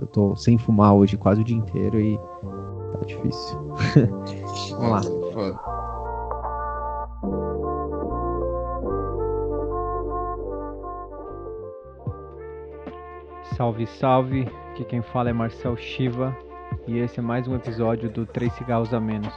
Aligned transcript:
eu 0.00 0.06
tô 0.06 0.36
sem 0.36 0.58
fumar 0.58 0.94
hoje 0.94 1.16
quase 1.16 1.40
o 1.40 1.44
dia 1.44 1.56
inteiro 1.56 2.00
e 2.00 2.18
tá 2.18 3.04
difícil. 3.06 3.58
Vamos 4.78 4.90
lá. 4.90 5.00
Salve, 13.56 13.86
salve! 13.86 14.48
Aqui 14.70 14.84
quem 14.84 15.02
fala 15.02 15.30
é 15.30 15.32
Marcel 15.32 15.76
Shiva 15.76 16.36
e 16.86 16.98
esse 16.98 17.18
é 17.18 17.22
mais 17.22 17.46
um 17.46 17.54
episódio 17.54 18.10
do 18.10 18.24
Três 18.24 18.52
Cigarros 18.54 18.94
a 18.94 19.00
Menos 19.00 19.34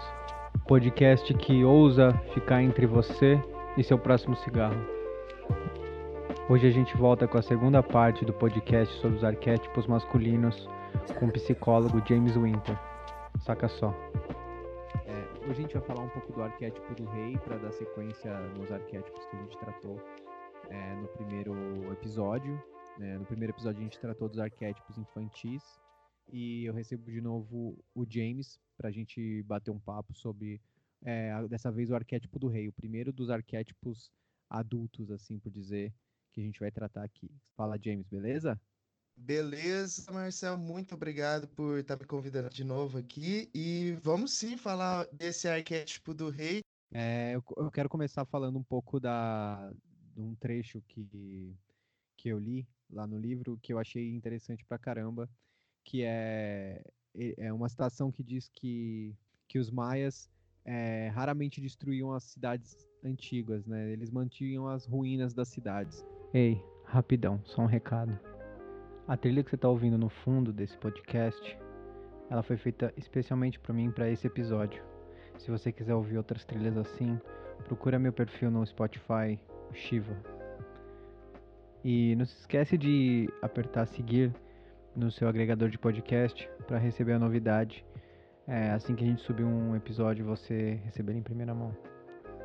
podcast 0.67 1.33
que 1.33 1.63
ousa 1.63 2.13
ficar 2.33 2.61
entre 2.61 2.85
você 2.85 3.41
e 3.77 3.83
seu 3.83 3.97
próximo 3.97 4.35
cigarro. 4.37 4.79
Hoje 6.50 6.68
a 6.68 6.71
gente 6.71 6.96
volta 6.98 7.28
com 7.28 7.38
a 7.38 7.41
segunda 7.41 7.82
parte 7.82 8.25
do 8.25 8.34
podcast 8.34 8.93
sobre 9.00 9.18
os 9.18 9.23
arquétipos 9.23 9.88
masculinos 9.88 10.68
com 11.20 11.28
o 11.28 11.32
psicólogo 11.32 12.04
James 12.07 12.36
Winter. 12.36 12.78
Saca 13.39 13.68
só. 13.68 13.93
É, 15.06 15.48
hoje 15.48 15.51
a 15.51 15.61
gente 15.61 15.74
vai 15.74 15.84
falar 15.84 16.04
um 16.04 16.10
pouco 16.10 16.34
do 16.34 16.43
arquétipo 16.43 16.93
do 16.96 17.06
rei 17.06 17.37
para 17.37 17.57
dar 17.57 17.71
sequência 17.71 18.32
nos 18.57 18.71
arquétipos 18.71 19.25
que 19.25 19.36
a 19.36 19.39
gente 19.39 19.57
tratou 19.57 20.00
é, 20.70 20.96
no 20.96 21.07
primeiro 21.07 21.92
episódio 21.93 22.62
né? 22.98 23.18
No 23.18 23.25
primeiro 23.25 23.54
episódio 23.54 23.79
a 23.79 23.84
gente 23.84 24.00
tratou 24.00 24.29
dos 24.29 24.39
arquétipos 24.39 24.98
infantis 24.98 25.64
e 26.32 26.65
eu 26.65 26.73
recebo 26.73 27.12
de 27.12 27.21
novo 27.21 27.78
o 27.93 28.06
James 28.07 28.60
para 28.78 28.89
a 28.89 28.92
gente 28.92 29.43
bater 29.43 29.71
um 29.71 29.79
papo 29.79 30.14
sobre, 30.14 30.62
é, 31.04 31.48
dessa 31.48 31.71
vez, 31.71 31.89
o 31.89 31.96
arquétipo 31.96 32.39
do 32.39 32.48
rei, 32.48 32.67
o 32.67 32.73
primeiro 32.73 33.12
dos 33.12 33.30
arquétipos 33.30 34.12
adultos, 34.50 35.12
assim 35.12 35.39
por 35.39 35.52
dizer, 35.52 35.94
que 36.33 36.42
a 36.42 36.44
gente 36.44 36.59
vai 36.59 36.72
tratar 36.72 37.03
aqui. 37.03 37.30
Fala, 37.55 37.78
James, 37.81 38.08
beleza? 38.08 38.59
Beleza, 39.16 40.11
Marcel, 40.11 40.58
muito 40.58 40.95
obrigado 40.95 41.47
por 41.47 41.78
estar 41.78 41.97
me 41.97 42.06
convidando 42.06 42.50
de 42.50 42.64
novo 42.64 42.97
aqui. 42.97 43.50
E 43.53 43.98
vamos 44.02 44.34
sim 44.34 44.58
falar 44.58 45.08
desse 45.14 45.48
arquétipo 45.48 46.14
do 46.14 46.30
rei. 46.30 46.61
É, 46.92 47.36
eu, 47.36 47.44
eu, 47.58 47.72
quero 47.72 47.88
começar 47.88 48.26
falando 48.26 48.58
um 48.58 48.64
pouco 48.64 49.00
da, 49.00 49.72
de 50.14 50.22
um 50.22 50.36
trecho 50.36 50.81
que, 50.88 51.56
que 52.17 52.30
eu 52.30 52.39
li 52.39 52.67
lá 52.89 53.08
no 53.08 53.17
livro 53.17 53.58
que 53.61 53.72
eu 53.72 53.80
achei 53.80 54.11
interessante 54.14 54.66
pra 54.66 54.78
caramba, 54.78 55.30
que 55.84 56.04
é, 56.04 56.84
é 57.38 57.54
uma 57.54 57.70
citação 57.70 58.11
que 58.11 58.23
diz 58.23 58.50
que, 58.50 59.16
que 59.48 59.58
os 59.58 59.72
maias 59.72 60.30
é, 60.66 61.09
raramente 61.09 61.61
destruíam 61.61 62.11
as 62.14 62.23
cidades 62.23 62.88
antigas, 63.04 63.66
né? 63.66 63.92
Eles 63.92 64.09
mantinham 64.09 64.67
as 64.67 64.86
ruínas 64.86 65.34
das 65.34 65.50
cidades. 65.50 66.06
Ei, 66.34 66.59
rapidão, 66.86 67.39
só 67.44 67.62
um 67.62 67.67
recado. 67.67 68.17
A 69.08 69.16
trilha 69.16 69.44
que 69.44 69.52
você 69.52 69.56
está 69.56 69.70
ouvindo 69.70 70.00
no 70.00 70.09
fundo 70.09 70.52
desse 70.52 70.76
podcast, 70.80 71.56
ela 72.28 72.42
foi 72.42 72.58
feita 72.58 72.92
especialmente 72.98 73.59
para 73.59 73.72
mim 73.72 73.92
para 73.92 74.09
esse 74.09 74.26
episódio. 74.26 74.84
Se 75.38 75.52
você 75.52 75.72
quiser 75.72 75.94
ouvir 75.94 76.17
outras 76.17 76.44
trilhas 76.44 76.76
assim, 76.76 77.20
procura 77.66 78.00
meu 78.00 78.11
perfil 78.11 78.50
no 78.50 78.66
Spotify, 78.66 79.39
Shiva. 79.73 80.17
E 81.84 82.16
não 82.16 82.26
se 82.26 82.36
esquece 82.39 82.80
de 82.80 83.30
apertar 83.39 83.86
seguir 83.86 84.34
no 84.95 85.11
seu 85.11 85.28
agregador 85.28 85.70
de 85.70 85.78
podcast 85.78 86.50
para 86.66 86.80
receber 86.80 87.14
a 87.14 87.20
novidade. 87.20 87.86
É, 88.48 88.72
assim 88.72 88.95
que 88.95 89.04
a 89.04 89.08
gente 89.08 89.22
subir 89.22 89.44
um 89.44 89.76
episódio, 89.76 90.26
você 90.26 90.81
receber 90.84 91.14
em 91.14 91.22
primeira 91.22 91.54
mão. 91.54 91.78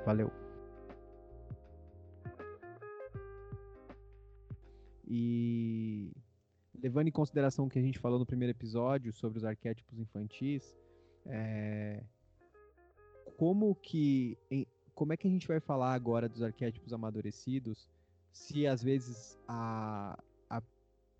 Valeu! 0.04 0.47
E 5.08 6.12
levando 6.74 7.08
em 7.08 7.12
consideração 7.12 7.66
o 7.66 7.68
que 7.68 7.78
a 7.78 7.82
gente 7.82 7.98
falou 7.98 8.18
no 8.18 8.26
primeiro 8.26 8.52
episódio 8.52 9.12
sobre 9.12 9.38
os 9.38 9.44
arquétipos 9.44 9.98
infantis, 9.98 10.76
é, 11.24 12.02
como 13.36 13.74
que 13.74 14.36
como 14.94 15.12
é 15.12 15.16
que 15.16 15.28
a 15.28 15.30
gente 15.30 15.46
vai 15.46 15.60
falar 15.60 15.94
agora 15.94 16.28
dos 16.28 16.42
arquétipos 16.42 16.92
amadurecidos 16.92 17.88
se 18.32 18.66
às 18.66 18.82
vezes 18.82 19.38
a, 19.46 20.18
a, 20.50 20.62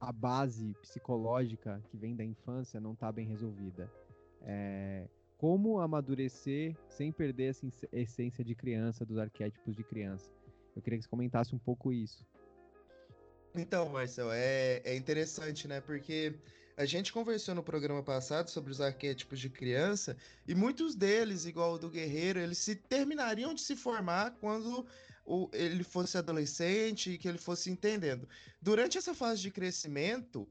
a 0.01 0.13
base 0.13 0.75
psicológica 0.83 1.83
que 1.89 1.97
vem 1.97 2.15
da 2.15 2.25
infância 2.25 2.81
não 2.81 2.93
está 2.93 3.11
bem 3.13 3.27
resolvida. 3.27 3.91
É, 4.43 5.09
como 5.37 5.79
amadurecer 5.79 6.77
sem 6.89 7.13
perder 7.13 7.51
essa 7.51 7.67
essência 7.93 8.45
de 8.45 8.55
criança, 8.55 9.07
dos 9.07 9.19
arquétipos 9.19 9.77
de 9.77 9.85
criança? 9.85 10.31
Eu 10.75 10.83
queria 10.83 10.99
que 10.99 11.05
você 11.05 11.09
comentasse 11.09 11.55
um 11.55 11.59
pouco 11.59 11.93
isso. 11.93 12.27
Então, 13.59 13.89
Marcel, 13.89 14.31
é, 14.31 14.81
é 14.85 14.97
interessante, 14.97 15.67
né? 15.67 15.81
Porque 15.81 16.33
a 16.77 16.87
gente 16.87 17.13
conversou 17.13 17.57
no 17.57 17.63
programa 17.63 18.05
passado 18.05 18.49
sobre 18.51 18.71
os 18.71 18.81
arquétipos 18.81 19.41
de 19.41 19.51
criança 19.51 20.17
e 20.47 20.55
muitos 20.55 20.95
deles, 20.95 21.45
igual 21.45 21.73
o 21.73 21.79
do 21.79 21.91
guerreiro, 21.91 22.39
eles 22.39 22.59
se 22.59 22.77
terminariam 22.77 23.53
de 23.53 23.61
se 23.61 23.75
formar 23.75 24.37
quando 24.41 24.87
o, 25.27 25.51
ele 25.53 25.83
fosse 25.83 26.17
adolescente 26.17 27.11
e 27.11 27.19
que 27.19 27.29
ele 27.29 27.39
fosse 27.39 27.69
entendendo. 27.69 28.29
Durante 28.63 28.97
essa 28.97 29.13
fase 29.13 29.43
de 29.43 29.51
crescimento, 29.51 30.49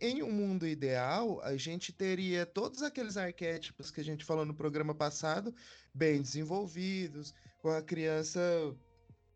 em 0.00 0.20
um 0.24 0.32
mundo 0.32 0.66
ideal, 0.66 1.40
a 1.44 1.56
gente 1.56 1.92
teria 1.92 2.44
todos 2.44 2.82
aqueles 2.82 3.16
arquétipos 3.16 3.92
que 3.92 4.00
a 4.00 4.04
gente 4.04 4.24
falou 4.24 4.44
no 4.44 4.54
programa 4.54 4.96
passado, 4.96 5.54
bem 5.94 6.20
desenvolvidos, 6.20 7.32
com 7.60 7.70
a 7.70 7.80
criança 7.80 8.40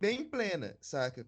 bem 0.00 0.24
plena, 0.24 0.76
saca? 0.80 1.24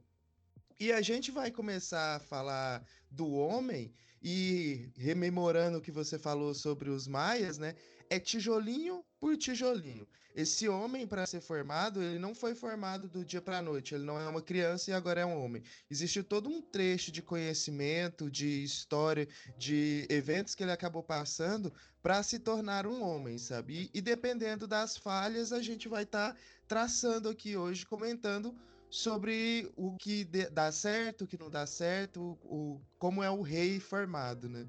E 0.79 0.93
a 0.93 1.01
gente 1.01 1.31
vai 1.31 1.51
começar 1.51 2.17
a 2.17 2.21
falar 2.21 2.85
do 3.11 3.31
homem 3.31 3.95
e 4.23 4.91
rememorando 4.97 5.79
o 5.79 5.81
que 5.81 5.93
você 5.93 6.19
falou 6.19 6.55
sobre 6.55 6.91
os 6.91 7.07
maias, 7.07 7.59
né? 7.59 7.75
É 8.11 8.19
tijolinho 8.19 9.05
por 9.21 9.37
tijolinho. 9.37 10.07
Esse 10.35 10.69
homem, 10.69 11.07
para 11.07 11.27
ser 11.27 11.41
formado, 11.41 12.03
ele 12.03 12.19
não 12.19 12.35
foi 12.35 12.57
formado 12.57 13.09
do 13.09 13.25
dia 13.25 13.41
para 13.41 13.59
a 13.59 13.63
noite. 13.63 13.95
Ele 13.95 14.05
não 14.05 14.21
é 14.21 14.29
uma 14.29 14.43
criança 14.43 14.91
e 14.91 14.95
agora 14.95 15.21
é 15.21 15.27
um 15.27 15.45
homem. 15.45 15.63
Existe 15.89 16.25
todo 16.25 16.49
um 16.49 16.61
trecho 16.61 17.13
de 17.13 17.23
conhecimento, 17.23 18.29
de 18.29 18.65
história, 18.65 19.29
de 19.57 20.07
eventos 20.11 20.55
que 20.55 20.65
ele 20.65 20.73
acabou 20.73 21.05
passando 21.05 21.73
para 22.03 22.21
se 22.23 22.41
tornar 22.41 22.85
um 22.85 23.01
homem, 23.01 23.39
sabe? 23.39 23.91
E, 23.95 23.99
e, 23.99 24.01
dependendo 24.01 24.67
das 24.67 24.97
falhas, 24.97 25.53
a 25.53 25.63
gente 25.63 25.87
vai 25.87 26.03
estar 26.03 26.33
tá 26.33 26.41
traçando 26.67 27.29
aqui 27.29 27.57
hoje, 27.57 27.87
comentando 27.87 28.53
sobre 28.95 29.69
o 29.77 29.97
que 29.97 30.25
dá 30.25 30.71
certo, 30.71 31.25
o 31.25 31.27
que 31.27 31.37
não 31.37 31.51
dá 31.51 31.67
certo, 31.67 32.39
o, 32.45 32.81
como 32.97 33.25
é 33.25 33.29
o 33.29 33.43
rei 33.43 33.81
formado, 33.81 34.49
né? 34.49 34.69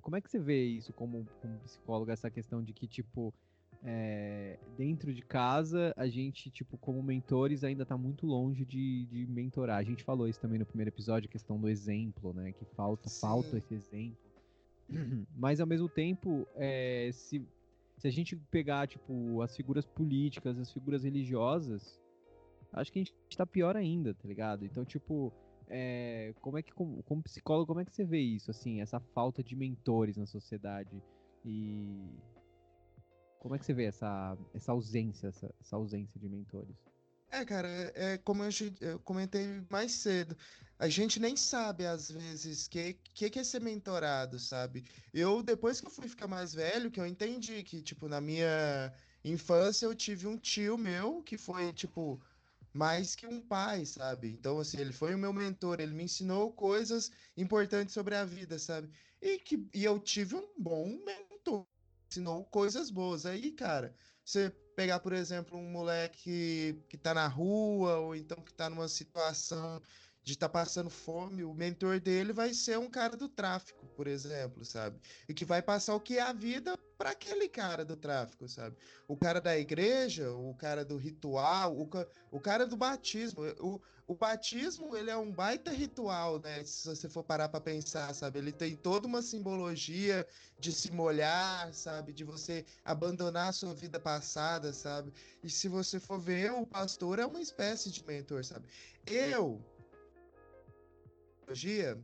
Como 0.00 0.16
é 0.16 0.20
que 0.20 0.30
você 0.30 0.38
vê 0.38 0.64
isso 0.64 0.92
como, 0.92 1.26
como 1.42 1.58
psicólogo, 1.58 2.12
essa 2.12 2.30
questão 2.30 2.62
de 2.62 2.72
que, 2.72 2.86
tipo, 2.86 3.34
é, 3.82 4.60
dentro 4.76 5.12
de 5.12 5.22
casa, 5.22 5.92
a 5.96 6.06
gente, 6.06 6.50
tipo, 6.50 6.78
como 6.78 7.02
mentores, 7.02 7.64
ainda 7.64 7.82
está 7.82 7.98
muito 7.98 8.26
longe 8.26 8.64
de, 8.64 9.06
de 9.06 9.26
mentorar. 9.26 9.78
A 9.78 9.82
gente 9.82 10.04
falou 10.04 10.28
isso 10.28 10.38
também 10.38 10.60
no 10.60 10.64
primeiro 10.64 10.90
episódio, 10.90 11.28
a 11.28 11.32
questão 11.32 11.60
do 11.60 11.68
exemplo, 11.68 12.32
né? 12.32 12.52
Que 12.52 12.64
falta, 12.76 13.10
falta 13.10 13.58
esse 13.58 13.74
exemplo. 13.74 14.16
Mas 15.36 15.58
ao 15.58 15.66
mesmo 15.66 15.88
tempo, 15.88 16.46
é, 16.54 17.10
se, 17.12 17.44
se 17.98 18.06
a 18.06 18.10
gente 18.10 18.36
pegar, 18.36 18.86
tipo, 18.86 19.42
as 19.42 19.56
figuras 19.56 19.84
políticas, 19.84 20.56
as 20.60 20.72
figuras 20.72 21.02
religiosas, 21.02 21.99
acho 22.72 22.92
que 22.92 22.98
a 22.98 23.02
gente 23.02 23.14
está 23.28 23.46
pior 23.46 23.76
ainda, 23.76 24.14
tá 24.14 24.26
ligado? 24.26 24.64
Então, 24.64 24.84
tipo, 24.84 25.32
é, 25.68 26.34
como 26.40 26.58
é 26.58 26.62
que, 26.62 26.72
como, 26.72 27.02
como 27.04 27.22
psicólogo, 27.22 27.66
como 27.66 27.80
é 27.80 27.84
que 27.84 27.92
você 27.92 28.04
vê 28.04 28.20
isso, 28.20 28.50
assim, 28.50 28.80
essa 28.80 29.00
falta 29.00 29.42
de 29.42 29.54
mentores 29.56 30.16
na 30.16 30.26
sociedade? 30.26 31.02
E 31.44 32.18
como 33.38 33.54
é 33.54 33.58
que 33.58 33.64
você 33.64 33.72
vê 33.72 33.84
essa, 33.84 34.36
essa 34.52 34.72
ausência, 34.72 35.28
essa, 35.28 35.54
essa 35.60 35.76
ausência 35.76 36.20
de 36.20 36.28
mentores? 36.28 36.76
É, 37.30 37.44
cara, 37.44 37.68
é, 37.68 38.14
é 38.14 38.18
como 38.18 38.42
eu, 38.42 38.50
eu, 38.80 38.98
comentei 39.00 39.64
mais 39.70 39.92
cedo. 39.92 40.36
A 40.78 40.88
gente 40.88 41.20
nem 41.20 41.36
sabe, 41.36 41.86
às 41.86 42.10
vezes, 42.10 42.66
o 42.66 42.70
que, 42.70 42.94
que, 43.14 43.30
que 43.30 43.38
é 43.38 43.44
ser 43.44 43.60
mentorado, 43.60 44.38
sabe? 44.38 44.84
Eu, 45.14 45.42
depois 45.42 45.80
que 45.80 45.86
eu 45.86 45.90
fui 45.90 46.08
ficar 46.08 46.26
mais 46.26 46.52
velho, 46.52 46.90
que 46.90 47.00
eu 47.00 47.06
entendi 47.06 47.62
que, 47.62 47.80
tipo, 47.82 48.08
na 48.08 48.20
minha 48.20 48.92
infância 49.24 49.86
eu 49.86 49.94
tive 49.94 50.26
um 50.26 50.36
tio 50.36 50.76
meu 50.76 51.22
que 51.22 51.38
foi, 51.38 51.72
tipo, 51.72 52.20
mais 52.72 53.14
que 53.14 53.26
um 53.26 53.40
pai, 53.40 53.84
sabe? 53.84 54.28
Então, 54.28 54.58
assim, 54.58 54.78
ele 54.78 54.92
foi 54.92 55.14
o 55.14 55.18
meu 55.18 55.32
mentor, 55.32 55.80
ele 55.80 55.94
me 55.94 56.04
ensinou 56.04 56.52
coisas 56.52 57.10
importantes 57.36 57.94
sobre 57.94 58.14
a 58.14 58.24
vida, 58.24 58.58
sabe? 58.58 58.90
E, 59.20 59.38
que, 59.38 59.68
e 59.74 59.84
eu 59.84 59.98
tive 59.98 60.36
um 60.36 60.48
bom 60.58 60.86
mentor 61.04 61.66
ensinou 62.10 62.44
coisas 62.44 62.90
boas. 62.90 63.24
Aí, 63.24 63.52
cara, 63.52 63.94
você 64.24 64.50
pegar, 64.74 65.00
por 65.00 65.12
exemplo, 65.12 65.56
um 65.56 65.70
moleque 65.70 66.82
que 66.88 66.96
tá 66.96 67.14
na 67.14 67.28
rua, 67.28 67.98
ou 67.98 68.16
então 68.16 68.42
que 68.42 68.52
tá 68.52 68.68
numa 68.68 68.88
situação 68.88 69.80
de 70.22 70.32
estar 70.32 70.48
tá 70.48 70.52
passando 70.52 70.90
fome, 70.90 71.44
o 71.44 71.54
mentor 71.54 72.00
dele 72.00 72.32
vai 72.32 72.52
ser 72.52 72.78
um 72.78 72.90
cara 72.90 73.16
do 73.16 73.28
tráfico, 73.28 73.86
por 73.96 74.06
exemplo, 74.06 74.64
sabe? 74.64 75.00
E 75.28 75.34
que 75.34 75.44
vai 75.44 75.62
passar 75.62 75.94
o 75.94 76.00
que 76.00 76.18
é 76.18 76.22
a 76.22 76.32
vida 76.32 76.76
para 77.00 77.12
aquele 77.12 77.48
cara 77.48 77.82
do 77.82 77.96
tráfico, 77.96 78.46
sabe? 78.46 78.76
O 79.08 79.16
cara 79.16 79.40
da 79.40 79.56
igreja, 79.56 80.30
o 80.32 80.54
cara 80.54 80.84
do 80.84 80.98
ritual, 80.98 81.74
o, 81.74 81.88
o 82.30 82.38
cara 82.38 82.66
do 82.66 82.76
batismo. 82.76 83.42
O, 83.58 83.80
o 84.06 84.14
batismo, 84.14 84.94
ele 84.94 85.10
é 85.10 85.16
um 85.16 85.32
baita 85.32 85.70
ritual, 85.70 86.38
né? 86.40 86.62
Se 86.62 86.86
você 86.86 87.08
for 87.08 87.24
parar 87.24 87.48
para 87.48 87.58
pensar, 87.58 88.14
sabe? 88.14 88.38
Ele 88.38 88.52
tem 88.52 88.76
toda 88.76 89.06
uma 89.06 89.22
simbologia 89.22 90.26
de 90.58 90.74
se 90.74 90.92
molhar, 90.92 91.72
sabe? 91.72 92.12
De 92.12 92.22
você 92.22 92.66
abandonar 92.84 93.48
a 93.48 93.52
sua 93.52 93.72
vida 93.72 93.98
passada, 93.98 94.70
sabe? 94.70 95.10
E 95.42 95.48
se 95.48 95.68
você 95.68 95.98
for 95.98 96.20
ver, 96.20 96.52
o 96.52 96.66
pastor 96.66 97.18
é 97.18 97.24
uma 97.24 97.40
espécie 97.40 97.90
de 97.90 98.04
mentor, 98.04 98.44
sabe? 98.44 98.68
Eu, 99.06 99.58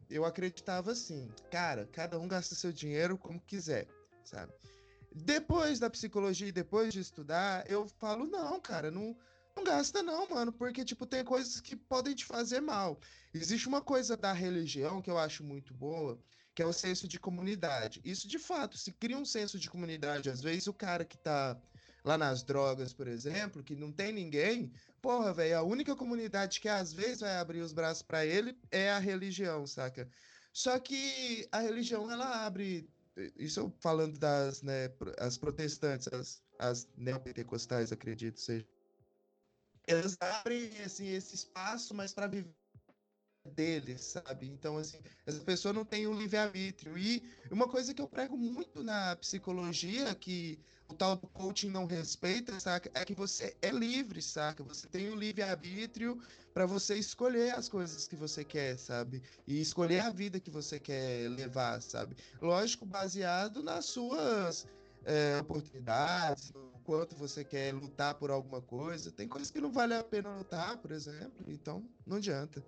eu 0.09 0.25
acreditava 0.25 0.93
assim, 0.93 1.29
cara, 1.51 1.87
cada 1.93 2.19
um 2.19 2.27
gasta 2.27 2.55
seu 2.55 2.73
dinheiro 2.73 3.19
como 3.19 3.39
quiser, 3.39 3.87
sabe? 4.25 4.55
Depois 5.25 5.79
da 5.79 5.89
psicologia 5.89 6.49
e 6.49 6.53
depois 6.53 6.93
de 6.93 7.01
estudar, 7.01 7.65
eu 7.71 7.89
falo, 7.89 8.27
não, 8.27 8.61
cara, 8.61 8.91
não, 8.91 9.17
não 9.57 9.65
gasta 9.65 10.03
não, 10.03 10.29
mano, 10.29 10.53
porque, 10.53 10.85
tipo, 10.85 11.07
tem 11.07 11.25
coisas 11.25 11.59
que 11.61 11.75
podem 11.75 12.15
te 12.15 12.25
fazer 12.25 12.61
mal. 12.61 13.01
Existe 13.33 13.67
uma 13.67 13.81
coisa 13.81 14.15
da 14.17 14.33
religião 14.33 15.01
que 15.01 15.11
eu 15.11 15.17
acho 15.17 15.43
muito 15.43 15.73
boa, 15.73 16.23
que 16.55 16.63
é 16.63 16.67
o 16.67 16.73
senso 16.73 17.09
de 17.09 17.19
comunidade. 17.19 18.01
Isso, 18.05 18.29
de 18.29 18.39
fato, 18.39 18.77
se 18.77 18.93
cria 18.93 19.17
um 19.17 19.25
senso 19.25 19.59
de 19.59 19.71
comunidade. 19.71 20.29
Às 20.29 20.43
vezes 20.43 20.67
o 20.67 20.75
cara 20.75 21.05
que 21.05 21.17
tá 21.17 21.59
lá 22.05 22.19
nas 22.19 22.43
drogas, 22.43 22.93
por 22.93 23.09
exemplo, 23.09 23.65
que 23.65 23.75
não 23.75 23.91
tem 23.91 24.13
ninguém, 24.13 24.71
porra, 25.01 25.33
velho, 25.33 25.59
a 25.59 25.63
única 25.63 25.97
comunidade 25.97 26.61
que 26.61 26.69
às 26.69 26.93
vezes 26.93 27.21
vai 27.21 27.37
abrir 27.37 27.61
os 27.61 27.73
braços 27.73 28.03
para 28.03 28.25
ele 28.25 28.57
é 28.71 28.91
a 28.91 28.99
religião, 28.99 29.67
saca? 29.67 30.09
Só 30.53 30.79
que 30.79 31.49
a 31.51 31.61
religião, 31.61 32.11
ela 32.11 32.47
abre, 32.47 32.89
isso 33.37 33.73
falando 33.81 34.19
das, 34.19 34.63
né, 34.63 34.91
as 35.19 35.39
protestantes, 35.39 36.09
as, 36.09 36.43
as 36.59 36.89
neopentecostais, 36.97 37.93
acredito, 37.93 38.41
seja. 38.41 38.67
Elas 39.87 40.17
abrem, 40.21 40.69
assim, 40.83 41.09
esse 41.09 41.35
espaço, 41.35 41.95
mas 41.95 42.13
para 42.13 42.27
viver 42.27 42.55
deles, 43.55 44.01
sabe? 44.03 44.49
Então, 44.49 44.77
assim, 44.77 44.99
essa 45.25 45.41
pessoa 45.45 45.73
não 45.73 45.85
tem 45.85 46.07
um 46.07 46.19
livre-arbítrio. 46.19 46.99
E 46.99 47.23
uma 47.51 47.69
coisa 47.69 47.95
que 47.95 48.03
eu 48.03 48.09
prego 48.09 48.37
muito 48.37 48.83
na 48.83 49.15
psicologia, 49.17 50.15
que 50.15 50.59
o 50.89 50.95
tal 50.95 51.17
do 51.17 51.27
coaching 51.29 51.71
não 51.71 51.87
respeita, 51.87 52.59
saca? 52.61 52.91
É 52.95 53.05
que 53.05 53.15
você 53.15 53.57
é 53.61 53.71
livre, 53.71 54.23
saca? 54.23 54.63
Você 54.65 54.87
tem 54.87 55.09
o 55.09 55.13
um 55.13 55.17
livre-arbítrio 55.17 56.21
para 56.55 56.67
você 56.67 56.97
escolher 56.97 57.55
as 57.55 57.69
coisas 57.69 58.07
que 58.07 58.17
você 58.17 58.45
quer, 58.45 58.79
sabe? 58.79 59.23
E 59.47 59.61
escolher 59.61 60.01
a 60.01 60.11
vida 60.11 60.41
que 60.41 60.51
você 60.51 60.79
quer 60.79 61.29
levar, 61.31 61.83
sabe? 61.83 62.17
Lógico, 62.41 62.87
baseado 62.87 63.63
nas 63.63 63.87
suas 63.87 64.67
é, 65.05 65.39
oportunidades, 65.41 66.53
no 66.53 66.73
quanto 66.85 67.17
você 67.17 67.45
quer 67.45 67.75
lutar 67.75 68.15
por 68.15 68.31
alguma 68.31 68.63
coisa. 68.63 69.11
Tem 69.11 69.29
coisas 69.29 69.51
que 69.51 69.61
não 69.61 69.73
vale 69.73 69.95
a 69.95 70.05
pena 70.05 70.37
lutar, 70.37 70.77
por 70.79 70.93
exemplo, 70.93 71.45
então 71.49 71.89
não 72.07 72.17
adianta. 72.17 72.63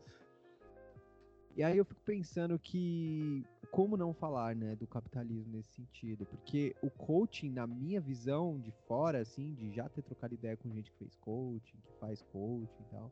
E 1.59 1.65
aí 1.65 1.77
eu 1.77 1.85
fico 1.85 2.01
pensando 2.03 2.57
que 2.57 3.45
como 3.73 3.97
não 3.97 4.15
falar, 4.15 4.55
né, 4.55 4.77
do 4.77 4.87
capitalismo 4.87 5.57
nesse 5.57 5.73
sentido? 5.73 6.25
Porque 6.25 6.73
o 6.81 6.89
coaching, 6.89 7.51
na 7.51 7.67
minha 7.67 8.01
visão 8.01 8.61
de 8.61 8.71
fora, 8.87 9.19
assim, 9.19 9.55
de 9.55 9.73
já 9.73 9.89
ter 9.89 10.03
trocado 10.03 10.35
ideia 10.35 10.57
com 10.57 10.71
gente 10.71 10.93
que 10.93 10.99
fez 10.99 11.17
coaching, 11.17 11.77
que 11.85 11.93
faz 11.99 12.23
coaching 12.23 12.81
e 12.81 12.91
tal, 12.93 13.11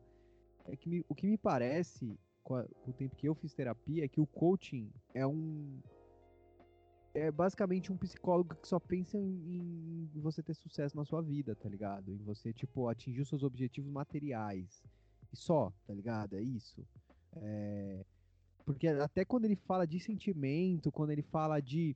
é 0.63 0.77
que 0.77 0.87
me, 0.87 1.05
o 1.09 1.13
que 1.13 1.27
me 1.27 1.37
parece, 1.37 2.17
com, 2.41 2.55
a, 2.55 2.63
com, 2.63 2.91
o 2.91 2.93
tempo 2.93 3.17
que 3.17 3.27
eu 3.27 3.35
fiz 3.35 3.53
terapia, 3.53 4.05
é 4.05 4.07
que 4.07 4.21
o 4.21 4.25
coaching 4.25 4.89
é 5.13 5.27
um. 5.27 5.81
É 7.13 7.29
basicamente 7.29 7.91
um 7.91 7.97
psicólogo 7.97 8.55
que 8.55 8.67
só 8.69 8.79
pensa 8.79 9.17
em, 9.17 10.09
em 10.15 10.21
você 10.21 10.41
ter 10.41 10.53
sucesso 10.53 10.95
na 10.95 11.03
sua 11.03 11.21
vida, 11.21 11.53
tá 11.53 11.67
ligado? 11.67 12.13
Em 12.13 12.23
você, 12.23 12.53
tipo, 12.53 12.87
atingir 12.87 13.19
os 13.19 13.27
seus 13.27 13.43
objetivos 13.43 13.91
materiais. 13.91 14.81
E 15.33 15.35
só, 15.35 15.73
tá 15.85 15.93
ligado? 15.93 16.37
É 16.37 16.41
isso. 16.41 16.87
É 17.35 18.05
porque 18.67 18.85
até 18.89 19.23
quando 19.23 19.45
ele 19.45 19.55
fala 19.55 19.87
de 19.87 19.97
sentimento, 19.97 20.91
quando 20.91 21.11
ele 21.11 21.21
fala 21.21 21.61
de. 21.61 21.95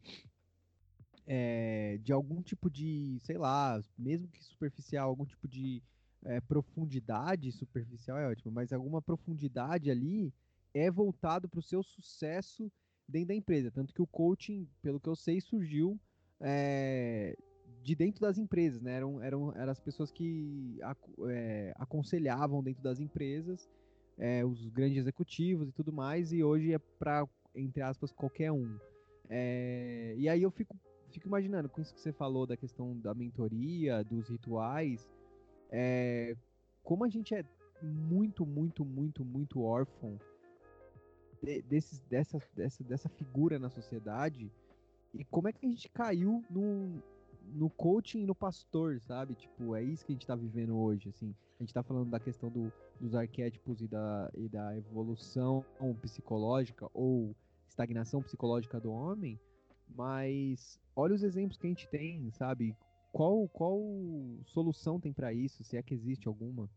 É, 1.28 2.00
de 2.02 2.14
algum 2.14 2.42
tipo 2.42 2.70
de, 2.70 3.20
sei 3.24 3.38
lá, 3.38 3.80
mesmo 3.98 4.28
que 4.30 4.42
superficial, 4.42 5.10
algum 5.10 5.26
tipo 5.26 5.50
de 5.50 5.84
é, 6.24 6.40
profundidade 6.40 7.52
superficial 7.52 8.18
é 8.18 8.28
ótimo, 8.28 8.52
mas 8.52 8.72
alguma 8.72 9.02
profundidade 9.02 9.92
ali 9.92 10.34
é 10.74 10.90
voltado 10.90 11.48
para 11.48 11.60
o 11.60 11.64
seu 11.64 11.84
sucesso 11.84 12.72
dentro 13.08 13.30
da 13.30 13.36
empresa. 13.36 13.70
Tanto 13.70 13.94
que 13.94 14.02
o 14.02 14.08
coaching, 14.08 14.66
pelo 14.82 15.00
que 15.00 15.10
eu 15.10 15.16
sei, 15.16 15.42
surgiu 15.42 16.00
é, 16.40 17.38
de 17.84 17.96
dentro 17.96 18.22
das 18.22 18.38
empresas, 18.38 18.82
né? 18.82 18.94
Eram, 18.94 19.22
eram, 19.22 19.56
eram 19.58 19.72
as 19.74 19.80
pessoas 19.80 20.10
que 20.10 20.80
é, 21.30 21.74
aconselhavam 21.76 22.64
dentro 22.64 22.82
das 22.82 23.00
empresas 23.02 23.70
é, 24.18 24.46
os 24.46 24.68
grandes 24.70 24.98
executivos 24.98 25.70
e 25.70 25.72
tudo 25.72 25.92
mais, 25.92 26.32
e 26.32 26.44
hoje 26.44 26.74
é 26.74 26.80
para, 26.80 27.28
entre 27.56 27.82
aspas, 27.82 28.12
qualquer 28.12 28.52
um. 28.52 28.78
É, 29.30 30.14
e 30.18 30.28
aí 30.28 30.42
eu 30.42 30.52
fico, 30.52 30.76
fico 31.10 31.28
imaginando, 31.28 31.70
com 31.70 31.82
isso 31.82 31.94
que 31.94 32.02
você 32.02 32.12
falou 32.12 32.46
da 32.46 32.58
questão 32.58 32.98
da 33.00 33.14
mentoria, 33.14 34.04
dos 34.04 34.30
rituais, 34.30 35.08
é, 35.72 36.36
como 36.84 37.06
a 37.06 37.10
gente 37.10 37.34
é 37.34 37.44
muito, 37.82 38.46
muito, 38.46 38.86
muito, 38.86 39.26
muito 39.26 39.62
órfão 39.62 40.20
de, 41.42 41.62
desses, 41.64 42.00
dessa, 42.02 42.40
dessa, 42.56 42.84
dessa 42.84 43.10
figura 43.10 43.58
na 43.58 43.70
sociedade, 43.70 44.52
e 45.14 45.26
como 45.26 45.48
é 45.48 45.54
que 45.54 45.66
a 45.66 45.70
gente 45.70 45.90
caiu 45.90 46.44
no, 46.50 47.02
no 47.54 47.70
coaching 47.70 48.22
e 48.22 48.26
no 48.26 48.36
pastor, 48.36 49.00
sabe? 49.02 49.36
Tipo, 49.36 49.76
é 49.76 49.84
isso 49.84 50.06
que 50.06 50.12
a 50.12 50.16
gente 50.16 50.28
tá 50.28 50.36
vivendo 50.36 50.78
hoje, 50.78 51.10
assim. 51.10 51.36
A 51.60 51.64
gente 51.64 51.74
tá 51.74 51.84
falando 51.84 52.10
da 52.10 52.20
questão 52.20 52.50
do, 52.50 52.72
dos 53.00 53.14
arquétipos 53.14 53.82
e 53.82 53.88
da, 53.88 54.32
e 54.36 54.50
da 54.50 54.76
evolução 54.76 55.64
psicológica 56.02 56.90
ou 56.94 57.36
estagnação 57.68 58.22
psicológica 58.22 58.80
do 58.80 58.92
homem, 58.92 59.40
mas 59.96 60.80
olha 60.96 61.14
os 61.14 61.24
exemplos 61.24 61.58
que 61.58 61.68
a 61.68 61.70
gente 61.70 61.88
tem, 61.90 62.32
sabe? 62.32 62.76
Qual, 63.12 63.48
qual 63.50 63.80
solução 64.46 65.00
tem 65.00 65.14
para 65.14 65.34
isso, 65.34 65.64
se 65.64 65.78
é 65.78 65.84
que 65.84 65.94
existe 65.94 66.28
alguma? 66.28 66.70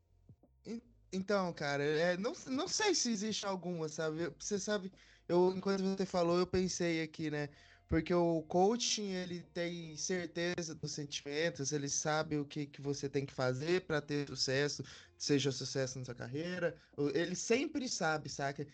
Então, 1.12 1.52
cara, 1.52 1.82
é, 1.82 2.16
não, 2.16 2.32
não 2.48 2.66
sei 2.66 2.94
se 2.94 3.10
existe 3.10 3.46
alguma, 3.46 3.88
sabe? 3.88 4.28
Você 4.38 4.58
sabe, 4.58 4.92
eu 5.28 5.54
enquanto 5.56 5.82
você 5.82 6.04
falou, 6.04 6.38
eu 6.38 6.46
pensei 6.46 7.02
aqui, 7.02 7.30
né? 7.30 7.48
Porque 7.88 8.14
o 8.14 8.42
coaching, 8.42 9.12
ele 9.12 9.42
tem 9.52 9.96
certeza 9.96 10.74
dos 10.74 10.92
sentimentos, 10.92 11.70
ele 11.70 11.88
sabe 11.88 12.38
o 12.38 12.44
que, 12.44 12.66
que 12.66 12.80
você 12.80 13.08
tem 13.08 13.26
que 13.26 13.32
fazer 13.32 13.82
para 13.82 14.00
ter 14.00 14.26
sucesso, 14.26 14.82
seja 15.18 15.52
sucesso 15.52 15.98
na 15.98 16.04
sua 16.04 16.14
carreira. 16.14 16.76
Ele 17.12 17.36
sempre 17.36 17.88
sabe, 17.88 18.28
saca? 18.28 18.66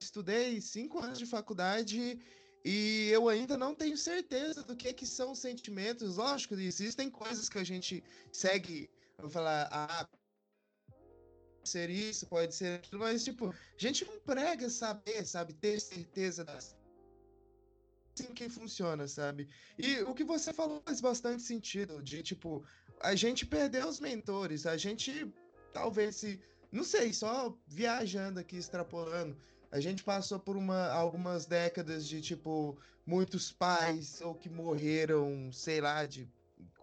Estudei 0.00 0.60
cinco 0.60 0.98
anos 0.98 1.18
de 1.18 1.26
faculdade 1.26 2.18
e 2.64 3.08
eu 3.10 3.28
ainda 3.28 3.56
não 3.56 3.74
tenho 3.74 3.96
certeza 3.96 4.62
do 4.62 4.76
que, 4.76 4.92
que 4.92 5.06
são 5.06 5.34
sentimentos. 5.34 6.16
Lógico, 6.16 6.54
existem 6.54 7.08
coisas 7.08 7.48
que 7.48 7.58
a 7.58 7.64
gente 7.64 8.02
segue, 8.32 8.90
vou 9.18 9.30
falar, 9.30 9.68
ah, 9.70 10.08
ser 11.64 11.88
isso, 11.88 12.26
pode 12.26 12.54
ser 12.54 12.80
aquilo, 12.80 13.00
mas 13.00 13.24
tipo, 13.24 13.48
a 13.48 13.78
gente 13.78 14.04
não 14.04 14.18
prega 14.20 14.68
saber, 14.68 15.24
sabe, 15.24 15.54
ter 15.54 15.80
certeza 15.80 16.44
das 16.44 16.76
assim 18.14 18.32
que 18.32 18.48
funciona, 18.48 19.06
sabe? 19.08 19.48
E 19.76 19.98
o 20.02 20.14
que 20.14 20.24
você 20.24 20.52
falou 20.52 20.80
faz 20.86 21.00
bastante 21.00 21.42
sentido, 21.42 22.02
de 22.02 22.22
tipo, 22.22 22.64
a 23.00 23.14
gente 23.14 23.44
perdeu 23.44 23.88
os 23.88 24.00
mentores, 24.00 24.66
a 24.66 24.76
gente 24.76 25.32
talvez 25.72 26.16
se. 26.16 26.40
Não 26.70 26.82
sei, 26.82 27.12
só 27.12 27.56
viajando 27.66 28.40
aqui, 28.40 28.56
extrapolando. 28.56 29.36
A 29.70 29.80
gente 29.80 30.02
passou 30.02 30.38
por 30.38 30.56
uma, 30.56 30.88
algumas 30.88 31.46
décadas 31.46 32.06
de, 32.06 32.20
tipo, 32.20 32.76
muitos 33.06 33.52
pais 33.52 34.20
ou 34.20 34.34
que 34.34 34.48
morreram, 34.48 35.50
sei 35.52 35.80
lá, 35.80 36.04
de 36.06 36.28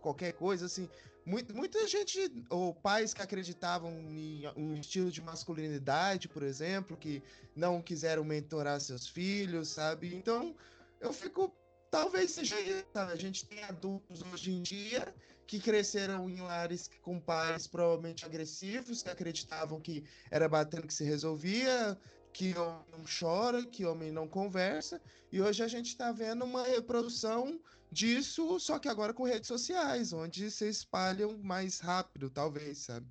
qualquer 0.01 0.33
coisa, 0.33 0.65
assim. 0.65 0.89
Muita, 1.25 1.53
muita 1.53 1.85
gente, 1.87 2.31
ou 2.49 2.73
pais 2.73 3.13
que 3.13 3.21
acreditavam 3.21 3.91
em 3.91 4.47
um 4.55 4.73
estilo 4.75 5.11
de 5.11 5.21
masculinidade, 5.21 6.27
por 6.27 6.41
exemplo, 6.41 6.97
que 6.97 7.21
não 7.55 7.81
quiseram 7.81 8.23
mentorar 8.23 8.79
seus 8.79 9.07
filhos, 9.07 9.69
sabe? 9.69 10.15
Então, 10.15 10.55
eu 11.01 11.11
fico. 11.11 11.53
Talvez 11.89 12.31
seja 12.31 12.57
isso. 12.61 12.85
A 12.93 13.15
gente 13.17 13.45
tem 13.45 13.61
adultos 13.65 14.21
hoje 14.31 14.51
em 14.51 14.61
dia 14.61 15.13
que 15.45 15.59
cresceram 15.59 16.29
em 16.29 16.39
lares 16.39 16.89
com 17.01 17.19
pais 17.19 17.67
provavelmente 17.67 18.23
agressivos, 18.23 19.03
que 19.03 19.09
acreditavam 19.09 19.81
que 19.81 20.05
era 20.29 20.47
batendo 20.47 20.87
que 20.87 20.93
se 20.93 21.03
resolvia, 21.03 21.99
que 22.31 22.57
homem 22.57 22.85
não 22.93 23.03
chora, 23.19 23.65
que 23.65 23.85
homem 23.85 24.09
não 24.09 24.25
conversa. 24.25 25.01
E 25.29 25.41
hoje 25.41 25.61
a 25.61 25.67
gente 25.67 25.87
está 25.87 26.13
vendo 26.13 26.45
uma 26.45 26.63
reprodução 26.63 27.59
disso, 27.91 28.57
só 28.57 28.79
que 28.79 28.87
agora 28.87 29.13
com 29.13 29.25
redes 29.25 29.49
sociais, 29.49 30.13
onde 30.13 30.49
se 30.49 30.69
espalham 30.69 31.37
mais 31.39 31.81
rápido, 31.81 32.29
talvez, 32.29 32.77
sabe? 32.77 33.05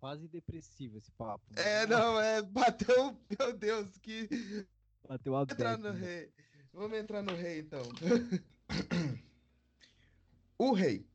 Quase 0.00 0.26
depressivo 0.26 0.96
esse 0.96 1.12
papo. 1.12 1.44
É, 1.56 1.86
não, 1.86 2.18
é. 2.18 2.40
Bateu. 2.42 3.16
Meu 3.38 3.52
Deus, 3.52 3.86
que. 3.98 4.66
Bateu 5.06 5.36
a 5.36 5.42
entrar 5.42 5.76
no 5.76 5.92
rei. 5.92 6.32
Vamos 6.72 6.98
entrar 6.98 7.22
no 7.22 7.34
rei, 7.34 7.60
então. 7.60 7.82
o 10.58 10.72
rei. 10.72 11.06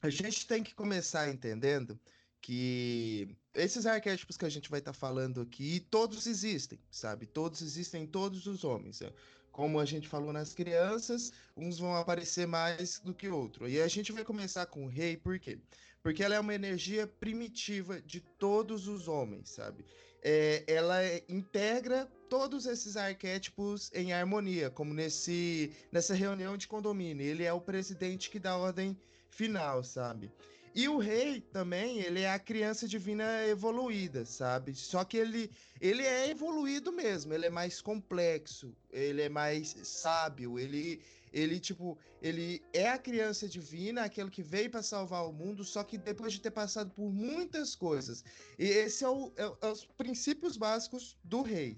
A 0.00 0.08
gente 0.08 0.46
tem 0.46 0.62
que 0.62 0.74
começar 0.74 1.28
entendendo 1.28 1.98
que 2.40 3.36
esses 3.54 3.86
arquétipos 3.86 4.36
que 4.36 4.44
a 4.44 4.50
gente 4.50 4.68
vai 4.68 4.78
estar 4.78 4.92
tá 4.92 4.98
falando 4.98 5.40
aqui, 5.40 5.80
todos 5.90 6.26
existem, 6.26 6.78
sabe? 6.90 7.26
Todos 7.26 7.62
existem 7.62 8.02
em 8.02 8.06
todos 8.06 8.46
os 8.46 8.64
homens. 8.64 9.00
Né? 9.00 9.10
Como 9.50 9.80
a 9.80 9.84
gente 9.84 10.08
falou 10.08 10.32
nas 10.32 10.52
crianças, 10.52 11.32
uns 11.56 11.78
vão 11.78 11.94
aparecer 11.96 12.46
mais 12.46 12.98
do 12.98 13.14
que 13.14 13.28
outro. 13.28 13.68
E 13.68 13.80
a 13.80 13.88
gente 13.88 14.12
vai 14.12 14.24
começar 14.24 14.66
com 14.66 14.84
o 14.84 14.88
rei, 14.88 15.16
por 15.16 15.38
quê? 15.38 15.58
Porque 16.04 16.22
ela 16.22 16.34
é 16.34 16.38
uma 16.38 16.54
energia 16.54 17.06
primitiva 17.06 17.98
de 18.02 18.20
todos 18.20 18.86
os 18.86 19.08
homens, 19.08 19.48
sabe? 19.48 19.86
É, 20.22 20.62
ela 20.66 21.02
é, 21.02 21.24
integra 21.30 22.06
todos 22.28 22.66
esses 22.66 22.94
arquétipos 22.94 23.90
em 23.94 24.12
harmonia, 24.12 24.68
como 24.68 24.92
nesse, 24.92 25.72
nessa 25.90 26.12
reunião 26.12 26.58
de 26.58 26.68
condomínio. 26.68 27.24
Ele 27.24 27.42
é 27.42 27.52
o 27.54 27.60
presidente 27.60 28.28
que 28.28 28.38
dá 28.38 28.50
a 28.50 28.58
ordem 28.58 28.94
final, 29.30 29.82
sabe? 29.82 30.30
E 30.74 30.88
o 30.88 30.98
rei 30.98 31.40
também, 31.40 32.00
ele 32.00 32.20
é 32.20 32.30
a 32.30 32.38
criança 32.38 32.86
divina 32.86 33.46
evoluída, 33.46 34.26
sabe? 34.26 34.74
Só 34.74 35.04
que 35.04 35.16
ele, 35.16 35.50
ele 35.80 36.02
é 36.02 36.28
evoluído 36.28 36.92
mesmo, 36.92 37.32
ele 37.32 37.46
é 37.46 37.50
mais 37.50 37.80
complexo, 37.80 38.76
ele 38.90 39.22
é 39.22 39.28
mais 39.30 39.74
sábio, 39.84 40.58
ele, 40.58 41.00
ele 41.34 41.58
tipo, 41.58 41.98
ele 42.22 42.62
é 42.72 42.88
a 42.88 42.96
criança 42.96 43.48
divina, 43.48 44.04
aquele 44.04 44.30
que 44.30 44.42
veio 44.42 44.70
para 44.70 44.82
salvar 44.82 45.28
o 45.28 45.32
mundo, 45.32 45.64
só 45.64 45.82
que 45.82 45.98
depois 45.98 46.32
de 46.32 46.40
ter 46.40 46.52
passado 46.52 46.90
por 46.92 47.12
muitas 47.12 47.74
coisas. 47.74 48.24
E 48.56 48.64
esse 48.64 49.04
é, 49.04 49.08
o, 49.08 49.32
é, 49.36 49.66
é 49.66 49.66
os 49.66 49.84
princípios 49.84 50.56
básicos 50.56 51.18
do 51.24 51.42
rei. 51.42 51.76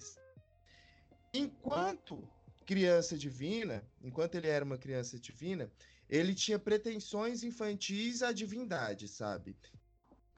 Enquanto 1.33 2.23
criança 2.67 3.17
divina, 3.17 3.83
enquanto 4.03 4.35
ele 4.35 4.49
era 4.49 4.65
uma 4.65 4.77
criança 4.77 5.19
divina, 5.19 5.73
ele 6.09 6.35
tinha 6.35 6.59
pretensões 6.59 7.43
infantis 7.43 8.23
à 8.23 8.31
divindade, 8.33 9.09
sabe? 9.09 9.57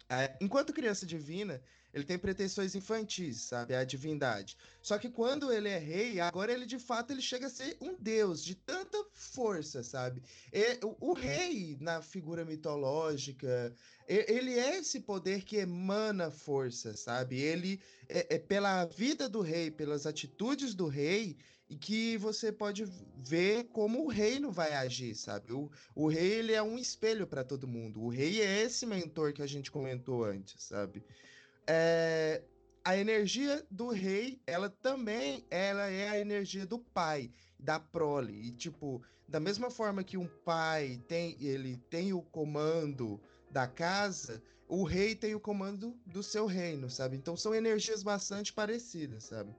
É, 0.09 0.39
enquanto 0.41 0.73
criança 0.73 1.05
divina, 1.05 1.61
ele 1.99 2.07
tem 2.07 2.19
pretensões 2.19 2.75
infantis, 2.75 3.41
sabe? 3.43 3.75
À 3.75 3.85
divindade. 3.85 4.57
Só 4.81 4.99
que 4.99 5.11
quando 5.11 5.53
ele 5.53 5.69
é 5.69 5.79
rei, 5.79 6.21
agora 6.21 6.53
ele 6.53 6.65
de 6.65 6.79
fato 6.79 7.13
ele 7.13 7.21
chega 7.21 7.47
a 7.47 7.51
ser 7.51 7.77
um 7.81 7.95
deus 7.99 8.45
de 8.45 8.55
tanta 8.55 9.05
força, 9.13 9.83
sabe? 9.83 10.23
E, 10.53 10.79
o, 10.85 11.11
o, 11.11 11.13
rei, 11.13 11.77
na 11.81 12.01
figura 12.01 12.45
mitológica, 12.45 13.75
ele 14.07 14.59
é 14.59 14.79
esse 14.79 15.01
poder 15.01 15.43
que 15.43 15.57
emana 15.57 16.31
força, 16.31 16.97
sabe? 16.97 17.39
Ele 17.41 17.81
é, 18.09 18.37
é 18.37 18.39
pela 18.39 18.85
vida 18.85 19.29
do 19.29 19.41
rei, 19.41 19.71
pelas 19.71 20.07
atitudes 20.07 20.75
do 20.75 20.87
rei, 20.87 21.37
e 21.69 21.77
que 21.77 22.17
você 22.17 22.51
pode 22.51 22.87
ver 23.17 23.65
como 23.65 24.05
o 24.05 24.09
reino 24.09 24.51
vai 24.51 24.73
agir, 24.73 25.15
sabe? 25.15 25.53
O, 25.53 25.71
o 25.95 26.09
rei 26.09 26.33
ele 26.39 26.53
é 26.53 26.63
um 26.63 26.79
espelho 26.79 27.27
para 27.27 27.45
todo 27.45 27.69
mundo. 27.69 28.01
O 28.01 28.09
rei 28.09 28.41
é 28.41 28.63
esse 28.63 28.87
mentor 28.87 29.33
que 29.33 29.43
a 29.43 29.47
gente 29.47 29.71
comentou 29.71 30.25
antes, 30.25 30.63
sabe? 30.65 31.05
É, 31.71 32.43
a 32.83 32.97
energia 32.97 33.63
do 33.71 33.89
rei, 33.89 34.41
ela 34.47 34.71
também 34.71 35.45
ela 35.51 35.91
é 35.91 36.09
a 36.09 36.19
energia 36.19 36.65
do 36.65 36.79
pai, 36.79 37.31
da 37.59 37.79
prole. 37.79 38.33
E 38.33 38.53
tipo, 38.53 39.03
da 39.29 39.39
mesma 39.39 39.71
forma 39.71 40.03
que 40.03 40.17
um 40.17 40.27
pai 40.27 40.99
tem 41.07 41.37
ele 41.39 41.77
tem 41.91 42.15
o 42.15 42.23
comando 42.23 43.21
da 43.51 43.67
casa, 43.67 44.43
o 44.67 44.85
rei 44.85 45.15
tem 45.15 45.35
o 45.35 45.41
comando 45.41 45.95
do 46.07 46.23
seu 46.23 46.47
reino, 46.47 46.89
sabe? 46.89 47.17
Então 47.17 47.37
são 47.37 47.55
energias 47.55 48.03
bastante 48.03 48.55
parecidas, 48.55 49.25
sabe? 49.25 49.55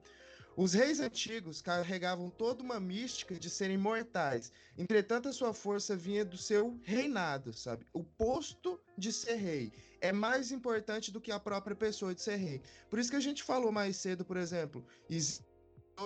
Os 0.58 0.74
reis 0.74 1.00
antigos 1.00 1.62
carregavam 1.62 2.30
toda 2.30 2.64
uma 2.64 2.80
mística 2.80 3.36
de 3.36 3.50
serem 3.50 3.78
mortais. 3.78 4.52
Entretanto, 4.78 5.30
a 5.30 5.34
sua 5.34 5.54
força 5.54 5.96
vinha 5.96 6.26
do 6.26 6.38
seu 6.38 6.78
reinado, 6.84 7.54
sabe? 7.54 7.86
O 7.94 8.04
posto 8.04 8.78
de 8.98 9.14
ser 9.14 9.36
rei 9.36 9.72
é 10.02 10.12
mais 10.12 10.52
importante 10.52 11.12
do 11.12 11.22
que 11.22 11.32
a 11.32 11.40
própria 11.40 11.76
pessoa 11.76 12.14
de 12.14 12.22
ser 12.22 12.38
rei. 12.38 12.62
Por 12.90 13.00
isso 13.00 13.10
que 13.10 13.18
a 13.18 13.22
gente 13.22 13.44
falou 13.44 13.72
mais 13.72 13.98
cedo, 13.98 14.24
por 14.26 14.38
exemplo, 14.38 14.86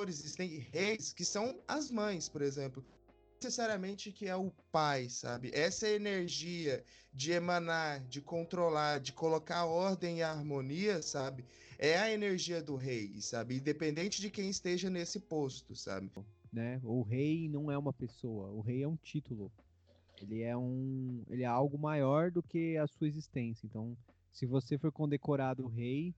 existem 0.07 0.67
reis 0.71 1.13
que 1.13 1.23
são 1.23 1.61
as 1.67 1.91
mães, 1.91 2.27
por 2.29 2.41
exemplo 2.41 2.83
necessariamente 3.43 4.09
que 4.09 4.25
é 4.25 4.35
o 4.37 4.53
pai, 4.71 5.09
sabe? 5.09 5.51
Essa 5.53 5.89
energia 5.89 6.81
de 7.13 7.33
emanar, 7.33 7.99
de 8.07 8.21
controlar, 8.21 9.01
de 9.01 9.11
colocar 9.11 9.65
ordem 9.65 10.19
e 10.19 10.23
harmonia, 10.23 11.01
sabe? 11.01 11.45
é 11.83 11.97
a 11.97 12.09
energia 12.09 12.61
do 12.63 12.77
rei, 12.77 13.19
sabe? 13.19 13.57
Independente 13.57 14.21
de 14.21 14.29
quem 14.29 14.49
esteja 14.49 14.89
nesse 14.89 15.19
posto, 15.19 15.75
sabe? 15.75 16.09
Né? 16.51 16.79
O 16.81 17.01
rei 17.01 17.49
não 17.49 17.69
é 17.69 17.77
uma 17.77 17.91
pessoa, 17.91 18.49
o 18.51 18.61
rei 18.61 18.83
é 18.83 18.87
um 18.87 18.95
título. 18.95 19.51
Ele 20.23 20.41
é 20.41 20.55
um, 20.55 21.23
ele 21.29 21.43
é 21.43 21.47
algo 21.47 21.77
maior 21.77 22.31
do 22.31 22.41
que 22.41 22.77
a 22.77 22.87
sua 22.87 23.07
existência. 23.07 23.65
Então, 23.65 23.97
se 24.31 24.45
você 24.45 24.77
for 24.77 24.91
condecorado 24.91 25.67
rei, 25.67 26.15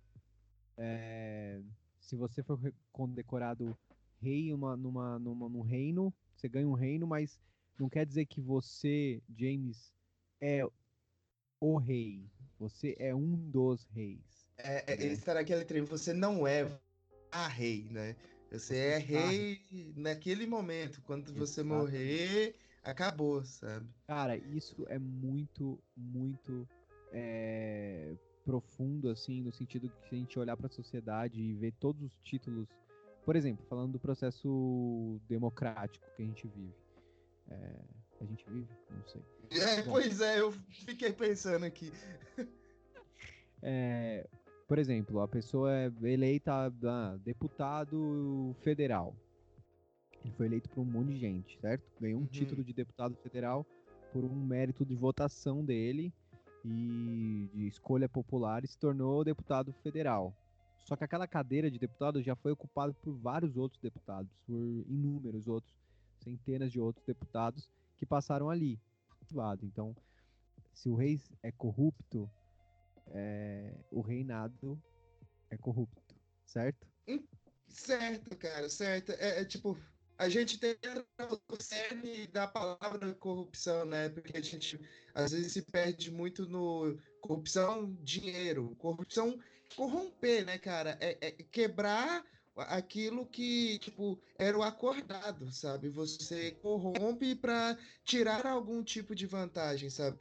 é... 0.77 1.62
se 2.00 2.15
você 2.15 2.41
for 2.43 2.59
condecorado 2.91 3.77
rei 4.21 4.53
uma, 4.53 4.77
numa, 4.77 5.19
numa, 5.19 5.50
num 5.50 5.62
reino, 5.62 6.13
você 6.35 6.47
ganha 6.47 6.67
um 6.67 6.74
reino, 6.74 7.05
mas 7.05 7.39
não 7.79 7.89
quer 7.89 8.05
dizer 8.05 8.25
que 8.25 8.41
você, 8.41 9.21
James, 9.35 9.93
é 10.39 10.65
o 11.59 11.77
rei. 11.77 12.25
Você 12.59 12.95
é 13.00 13.13
um 13.13 13.35
dos 13.50 13.83
reis. 13.85 14.47
É, 14.57 14.93
é, 14.93 15.05
esse 15.05 15.29
era 15.29 15.41
aquele 15.41 15.65
treino, 15.65 15.85
você 15.85 16.13
não 16.13 16.47
é 16.47 16.79
a 17.31 17.47
rei, 17.47 17.88
né? 17.91 18.15
Você 18.51 18.77
é 18.77 18.97
rei 18.97 19.62
naquele 19.95 20.47
momento. 20.47 21.01
Quando 21.01 21.33
você 21.33 21.62
morrer, 21.62 22.55
acabou, 22.85 23.43
sabe? 23.43 23.87
Cara, 24.07 24.37
isso 24.37 24.85
é 24.87 24.99
muito, 24.99 25.79
muito 25.95 26.67
é, 27.11 28.15
profundo, 28.43 29.09
assim, 29.09 29.41
no 29.41 29.51
sentido 29.51 29.89
que 29.89 30.15
a 30.15 30.17
gente 30.17 30.37
olhar 30.39 30.55
para 30.55 30.67
a 30.67 30.69
sociedade 30.69 31.41
e 31.41 31.53
ver 31.53 31.73
todos 31.73 32.01
os 32.03 32.13
títulos. 32.23 32.67
Por 33.25 33.35
exemplo, 33.35 33.65
falando 33.67 33.93
do 33.93 33.99
processo 33.99 35.19
democrático 35.27 36.05
que 36.15 36.21
a 36.21 36.25
gente 36.25 36.47
vive. 36.47 36.75
É, 37.49 37.81
a 38.21 38.25
gente 38.25 38.45
vive? 38.49 38.69
Não 38.91 39.03
sei. 39.07 39.21
É, 39.51 39.81
Bom, 39.81 39.93
pois 39.93 40.21
é, 40.21 40.39
eu 40.39 40.51
fiquei 40.51 41.11
pensando 41.11 41.65
aqui. 41.65 41.91
É, 43.67 44.27
por 44.67 44.77
exemplo, 44.77 45.21
a 45.21 45.27
pessoa 45.27 45.73
é 45.73 45.91
eleita 46.03 46.71
ah, 46.83 47.17
deputado 47.23 48.55
federal. 48.61 49.15
Ele 50.25 50.34
foi 50.34 50.48
eleito 50.48 50.67
por 50.70 50.82
um 50.82 50.86
monte 50.86 51.10
de 51.13 51.20
gente, 51.20 51.60
certo? 51.60 51.84
Ganhou 52.01 52.20
um 52.20 52.24
uhum. 52.24 52.27
título 52.27 52.63
de 52.63 52.74
deputado 52.74 53.15
federal 53.17 53.63
por 54.12 54.25
um 54.25 54.36
mérito 54.36 54.84
de 54.84 54.96
votação 54.96 55.63
dele 55.63 56.12
e 56.63 57.48
de 57.53 57.67
escolha 57.67 58.10
popular 58.10 58.63
e 58.63 58.67
se 58.67 58.77
tornou 58.79 59.24
deputado 59.24 59.72
federal. 59.84 60.36
Só 60.84 60.96
que 60.96 61.03
aquela 61.03 61.27
cadeira 61.27 61.70
de 61.70 61.77
deputado 61.77 62.24
já 62.24 62.36
foi 62.36 62.51
ocupada 62.51 62.91
por 62.91 63.13
vários 63.17 63.55
outros 63.55 63.79
deputados, 63.79 64.32
por 64.48 64.60
inúmeros 64.88 65.48
outros, 65.48 65.75
centenas 66.24 66.72
de 66.72 66.79
outros 66.79 67.05
deputados 67.05 67.70
que 67.96 68.05
passaram 68.05 68.50
ali. 68.50 68.79
Então, 69.62 69.96
se 70.74 70.89
o 70.89 70.96
rei 70.96 71.22
é 71.44 71.51
corrupto, 71.51 72.27
é, 73.10 73.75
o 73.91 74.01
reinado 74.01 74.82
é 75.51 75.58
corrupto, 75.58 76.15
certo? 76.46 76.88
Hum, 77.08 77.24
certo, 77.67 78.36
cara, 78.38 78.70
certo. 78.70 79.12
É, 79.13 79.41
é 79.41 79.46
tipo, 79.46 79.77
a 80.17 80.29
gente 80.29 80.57
tem 80.57 80.77
o 81.50 81.62
cerne 81.62 82.27
da 82.27 82.48
palavra 82.48 83.13
corrupção, 83.15 83.86
né? 83.86 84.10
Porque 84.10 84.38
a 84.38 84.41
gente 84.41 84.79
às 85.13 85.31
vezes 85.31 85.53
se 85.53 85.62
perde 85.62 86.12
muito 86.12 86.48
no 86.48 86.98
corrupção, 87.22 87.95
dinheiro, 88.01 88.75
corrupção, 88.77 89.38
corromper, 89.75 90.45
né, 90.45 90.57
cara? 90.57 90.98
É, 91.01 91.17
é 91.22 91.31
quebrar 91.31 92.24
aquilo 92.55 93.25
que, 93.25 93.79
tipo, 93.79 94.17
era 94.38 94.57
o 94.57 94.63
acordado, 94.63 95.51
sabe? 95.51 95.89
Você 95.89 96.51
corrompe 96.51 97.36
para 97.36 97.77
tirar 98.03 98.45
algum 98.45 98.84
tipo 98.84 99.13
de 99.13 99.25
vantagem, 99.25 99.89
sabe? 99.89 100.17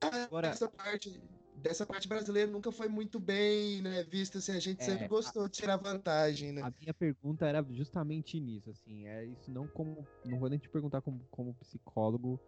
Agora, 0.00 0.48
essa 0.48 0.68
parte 0.68 1.20
dessa 1.60 1.86
parte 1.86 2.08
brasileira 2.08 2.50
nunca 2.50 2.72
foi 2.72 2.88
muito 2.88 3.20
bem 3.20 3.82
né, 3.82 4.02
vista, 4.04 4.38
assim, 4.38 4.52
a 4.52 4.60
gente 4.60 4.82
é, 4.82 4.84
sempre 4.84 5.08
gostou 5.08 5.44
a, 5.44 5.46
de 5.46 5.52
tirar 5.52 5.76
vantagem, 5.76 6.52
né? 6.52 6.62
A 6.62 6.72
minha 6.80 6.94
pergunta 6.94 7.46
era 7.46 7.64
justamente 7.70 8.40
nisso, 8.40 8.70
assim, 8.70 9.06
é 9.06 9.24
isso 9.26 9.50
não 9.50 9.66
como, 9.68 10.06
não 10.24 10.38
vou 10.38 10.48
nem 10.48 10.58
te 10.58 10.68
perguntar 10.68 11.00
como, 11.00 11.20
como 11.30 11.54
psicólogo, 11.54 12.40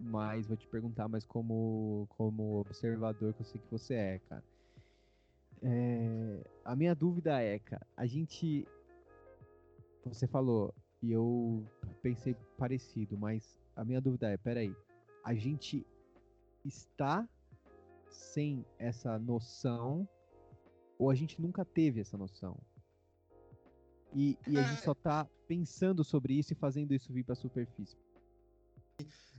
mas 0.00 0.46
vou 0.46 0.56
te 0.56 0.66
perguntar 0.66 1.08
mais 1.08 1.24
como, 1.24 2.06
como 2.10 2.60
observador 2.60 3.32
que 3.34 3.42
eu 3.42 3.46
sei 3.46 3.60
que 3.60 3.70
você 3.70 3.94
é, 3.94 4.18
cara. 4.28 4.44
É, 5.62 6.44
a 6.64 6.76
minha 6.76 6.94
dúvida 6.94 7.40
é, 7.40 7.58
cara, 7.58 7.86
a 7.96 8.06
gente, 8.06 8.66
você 10.04 10.26
falou, 10.26 10.74
e 11.02 11.12
eu 11.12 11.64
pensei 12.02 12.36
parecido, 12.56 13.16
mas 13.16 13.58
a 13.76 13.84
minha 13.84 14.00
dúvida 14.00 14.28
é, 14.30 14.36
peraí, 14.36 14.74
a 15.22 15.34
gente 15.34 15.86
está 16.64 17.28
sem 18.14 18.64
essa 18.78 19.18
noção 19.18 20.08
Ou 20.98 21.10
a 21.10 21.14
gente 21.14 21.40
nunca 21.40 21.64
teve 21.64 22.00
essa 22.00 22.16
noção? 22.16 22.60
E, 24.14 24.38
e 24.46 24.56
a 24.56 24.62
gente 24.62 24.82
só 24.82 24.94
tá 24.94 25.28
pensando 25.48 26.04
sobre 26.04 26.34
isso 26.34 26.52
e 26.52 26.56
fazendo 26.56 26.94
isso 26.94 27.12
vir 27.12 27.24
pra 27.24 27.34
superfície. 27.34 27.96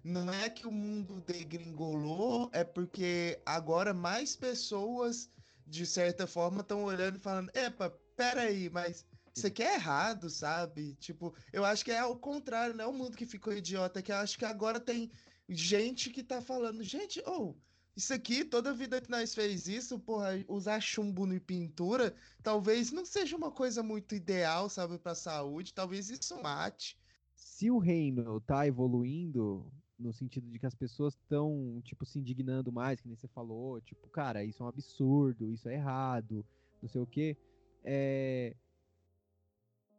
Não 0.04 0.32
é 0.32 0.50
que 0.50 0.68
o 0.68 0.72
mundo 0.72 1.22
degringolou, 1.22 2.50
é 2.54 2.64
porque 2.64 3.42
agora 3.46 3.94
mais 3.94 4.36
pessoas, 4.36 5.32
de 5.66 5.86
certa 5.86 6.28
forma, 6.28 6.62
estão 6.62 6.84
olhando 6.84 7.16
e 7.16 7.22
falando: 7.22 7.50
epa, 7.56 7.90
peraí, 8.18 8.70
mas 8.70 9.06
isso 9.36 9.48
aqui 9.48 9.64
é 9.64 9.76
errado, 9.76 10.30
sabe? 10.30 10.94
Tipo, 10.96 11.34
eu 11.52 11.64
acho 11.64 11.84
que 11.84 11.92
é 11.92 12.04
o 12.04 12.18
contrário, 12.18 12.76
não 12.76 12.86
é 12.86 12.88
o 12.88 12.94
mundo 12.94 13.18
que 13.18 13.26
ficou 13.26 13.54
idiota, 13.54 14.00
é 14.00 14.04
que 14.04 14.12
eu 14.12 14.18
acho 14.18 14.38
que 14.38 14.46
agora 14.46 14.80
tem 14.80 15.10
gente 15.48 16.10
que 16.10 16.22
tá 16.22 16.42
falando: 16.42 16.84
gente, 16.84 17.24
ou. 17.26 17.52
Oh, 17.52 17.66
isso 17.96 18.14
aqui, 18.14 18.44
toda 18.44 18.74
vida 18.74 19.00
que 19.00 19.10
nós 19.10 19.34
fez 19.34 19.68
isso, 19.68 19.98
porra, 19.98 20.44
usar 20.50 20.82
chumbo 20.82 21.26
em 21.32 21.40
pintura, 21.40 22.14
talvez 22.44 22.92
não 22.92 23.06
seja 23.06 23.38
uma 23.38 23.50
coisa 23.50 23.82
muito 23.82 24.14
ideal, 24.14 24.68
sabe, 24.70 24.98
pra 24.98 25.16
saúde. 25.16 25.74
Talvez 25.74 26.10
isso 26.10 26.42
mate. 26.42 26.98
Se 27.34 27.72
o 27.72 27.78
reino 27.78 28.42
tá 28.42 28.68
evoluindo, 28.68 29.72
no 29.98 30.12
sentido 30.12 30.50
de 30.50 30.60
que 30.60 30.66
as 30.66 30.76
pessoas 30.76 31.14
estão, 31.14 31.82
tipo, 31.86 32.06
se 32.06 32.20
indignando 32.20 32.70
mais, 32.70 33.00
que 33.00 33.08
nem 33.08 33.16
você 33.16 33.30
falou, 33.30 33.80
tipo, 33.80 34.10
cara, 34.10 34.44
isso 34.44 34.62
é 34.62 34.66
um 34.66 34.70
absurdo, 34.70 35.50
isso 35.50 35.70
é 35.70 35.76
errado, 35.76 36.46
não 36.82 36.90
sei 36.90 37.02
o 37.02 37.08
quê. 37.08 37.38
É... 37.82 38.56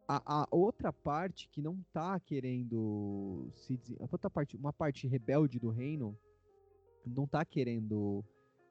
A, 0.07 0.43
a 0.43 0.47
outra 0.51 0.93
parte 0.93 1.49
que 1.49 1.61
não 1.61 1.83
tá 1.91 2.17
querendo 2.17 3.49
se. 3.53 3.77
A 3.99 4.03
outra 4.03 4.29
parte, 4.29 4.55
uma 4.55 4.71
parte 4.71 5.05
rebelde 5.05 5.59
do 5.59 5.69
reino 5.69 6.17
não 7.07 7.27
tá 7.27 7.43
querendo 7.45 8.23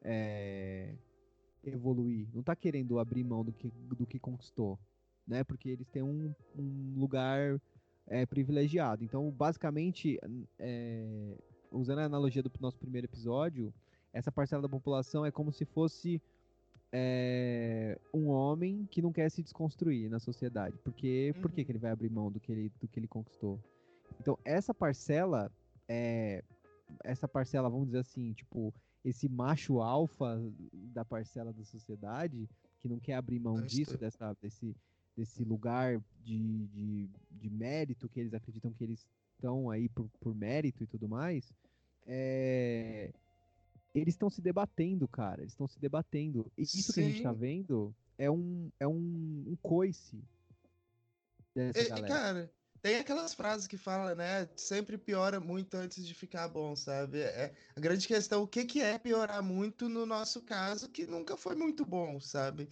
é, 0.02 0.94
evoluir, 1.64 2.28
não 2.34 2.42
tá 2.42 2.54
querendo 2.54 2.98
abrir 2.98 3.24
mão 3.24 3.44
do 3.44 3.52
que, 3.52 3.70
do 3.70 4.06
que 4.06 4.18
conquistou, 4.18 4.78
né? 5.26 5.42
Porque 5.44 5.68
eles 5.68 5.88
têm 5.88 6.02
um, 6.02 6.34
um 6.56 6.94
lugar 6.96 7.60
é, 8.06 8.24
privilegiado. 8.24 9.04
Então, 9.04 9.30
basicamente, 9.30 10.18
é, 10.58 11.36
usando 11.70 11.98
a 12.00 12.04
analogia 12.04 12.42
do 12.42 12.50
nosso 12.60 12.78
primeiro 12.78 13.06
episódio, 13.06 13.72
essa 14.12 14.30
parcela 14.30 14.62
da 14.62 14.68
população 14.68 15.26
é 15.26 15.30
como 15.30 15.52
se 15.52 15.64
fosse 15.64 16.22
é, 16.92 17.98
um 18.14 18.28
homem 18.28 18.86
que 18.90 19.02
não 19.02 19.12
quer 19.12 19.30
se 19.30 19.42
desconstruir 19.42 20.08
na 20.08 20.18
sociedade. 20.18 20.78
Porque, 20.78 21.32
uhum. 21.34 21.42
Por 21.42 21.50
que, 21.50 21.64
que 21.64 21.72
ele 21.72 21.78
vai 21.78 21.90
abrir 21.90 22.10
mão 22.10 22.30
do 22.30 22.40
que 22.40 22.52
ele, 22.52 22.72
do 22.80 22.88
que 22.88 22.98
ele 22.98 23.08
conquistou? 23.08 23.60
Então, 24.20 24.38
essa 24.44 24.72
parcela 24.72 25.50
é, 25.88 26.42
essa 27.04 27.26
parcela, 27.26 27.68
vamos 27.68 27.86
dizer 27.86 28.00
assim, 28.00 28.32
tipo, 28.32 28.74
esse 29.04 29.28
macho 29.28 29.80
alfa 29.80 30.40
da 30.72 31.04
parcela 31.04 31.52
da 31.52 31.64
sociedade 31.64 32.48
que 32.80 32.88
não 32.88 32.98
quer 32.98 33.14
abrir 33.14 33.38
mão 33.38 33.60
disso, 33.62 33.96
dessa, 33.96 34.36
desse, 34.40 34.76
desse 35.16 35.44
lugar 35.44 36.00
de, 36.22 36.66
de, 36.68 37.10
de 37.30 37.50
mérito 37.50 38.08
que 38.08 38.20
eles 38.20 38.34
acreditam 38.34 38.72
que 38.72 38.84
eles 38.84 39.06
estão 39.34 39.70
aí 39.70 39.88
por, 39.88 40.08
por 40.20 40.34
mérito 40.34 40.82
e 40.82 40.86
tudo 40.86 41.08
mais, 41.08 41.52
é... 42.06 43.12
eles 43.94 44.14
estão 44.14 44.30
se 44.30 44.40
debatendo, 44.40 45.06
cara. 45.08 45.42
Eles 45.42 45.52
estão 45.52 45.68
se 45.68 45.78
debatendo. 45.78 46.50
E 46.56 46.62
isso 46.62 46.92
Sim. 46.92 46.92
que 46.92 47.00
a 47.00 47.10
gente 47.10 47.22
tá 47.22 47.32
vendo 47.32 47.94
é 48.18 48.30
um, 48.30 48.70
é 48.80 48.86
um, 48.86 49.44
um 49.46 49.56
coice 49.62 50.22
dessa 51.54 51.80
e, 51.80 51.88
galera. 51.88 52.08
Cara, 52.08 52.50
tem 52.82 52.96
aquelas 52.96 53.34
frases 53.34 53.66
que 53.66 53.76
fala, 53.76 54.14
né? 54.14 54.48
Sempre 54.56 54.98
piora 54.98 55.40
muito 55.40 55.76
antes 55.76 56.06
de 56.06 56.14
ficar 56.14 56.48
bom, 56.48 56.76
sabe? 56.76 57.20
É, 57.20 57.52
a 57.74 57.80
grande 57.80 58.06
questão, 58.06 58.42
o 58.42 58.46
que, 58.46 58.64
que 58.64 58.80
é 58.80 58.98
piorar 58.98 59.42
muito 59.42 59.88
no 59.88 60.06
nosso 60.06 60.42
caso, 60.42 60.88
que 60.88 61.06
nunca 61.06 61.36
foi 61.36 61.54
muito 61.54 61.84
bom, 61.84 62.20
sabe? 62.20 62.68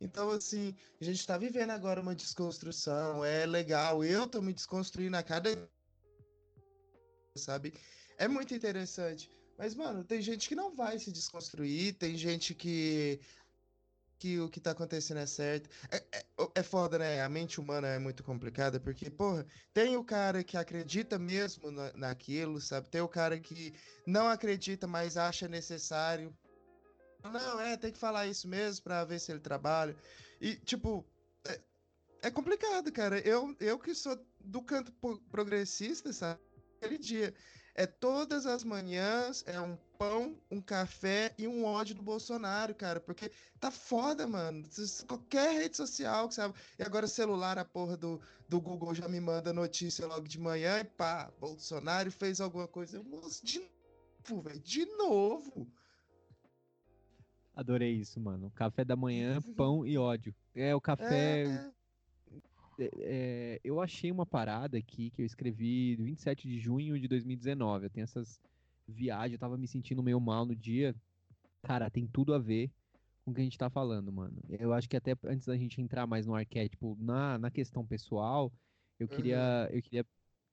Então, 0.00 0.30
assim, 0.30 0.74
a 1.00 1.04
gente 1.04 1.20
está 1.20 1.38
vivendo 1.38 1.70
agora 1.70 2.00
uma 2.00 2.14
desconstrução, 2.14 3.24
é 3.24 3.46
legal, 3.46 4.04
eu 4.04 4.26
tô 4.26 4.42
me 4.42 4.52
desconstruindo 4.52 5.16
a 5.16 5.22
cada. 5.22 5.50
Sabe? 7.36 7.74
É 8.18 8.28
muito 8.28 8.54
interessante. 8.54 9.30
Mas, 9.58 9.74
mano, 9.74 10.04
tem 10.04 10.20
gente 10.20 10.48
que 10.48 10.54
não 10.54 10.74
vai 10.74 10.98
se 10.98 11.10
desconstruir, 11.10 11.94
tem 11.94 12.16
gente 12.16 12.54
que 12.54 13.20
que 14.18 14.40
o 14.40 14.48
que 14.48 14.60
tá 14.60 14.70
acontecendo 14.70 15.18
é 15.18 15.26
certo. 15.26 15.68
É, 15.90 15.96
é, 16.18 16.26
é 16.56 16.62
foda, 16.62 16.98
né? 16.98 17.22
A 17.22 17.28
mente 17.28 17.60
humana 17.60 17.88
é 17.88 17.98
muito 17.98 18.22
complicada, 18.24 18.80
porque, 18.80 19.10
porra, 19.10 19.46
tem 19.72 19.96
o 19.96 20.04
cara 20.04 20.42
que 20.42 20.56
acredita 20.56 21.18
mesmo 21.18 21.70
na, 21.70 21.92
naquilo, 21.92 22.60
sabe? 22.60 22.88
Tem 22.88 23.00
o 23.00 23.08
cara 23.08 23.38
que 23.38 23.74
não 24.06 24.28
acredita, 24.28 24.86
mas 24.86 25.16
acha 25.16 25.48
necessário. 25.48 26.36
Não, 27.22 27.60
é, 27.60 27.76
tem 27.76 27.92
que 27.92 27.98
falar 27.98 28.26
isso 28.26 28.48
mesmo 28.48 28.84
pra 28.84 29.04
ver 29.04 29.18
se 29.18 29.32
ele 29.32 29.40
trabalha. 29.40 29.96
E, 30.40 30.56
tipo, 30.56 31.04
é, 31.46 31.60
é 32.22 32.30
complicado, 32.30 32.92
cara. 32.92 33.18
Eu, 33.20 33.54
eu 33.60 33.78
que 33.78 33.94
sou 33.94 34.18
do 34.40 34.62
canto 34.62 34.92
progressista, 35.30 36.12
sabe? 36.12 36.40
Aquele 36.76 36.98
dia. 36.98 37.34
É 37.78 37.86
todas 37.86 38.46
as 38.46 38.64
manhãs, 38.64 39.44
é 39.46 39.60
um 39.60 39.76
pão, 39.98 40.34
um 40.50 40.62
café 40.62 41.34
e 41.36 41.46
um 41.46 41.62
ódio 41.62 41.94
do 41.94 42.02
Bolsonaro, 42.02 42.74
cara. 42.74 42.98
Porque 42.98 43.30
tá 43.60 43.70
foda, 43.70 44.26
mano. 44.26 44.66
Qualquer 45.06 45.52
rede 45.52 45.76
social, 45.76 46.30
sabe? 46.30 46.54
E 46.78 46.82
agora 46.82 47.06
celular, 47.06 47.58
a 47.58 47.66
porra 47.66 47.94
do, 47.94 48.18
do 48.48 48.58
Google 48.62 48.94
já 48.94 49.06
me 49.06 49.20
manda 49.20 49.52
notícia 49.52 50.06
logo 50.06 50.26
de 50.26 50.40
manhã 50.40 50.80
e 50.80 50.84
pá, 50.84 51.30
Bolsonaro 51.38 52.10
fez 52.10 52.40
alguma 52.40 52.66
coisa. 52.66 52.96
Eu, 52.96 53.04
moço, 53.04 53.44
de 53.44 53.58
novo, 53.58 54.40
velho. 54.40 54.60
De 54.60 54.86
novo. 54.96 55.70
Adorei 57.54 57.92
isso, 57.92 58.18
mano. 58.18 58.50
Café 58.54 58.86
da 58.86 58.96
manhã, 58.96 59.42
pão 59.54 59.86
e 59.86 59.98
ódio. 59.98 60.34
É, 60.54 60.74
o 60.74 60.80
café. 60.80 61.42
É, 61.42 61.46
é. 61.46 61.75
É, 62.78 63.60
eu 63.64 63.80
achei 63.80 64.10
uma 64.10 64.26
parada 64.26 64.76
aqui 64.76 65.10
que 65.10 65.22
eu 65.22 65.26
escrevi 65.26 65.96
27 65.96 66.48
de 66.48 66.58
junho 66.58 66.98
de 66.98 67.08
2019. 67.08 67.86
Eu 67.86 67.90
tenho 67.90 68.04
essas 68.04 68.40
viagens, 68.86 69.32
eu 69.32 69.38
tava 69.38 69.56
me 69.56 69.66
sentindo 69.66 70.02
meio 70.02 70.20
mal 70.20 70.44
no 70.44 70.54
dia. 70.54 70.94
Cara, 71.62 71.90
tem 71.90 72.06
tudo 72.06 72.34
a 72.34 72.38
ver 72.38 72.70
com 73.24 73.30
o 73.30 73.34
que 73.34 73.40
a 73.40 73.44
gente 73.44 73.58
tá 73.58 73.68
falando, 73.68 74.12
mano. 74.12 74.36
Eu 74.48 74.72
acho 74.72 74.88
que 74.88 74.96
até 74.96 75.16
antes 75.24 75.46
da 75.46 75.56
gente 75.56 75.80
entrar 75.80 76.06
mais 76.06 76.26
no 76.26 76.34
arquétipo, 76.34 76.96
na, 77.00 77.38
na 77.38 77.50
questão 77.50 77.84
pessoal, 77.84 78.52
eu 79.00 79.08
queria, 79.08 79.68
uhum. 79.68 79.76
eu 79.76 79.82
queria 79.82 80.06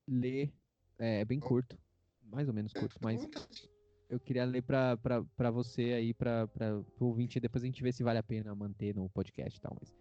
ler. 0.08 0.52
É, 0.98 1.20
é 1.20 1.24
bem 1.24 1.38
curto, 1.40 1.78
mais 2.22 2.48
ou 2.48 2.54
menos 2.54 2.72
curto, 2.72 2.98
mas 3.02 3.28
eu 4.08 4.18
queria 4.18 4.44
ler 4.44 4.62
pra, 4.62 4.96
pra, 4.96 5.22
pra 5.36 5.50
você 5.50 5.92
aí, 5.92 6.14
pra, 6.14 6.46
pra, 6.48 6.82
pro 6.96 7.06
ouvinte, 7.06 7.40
depois 7.40 7.62
a 7.62 7.66
gente 7.66 7.82
vê 7.82 7.92
se 7.92 8.02
vale 8.02 8.18
a 8.18 8.22
pena 8.22 8.54
manter 8.54 8.94
no 8.94 9.08
podcast 9.08 9.58
e 9.58 9.60
tal. 9.60 9.76
Mas 9.80 9.92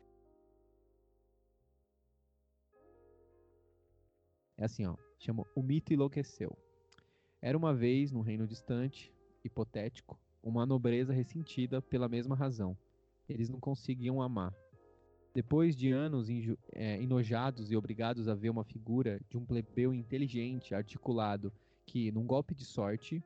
É 4.64 4.66
assim, 4.66 4.86
ó. 4.86 4.96
Chama 5.20 5.46
O 5.54 5.62
Mito 5.62 5.94
Enlouqueceu. 5.94 6.58
Era 7.42 7.58
uma 7.58 7.74
vez, 7.74 8.14
num 8.14 8.22
reino 8.22 8.48
distante, 8.48 9.14
hipotético, 9.44 10.18
uma 10.42 10.66
nobreza 10.66 11.12
ressentida 11.12 11.82
pela 11.82 12.08
mesma 12.08 12.34
razão. 12.34 12.78
Eles 13.28 13.50
não 13.50 13.60
conseguiam 13.60 14.22
amar. 14.22 14.56
Depois 15.36 15.76
de 15.76 15.92
anos 15.92 16.30
é, 16.72 17.02
enojados 17.02 17.72
e 17.72 17.76
obrigados 17.76 18.30
a 18.30 18.36
ver 18.36 18.50
uma 18.50 18.64
figura 18.64 19.20
de 19.30 19.38
um 19.38 19.46
plebeu 19.46 19.94
inteligente, 19.94 20.74
articulado, 20.74 21.52
que, 21.86 22.10
num 22.14 22.26
golpe 22.26 22.56
de 22.56 22.64
sorte, 22.64 23.22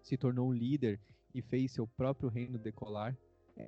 se 0.00 0.16
tornou 0.16 0.50
líder 0.50 0.98
e 1.34 1.42
fez 1.42 1.72
seu 1.72 1.86
próprio 1.86 2.30
reino 2.30 2.56
decolar, 2.56 3.14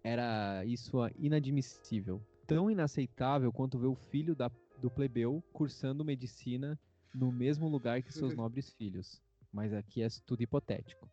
era 0.02 0.64
isso 0.64 0.96
inadmissível. 1.18 2.22
Tão 2.46 2.70
inaceitável 2.70 3.52
quanto 3.52 3.78
ver 3.78 3.88
o 3.88 3.94
filho 3.94 4.34
da 4.34 4.50
do 4.80 4.90
plebeu 4.90 5.42
cursando 5.52 6.04
medicina 6.04 6.78
no 7.16 7.32
mesmo 7.32 7.68
lugar 7.68 8.02
que 8.02 8.12
seus 8.12 8.34
nobres 8.36 8.70
filhos. 8.74 9.22
Mas 9.52 9.72
aqui 9.72 10.02
é 10.02 10.08
tudo 10.24 10.42
hipotético. 10.42 11.10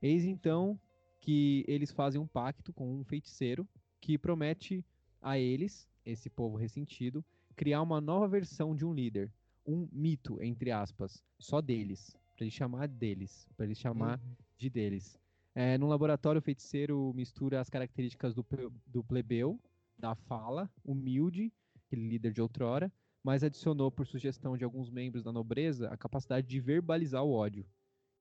Eis 0.00 0.24
então 0.24 0.78
que 1.20 1.64
eles 1.66 1.90
fazem 1.90 2.20
um 2.20 2.26
pacto 2.26 2.72
com 2.72 3.00
um 3.00 3.04
feiticeiro 3.04 3.68
que 4.00 4.16
promete 4.16 4.84
a 5.20 5.38
eles, 5.38 5.86
esse 6.06 6.30
povo 6.30 6.56
ressentido, 6.56 7.24
criar 7.54 7.82
uma 7.82 8.00
nova 8.00 8.26
versão 8.26 8.74
de 8.74 8.86
um 8.86 8.94
líder, 8.94 9.30
um 9.66 9.86
mito 9.92 10.42
entre 10.42 10.70
aspas, 10.70 11.22
só 11.38 11.60
deles, 11.60 12.16
para 12.34 12.44
ele 12.44 12.50
chamar 12.50 12.88
deles, 12.88 13.46
para 13.56 13.66
ele 13.66 13.74
chamar 13.74 14.18
uhum. 14.18 14.36
de 14.56 14.70
deles. 14.70 15.18
É, 15.54 15.76
no 15.76 15.88
laboratório, 15.88 16.38
o 16.38 16.42
feiticeiro 16.42 17.12
mistura 17.14 17.60
as 17.60 17.68
características 17.68 18.34
do, 18.34 18.46
do 18.86 19.04
plebeu, 19.04 19.60
da 19.98 20.14
fala, 20.14 20.70
humilde 20.82 21.52
aquele 21.90 22.08
líder 22.08 22.32
de 22.32 22.40
outrora, 22.40 22.90
mas 23.22 23.44
adicionou, 23.44 23.90
por 23.90 24.06
sugestão 24.06 24.56
de 24.56 24.64
alguns 24.64 24.90
membros 24.90 25.22
da 25.22 25.32
nobreza, 25.32 25.88
a 25.88 25.96
capacidade 25.96 26.46
de 26.46 26.60
verbalizar 26.60 27.22
o 27.22 27.32
ódio 27.32 27.66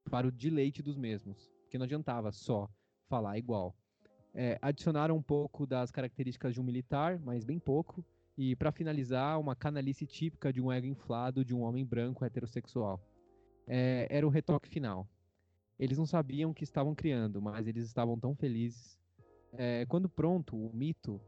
para 0.10 0.28
o 0.28 0.32
deleite 0.32 0.82
dos 0.82 0.98
mesmos, 0.98 1.50
porque 1.62 1.78
não 1.78 1.86
adiantava 1.86 2.32
só 2.32 2.70
falar 3.08 3.38
igual. 3.38 3.76
É, 4.34 4.58
adicionaram 4.62 5.16
um 5.16 5.22
pouco 5.22 5.66
das 5.66 5.92
características 5.92 6.54
de 6.54 6.62
um 6.62 6.64
militar, 6.64 7.20
mas 7.20 7.44
bem 7.44 7.60
pouco, 7.60 8.04
e 8.38 8.56
para 8.56 8.72
finalizar, 8.72 9.40
uma 9.40 9.56
canalice 9.56 10.06
típica 10.06 10.54
de 10.54 10.62
um 10.62 10.72
ego 10.72 10.88
inflado 10.88 11.44
de 11.44 11.54
um 11.54 11.62
homem 11.62 11.86
branco 11.86 12.24
heterossexual. 12.24 13.00
É, 13.68 14.08
era 14.10 14.26
o 14.26 14.30
retoque 14.30 14.70
final. 14.70 15.08
Eles 15.78 15.98
não 15.98 16.06
sabiam 16.06 16.52
o 16.52 16.54
que 16.54 16.64
estavam 16.64 16.96
criando, 16.96 17.42
mas 17.42 17.68
eles 17.68 17.86
estavam 17.86 18.18
tão 18.18 18.36
felizes. 18.36 18.98
É, 19.54 19.86
quando 19.88 20.08
pronto, 20.08 20.56
o 20.56 20.74
mito 20.74 21.20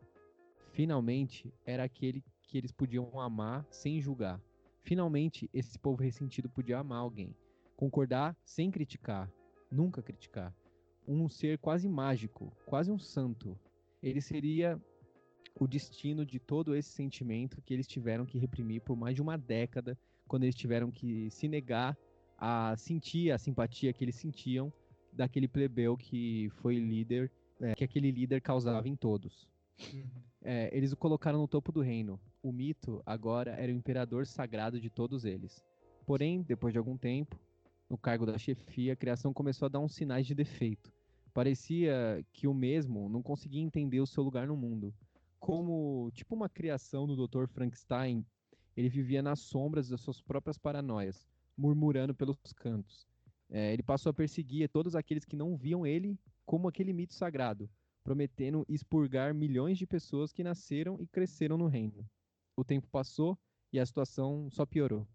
finalmente 0.72 1.54
era 1.66 1.84
aquele 1.84 2.24
que 2.52 2.58
eles 2.58 2.74
podiam 2.74 3.18
amar 3.18 3.66
sem 3.72 4.02
julgar. 4.02 4.40
Finalmente, 4.82 5.50
esse 5.54 5.80
povo 5.80 6.04
ressentido 6.04 6.50
podia 6.50 6.80
amar 6.80 7.00
alguém, 7.00 7.34
concordar 7.78 8.36
sem 8.44 8.70
criticar, 8.70 9.32
nunca 9.72 10.04
criticar. 10.04 10.54
Um 11.08 11.30
ser 11.30 11.58
quase 11.60 11.88
mágico, 11.88 12.52
quase 12.66 12.92
um 12.92 13.00
santo. 13.00 13.58
Ele 14.04 14.20
seria 14.20 14.78
o 15.58 15.66
destino 15.66 16.26
de 16.26 16.40
todo 16.40 16.76
esse 16.76 16.90
sentimento 16.90 17.62
que 17.62 17.74
eles 17.74 17.88
tiveram 17.88 18.26
que 18.26 18.38
reprimir 18.38 18.82
por 18.82 18.98
mais 18.98 19.16
de 19.16 19.22
uma 19.22 19.38
década, 19.38 19.98
quando 20.28 20.44
eles 20.44 20.56
tiveram 20.56 20.92
que 20.92 21.32
se 21.32 21.48
negar 21.48 21.98
a 22.38 22.76
sentir 22.76 23.32
a 23.32 23.38
simpatia 23.38 23.94
que 23.94 24.04
eles 24.04 24.16
sentiam 24.16 24.74
daquele 25.14 25.48
plebeu 25.48 25.96
que 25.96 26.50
foi 26.56 26.78
líder, 26.78 27.32
é, 27.62 27.76
que 27.76 27.84
aquele 27.84 28.12
líder 28.12 28.42
causava 28.42 28.90
em 28.90 28.96
todos. 28.96 29.48
Uhum. 29.94 30.22
É, 30.42 30.76
eles 30.76 30.92
o 30.92 30.98
colocaram 30.98 31.40
no 31.40 31.48
topo 31.48 31.72
do 31.72 31.82
reino. 31.82 32.20
O 32.44 32.52
mito 32.52 33.04
agora 33.06 33.52
era 33.52 33.72
o 33.72 33.76
imperador 33.76 34.26
sagrado 34.26 34.80
de 34.80 34.90
todos 34.90 35.26
eles. 35.26 35.64
Porém, 36.08 36.42
depois 36.42 36.74
de 36.74 36.80
algum 36.80 36.98
tempo, 36.98 37.40
no 37.88 38.00
cargo 38.00 38.26
da 38.26 38.36
chefia, 38.36 38.94
a 38.94 38.96
criação 38.96 39.32
começou 39.32 39.68
a 39.68 39.70
dar 39.70 39.80
uns 39.80 39.94
sinais 39.94 40.26
de 40.26 40.34
defeito. 40.34 40.92
Parecia 41.36 42.26
que 42.34 42.48
o 42.48 42.54
mesmo 42.54 43.08
não 43.10 43.22
conseguia 43.22 43.62
entender 43.62 44.00
o 44.00 44.08
seu 44.08 44.24
lugar 44.24 44.48
no 44.48 44.58
mundo. 44.58 44.92
Como, 45.40 46.10
tipo 46.16 46.34
uma 46.34 46.50
criação 46.50 47.06
do 47.06 47.28
Dr. 47.28 47.46
Frankenstein, 47.48 48.26
ele 48.76 48.90
vivia 48.90 49.22
nas 49.22 49.40
sombras 49.40 49.88
das 49.88 50.02
suas 50.02 50.20
próprias 50.20 50.58
paranoias, 50.58 51.28
murmurando 51.56 52.16
pelos 52.16 52.38
cantos. 52.56 53.08
É, 53.52 53.72
ele 53.72 53.84
passou 53.84 54.10
a 54.10 54.14
perseguir 54.14 54.68
todos 54.68 54.96
aqueles 54.96 55.26
que 55.26 55.36
não 55.36 55.56
viam 55.56 55.86
ele 55.86 56.18
como 56.44 56.68
aquele 56.68 56.92
mito 56.92 57.14
sagrado, 57.14 57.70
prometendo 58.04 58.66
expurgar 58.68 59.32
milhões 59.32 59.78
de 59.78 59.86
pessoas 59.86 60.34
que 60.34 60.44
nasceram 60.44 60.98
e 61.00 61.06
cresceram 61.06 61.56
no 61.56 61.68
reino. 61.68 62.04
O 62.56 62.64
tempo 62.64 62.88
passou 62.88 63.38
e 63.72 63.80
a 63.80 63.86
situação 63.86 64.50
só 64.52 64.66
piorou. 64.66 65.08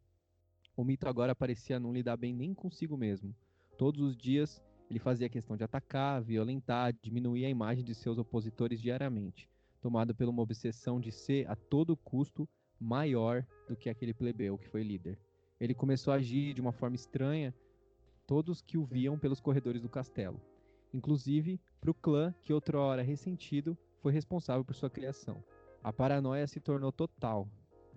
O 0.77 0.85
mito 0.85 1.09
agora 1.09 1.35
parecia 1.35 1.81
não 1.81 1.93
lidar 1.93 2.17
bem 2.17 2.33
nem 2.33 2.55
consigo 2.55 2.97
mesmo. 2.97 3.35
Todos 3.79 4.01
os 4.01 4.17
dias 4.17 4.63
ele 4.91 4.99
fazia 4.99 5.29
questão 5.29 5.57
de 5.57 5.65
atacar, 5.65 6.23
violentar, 6.23 6.95
diminuir 7.03 7.45
a 7.45 7.51
imagem 7.51 7.85
de 7.85 7.95
seus 7.95 8.19
opositores 8.19 8.81
diariamente, 8.81 9.49
tomado 9.81 10.15
por 10.15 10.29
uma 10.29 10.43
obsessão 10.43 11.01
de 11.01 11.11
ser 11.11 11.49
a 11.51 11.57
todo 11.57 11.97
custo 11.97 12.49
maior 12.79 13.47
do 13.69 13.77
que 13.77 13.89
aquele 13.89 14.15
plebeu 14.15 14.59
que 14.59 14.69
foi 14.69 14.83
líder. 14.83 15.19
Ele 15.59 15.75
começou 15.75 16.13
a 16.13 16.17
agir 16.17 16.55
de 16.55 16.61
uma 16.61 16.73
forma 16.73 16.97
estranha, 16.97 17.55
todos 18.27 18.61
que 18.61 18.77
o 18.77 18.85
viam 18.85 19.19
pelos 19.19 19.41
corredores 19.41 19.81
do 19.81 19.89
castelo 19.89 20.41
inclusive 20.97 21.61
para 21.81 21.91
o 21.91 21.95
clã 21.95 22.35
que 22.43 22.53
outrora 22.53 23.03
ressentido 23.03 23.77
foi 24.01 24.13
responsável 24.13 24.65
por 24.65 24.75
sua 24.75 24.91
criação. 24.91 25.43
A 25.87 25.93
paranoia 25.93 26.49
se 26.49 26.59
tornou 26.59 26.91
total. 26.91 27.49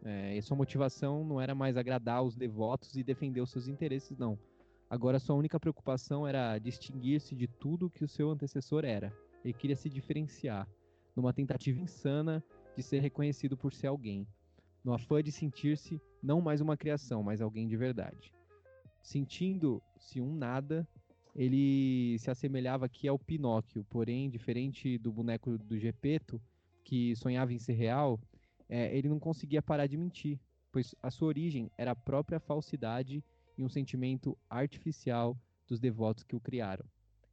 É, 0.03 0.37
e 0.37 0.41
sua 0.43 0.55
motivação 0.55 1.25
não 1.25 1.41
era 1.41 1.55
mais 1.55 1.75
agradar 1.75 2.21
os 2.21 2.35
devotos 2.35 2.95
e 2.95 3.03
defender 3.03 3.41
os 3.41 3.49
seus 3.49 3.67
interesses, 3.67 4.15
não. 4.15 4.37
Agora 4.87 5.17
sua 5.17 5.35
única 5.35 5.59
preocupação 5.59 6.27
era 6.27 6.59
distinguir-se 6.59 7.35
de 7.35 7.47
tudo 7.47 7.89
que 7.89 8.03
o 8.03 8.07
seu 8.07 8.29
antecessor 8.29 8.85
era. 8.85 9.11
Ele 9.43 9.55
queria 9.55 9.75
se 9.75 9.89
diferenciar, 9.89 10.69
numa 11.15 11.33
tentativa 11.33 11.79
insana 11.79 12.43
de 12.77 12.83
ser 12.83 12.99
reconhecido 12.99 13.57
por 13.57 13.73
ser 13.73 13.87
alguém, 13.87 14.27
no 14.83 14.93
afã 14.93 15.23
de 15.23 15.31
sentir-se 15.31 15.99
não 16.21 16.41
mais 16.41 16.61
uma 16.61 16.77
criação, 16.77 17.23
mas 17.23 17.41
alguém 17.41 17.67
de 17.67 17.75
verdade. 17.75 18.31
Sentindo-se 19.01 20.21
um 20.21 20.35
nada, 20.35 20.87
ele 21.35 22.19
se 22.19 22.29
assemelhava 22.29 22.85
aqui 22.85 23.07
ao 23.07 23.17
Pinóquio, 23.17 23.83
porém, 23.89 24.29
diferente 24.29 24.95
do 24.99 25.11
boneco 25.11 25.57
do 25.57 25.75
Gepeto, 25.79 26.39
que 26.83 27.15
sonhava 27.15 27.53
em 27.53 27.59
ser 27.59 27.73
real, 27.73 28.19
é, 28.67 28.95
ele 28.95 29.09
não 29.09 29.19
conseguia 29.19 29.61
parar 29.61 29.87
de 29.87 29.97
mentir, 29.97 30.39
pois 30.71 30.93
a 31.01 31.09
sua 31.09 31.27
origem 31.27 31.71
era 31.77 31.91
a 31.91 31.95
própria 31.95 32.39
falsidade 32.39 33.23
e 33.57 33.63
um 33.63 33.69
sentimento 33.69 34.37
artificial 34.49 35.37
dos 35.67 35.79
devotos 35.79 36.23
que 36.23 36.35
o 36.35 36.39
criaram. 36.39 36.85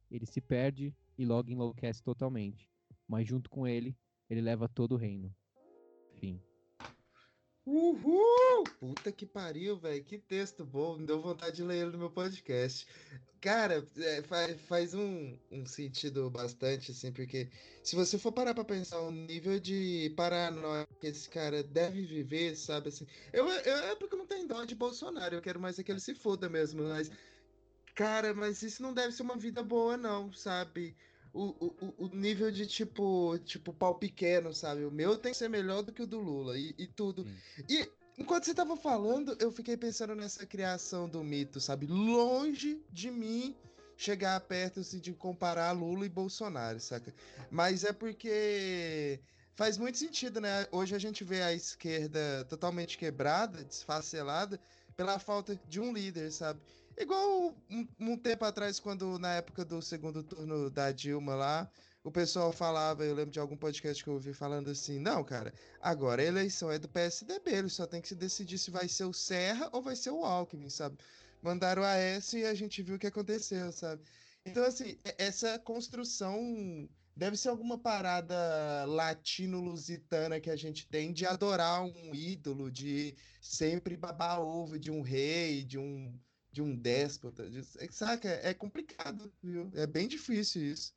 Ele 0.09 0.25
se 0.25 0.41
perde 0.41 0.95
e 1.17 1.25
logo 1.25 1.51
enlouquece 1.51 2.01
totalmente, 2.03 2.69
mas 3.07 3.27
junto 3.27 3.49
com 3.49 3.67
ele, 3.67 3.95
ele 4.29 4.41
leva 4.41 4.67
todo 4.67 4.93
o 4.93 4.97
reino. 4.97 5.33
Fim. 6.19 6.41
Uhul! 7.67 8.63
Puta 8.79 9.11
que 9.11 9.25
pariu, 9.25 9.77
velho. 9.77 10.01
Que 10.05 10.17
texto 10.17 10.65
bom. 10.65 10.97
Me 10.97 11.05
deu 11.05 11.21
vontade 11.21 11.57
de 11.57 11.63
ler 11.63 11.81
ele 11.81 11.91
no 11.91 11.97
meu 11.97 12.09
podcast. 12.09 12.87
Cara, 13.41 13.85
é, 13.97 14.21
faz, 14.23 14.61
faz 14.61 14.93
um, 14.93 15.37
um 15.51 15.65
sentido 15.65 16.29
bastante, 16.29 16.91
assim, 16.91 17.11
porque 17.11 17.49
se 17.83 17.93
você 17.93 18.17
for 18.17 18.31
parar 18.31 18.53
pra 18.53 18.63
pensar 18.63 19.01
o 19.01 19.11
nível 19.11 19.59
de 19.59 20.13
paranoia 20.15 20.87
que 21.01 21.07
esse 21.07 21.29
cara 21.29 21.61
deve 21.61 22.03
viver, 22.05 22.55
sabe, 22.55 22.87
assim. 22.87 23.05
Eu, 23.33 23.47
eu, 23.47 23.77
é 23.77 23.95
porque 23.95 24.15
não 24.15 24.25
tenho 24.25 24.47
dó 24.47 24.63
de 24.63 24.73
Bolsonaro, 24.73 25.35
eu 25.35 25.41
quero 25.41 25.59
mais 25.59 25.77
é 25.77 25.83
que 25.83 25.91
ele 25.91 25.99
se 25.99 26.15
foda 26.15 26.49
mesmo, 26.49 26.83
mas. 26.83 27.11
Cara, 27.93 28.33
mas 28.33 28.61
isso 28.61 28.81
não 28.81 28.93
deve 28.93 29.11
ser 29.11 29.23
uma 29.23 29.37
vida 29.37 29.61
boa, 29.61 29.97
não, 29.97 30.31
sabe? 30.31 30.95
O, 31.33 31.65
o, 31.65 32.05
o 32.05 32.07
nível 32.15 32.51
de 32.51 32.65
tipo, 32.65 33.37
tipo 33.39 33.73
pau 33.73 33.95
pequeno, 33.95 34.53
sabe? 34.53 34.85
O 34.85 34.91
meu 34.91 35.17
tem 35.17 35.31
que 35.31 35.37
ser 35.37 35.49
melhor 35.49 35.83
do 35.83 35.91
que 35.91 36.01
o 36.01 36.07
do 36.07 36.19
Lula 36.19 36.57
e, 36.57 36.73
e 36.77 36.87
tudo. 36.87 37.27
E 37.69 37.89
enquanto 38.17 38.45
você 38.45 38.53
tava 38.53 38.75
falando, 38.75 39.37
eu 39.39 39.51
fiquei 39.51 39.77
pensando 39.77 40.15
nessa 40.15 40.45
criação 40.45 41.07
do 41.07 41.23
mito, 41.23 41.59
sabe? 41.59 41.87
Longe 41.87 42.81
de 42.91 43.11
mim 43.11 43.55
chegar 43.95 44.39
perto 44.41 44.81
assim, 44.81 44.99
de 44.99 45.11
comparar 45.13 45.71
Lula 45.71 46.05
e 46.05 46.09
Bolsonaro, 46.09 46.79
saca? 46.79 47.13
Mas 47.49 47.83
é 47.83 47.91
porque 47.91 49.19
faz 49.55 49.77
muito 49.77 49.97
sentido, 49.97 50.39
né? 50.39 50.67
Hoje 50.71 50.95
a 50.95 50.99
gente 50.99 51.23
vê 51.23 51.41
a 51.41 51.51
esquerda 51.51 52.45
totalmente 52.47 52.97
quebrada, 52.97 53.63
desfacelada, 53.63 54.59
pela 54.95 55.17
falta 55.19 55.59
de 55.67 55.79
um 55.79 55.91
líder, 55.91 56.31
sabe? 56.31 56.59
Igual 56.97 57.55
um, 57.69 57.87
um, 57.99 58.17
tempo 58.17 58.43
atrás, 58.43 58.79
quando 58.79 59.19
na 59.19 59.35
época 59.35 59.63
do 59.63 59.81
segundo 59.83 60.23
turno 60.23 60.69
da 60.69 60.91
Dilma 60.91 61.35
lá, 61.35 61.71
o 62.03 62.11
pessoal 62.11 62.51
falava, 62.51 63.05
eu 63.05 63.13
lembro 63.13 63.31
de 63.31 63.39
algum 63.39 63.55
podcast 63.55 64.03
que 64.03 64.09
eu 64.09 64.15
ouvi 64.15 64.33
falando 64.33 64.71
assim, 64.71 64.97
não, 64.97 65.23
cara, 65.23 65.53
agora 65.79 66.23
a 66.23 66.25
eleição 66.25 66.71
é 66.71 66.79
do 66.79 66.89
PSDB, 66.89 67.51
ele 67.51 67.69
só 67.69 67.85
tem 67.85 68.01
que 68.01 68.07
se 68.07 68.15
decidir 68.15 68.57
se 68.57 68.71
vai 68.71 68.87
ser 68.87 69.03
o 69.03 69.13
Serra 69.13 69.69
ou 69.71 69.81
vai 69.81 69.95
ser 69.95 70.09
o 70.09 70.25
Alckmin, 70.25 70.69
sabe? 70.69 70.97
Mandaram 71.39 71.83
a 71.83 71.93
S 71.95 72.35
e 72.35 72.45
a 72.45 72.55
gente 72.55 72.81
viu 72.81 72.95
o 72.95 72.99
que 72.99 73.07
aconteceu, 73.07 73.71
sabe? 73.71 74.01
Então, 74.43 74.63
assim, 74.63 74.97
essa 75.19 75.59
construção 75.59 76.89
deve 77.15 77.37
ser 77.37 77.49
alguma 77.49 77.77
parada 77.77 78.85
latino-lusitana 78.85 80.39
que 80.39 80.49
a 80.49 80.55
gente 80.55 80.87
tem 80.87 81.13
de 81.13 81.27
adorar 81.27 81.83
um 81.83 82.15
ídolo, 82.15 82.71
de 82.71 83.15
sempre 83.41 83.95
babar 83.95 84.41
ovo 84.41 84.79
de 84.79 84.89
um 84.89 85.01
rei, 85.01 85.63
de 85.63 85.77
um 85.77 86.17
de 86.57 86.61
um 86.63 86.75
déspota. 86.75 87.47
De, 87.47 87.59
é, 87.59 87.87
saca? 87.91 88.27
É 88.27 88.51
complicado, 88.51 89.31
viu? 89.43 89.69
É 89.75 89.85
bem 89.85 90.07
difícil 90.07 90.63
isso. 90.63 90.91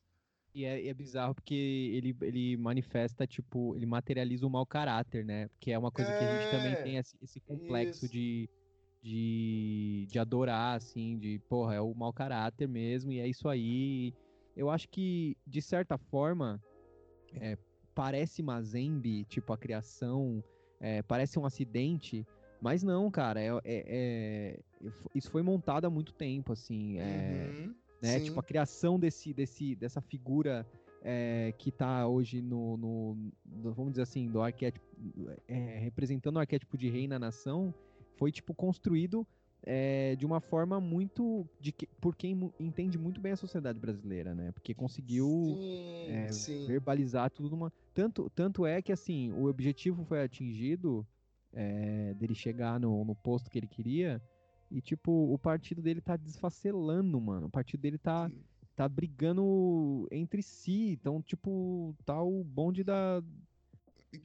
E 0.54 0.64
é, 0.64 0.88
é, 0.88 0.94
bizarro 0.94 1.34
porque 1.34 1.54
ele, 1.54 2.16
ele 2.22 2.56
manifesta, 2.56 3.26
tipo, 3.26 3.76
ele 3.76 3.84
materializa 3.84 4.46
o 4.46 4.50
mau 4.50 4.64
caráter, 4.64 5.24
né? 5.24 5.50
Que 5.60 5.70
é 5.70 5.78
uma 5.78 5.92
coisa 5.92 6.10
é, 6.10 6.18
que 6.18 6.24
a 6.24 6.40
gente 6.40 6.50
também 6.50 6.72
é, 6.72 6.82
tem 6.82 6.96
esse, 6.96 7.14
esse 7.22 7.40
complexo 7.40 8.08
de, 8.08 8.48
de, 9.02 10.06
de 10.10 10.18
adorar, 10.18 10.76
assim, 10.76 11.18
de, 11.18 11.38
porra, 11.48 11.74
é 11.74 11.80
o 11.80 11.94
mau 11.94 12.12
caráter 12.12 12.66
mesmo, 12.66 13.12
e 13.12 13.20
é 13.20 13.28
isso 13.28 13.46
aí. 13.46 14.14
Eu 14.56 14.70
acho 14.70 14.88
que, 14.88 15.36
de 15.46 15.60
certa 15.60 15.98
forma, 15.98 16.60
é, 17.34 17.56
parece 17.94 18.42
Mazembe, 18.42 19.24
tipo, 19.26 19.52
a 19.52 19.58
criação, 19.58 20.42
é, 20.80 21.02
parece 21.02 21.38
um 21.38 21.44
acidente, 21.44 22.26
mas 22.60 22.82
não, 22.82 23.10
cara, 23.10 23.40
é, 23.40 23.48
é, 23.48 23.60
é, 23.64 24.60
isso 25.14 25.30
foi 25.30 25.42
montado 25.42 25.86
há 25.86 25.90
muito 25.90 26.12
tempo, 26.12 26.52
assim. 26.52 26.98
É, 26.98 27.48
uhum, 27.50 27.74
né? 28.02 28.20
Tipo, 28.20 28.40
a 28.40 28.42
criação 28.42 28.98
desse, 28.98 29.32
desse, 29.32 29.74
dessa 29.74 30.00
figura 30.00 30.66
é, 31.02 31.54
que 31.56 31.70
está 31.70 32.06
hoje 32.06 32.42
no, 32.42 32.76
no, 32.76 33.32
no, 33.44 33.72
vamos 33.72 33.92
dizer 33.92 34.02
assim, 34.02 34.28
do 34.28 34.42
arquétipo, 34.42 34.84
é, 35.48 35.78
representando 35.78 36.36
o 36.36 36.40
arquétipo 36.40 36.76
de 36.76 36.88
rei 36.88 37.08
na 37.08 37.18
nação, 37.18 37.74
foi, 38.16 38.30
tipo, 38.30 38.54
construído 38.54 39.26
é, 39.62 40.16
de 40.16 40.24
uma 40.24 40.40
forma 40.40 40.80
muito 40.80 41.46
de 41.60 41.72
que, 41.72 41.86
por 42.00 42.16
quem 42.16 42.52
entende 42.58 42.98
muito 42.98 43.20
bem 43.20 43.32
a 43.32 43.36
sociedade 43.36 43.78
brasileira, 43.78 44.34
né? 44.34 44.52
Porque 44.52 44.74
conseguiu 44.74 45.26
sim, 45.28 46.06
é, 46.08 46.32
sim. 46.32 46.66
verbalizar 46.66 47.30
tudo 47.30 47.50
numa 47.50 47.72
tanto 47.92 48.30
tanto 48.30 48.64
é 48.64 48.80
que 48.80 48.92
assim 48.92 49.32
o 49.32 49.46
objetivo 49.46 50.04
foi 50.04 50.22
atingido 50.22 51.06
é, 51.52 52.14
dele 52.14 52.34
chegar 52.34 52.78
no, 52.78 53.04
no 53.04 53.14
posto 53.14 53.50
que 53.50 53.58
ele 53.58 53.66
queria. 53.66 54.22
E, 54.70 54.80
tipo, 54.80 55.10
o 55.32 55.38
partido 55.38 55.82
dele 55.82 56.00
tá 56.00 56.16
desfacelando, 56.16 57.20
mano. 57.20 57.48
O 57.48 57.50
partido 57.50 57.80
dele 57.80 57.98
tá, 57.98 58.30
tá 58.76 58.88
brigando 58.88 60.06
entre 60.10 60.42
si. 60.42 60.92
Então, 60.92 61.20
tipo, 61.20 61.94
tá 62.04 62.22
o 62.22 62.44
bonde 62.44 62.84
da. 62.84 63.22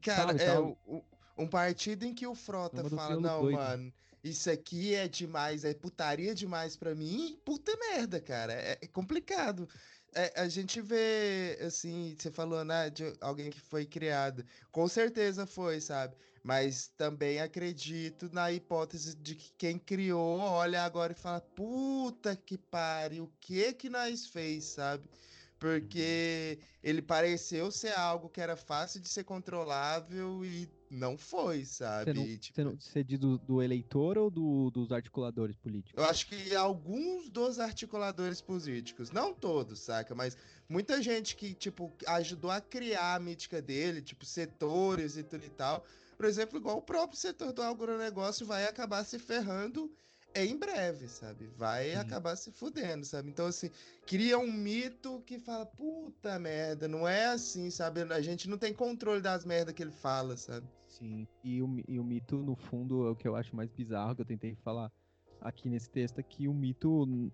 Cara, 0.01 0.37
sabe, 0.37 0.43
é 0.43 0.53
tá 0.53 0.61
o... 0.61 1.03
um 1.37 1.47
partido 1.47 2.03
em 2.05 2.13
que 2.13 2.27
o 2.27 2.35
Frota 2.35 2.87
fala: 2.89 3.19
não, 3.19 3.41
doido. 3.41 3.57
mano, 3.57 3.93
isso 4.23 4.49
aqui 4.49 4.93
é 4.93 5.07
demais, 5.07 5.65
é 5.65 5.73
putaria 5.73 6.35
demais 6.35 6.75
pra 6.75 6.93
mim. 6.93 7.39
Puta 7.43 7.75
merda, 7.77 8.21
cara. 8.21 8.53
É, 8.53 8.77
é 8.81 8.87
complicado. 8.87 9.67
é, 10.15 10.41
a 10.41 10.47
gente 10.47 10.79
vê, 10.79 11.59
assim, 11.61 12.15
você 12.17 12.31
falou, 12.31 12.63
né, 12.63 12.89
de 12.89 13.13
alguém 13.19 13.49
que 13.49 13.59
foi 13.59 13.85
criado. 13.85 14.45
Com 14.71 14.87
certeza 14.87 15.45
foi, 15.45 15.81
sabe? 15.81 16.15
Mas 16.45 16.89
também 16.95 17.41
acredito 17.41 18.29
na 18.31 18.51
hipótese 18.51 19.15
de 19.15 19.33
que 19.33 19.51
quem 19.57 19.79
criou 19.79 20.37
olha 20.37 20.83
agora 20.83 21.11
e 21.11 21.15
fala: 21.15 21.41
puta 21.41 22.35
que 22.35 22.55
pariu, 22.55 23.23
o 23.23 23.31
que 23.41 23.73
que 23.73 23.89
nós 23.89 24.27
fez, 24.27 24.65
sabe? 24.65 25.09
Porque 25.57 26.59
uhum. 26.59 26.65
ele 26.83 27.01
pareceu 27.01 27.71
ser 27.71 27.97
algo 27.97 28.29
que 28.29 28.39
era 28.39 28.55
fácil 28.55 29.01
de 29.01 29.09
ser 29.09 29.23
controlável 29.23 30.45
e 30.45 30.69
não 30.87 31.17
foi, 31.17 31.65
sabe? 31.65 32.11
Você, 32.11 32.13
não, 32.13 32.37
tipo... 32.37 32.55
você, 32.55 32.63
não, 32.63 32.79
você 32.79 33.03
diz 33.03 33.17
do, 33.17 33.39
do, 33.39 33.63
eleitor 33.63 34.15
ou 34.15 34.29
do, 34.29 34.69
dos 34.69 34.91
articuladores 34.91 35.57
políticos? 35.57 35.97
Eu 35.97 36.07
acho 36.07 36.27
que 36.27 36.55
alguns 36.55 37.27
dos 37.27 37.59
articuladores 37.59 38.39
políticos, 38.39 39.09
não 39.09 39.33
todos, 39.33 39.79
saca? 39.79 40.13
Mas 40.13 40.37
muita 40.69 41.01
gente 41.01 41.35
que, 41.35 41.55
tipo, 41.55 41.91
ajudou 42.05 42.51
a 42.51 42.61
criar 42.61 43.15
a 43.15 43.19
mítica 43.19 43.63
dele, 43.63 43.99
tipo, 43.99 44.23
setores 44.23 45.17
e 45.17 45.23
tudo 45.23 45.43
e 45.43 45.49
tal. 45.49 45.83
Por 46.17 46.25
exemplo, 46.25 46.57
igual 46.57 46.77
o 46.77 46.81
próprio 46.81 47.19
setor 47.19 47.51
do 47.51 47.61
agronegócio 47.61 48.45
vai 48.45 48.65
acabar 48.65 49.03
se 49.03 49.19
ferrando 49.19 49.91
em 50.35 50.57
breve, 50.57 51.07
sabe? 51.07 51.47
Vai 51.57 51.91
Sim. 51.91 51.97
acabar 51.97 52.35
se 52.35 52.51
fudendo, 52.51 53.05
sabe? 53.05 53.29
Então, 53.29 53.47
assim, 53.47 53.71
cria 54.05 54.37
um 54.37 54.51
mito 54.51 55.21
que 55.25 55.39
fala, 55.39 55.65
puta 55.65 56.37
merda, 56.37 56.87
não 56.87 57.07
é 57.07 57.27
assim, 57.27 57.69
sabe? 57.69 58.01
A 58.01 58.21
gente 58.21 58.49
não 58.49 58.57
tem 58.57 58.73
controle 58.73 59.21
das 59.21 59.45
merdas 59.45 59.73
que 59.73 59.81
ele 59.81 59.91
fala, 59.91 60.35
sabe? 60.35 60.67
Sim, 60.87 61.25
e 61.43 61.61
o, 61.61 61.83
e 61.87 61.99
o 61.99 62.03
mito, 62.03 62.37
no 62.37 62.55
fundo, 62.55 63.07
é 63.07 63.11
o 63.11 63.15
que 63.15 63.27
eu 63.27 63.35
acho 63.35 63.55
mais 63.55 63.71
bizarro, 63.71 64.15
que 64.15 64.21
eu 64.21 64.25
tentei 64.25 64.55
falar 64.55 64.91
aqui 65.39 65.69
nesse 65.69 65.89
texto, 65.89 66.19
é 66.19 66.23
que 66.23 66.47
o 66.47 66.53
mito, 66.53 67.31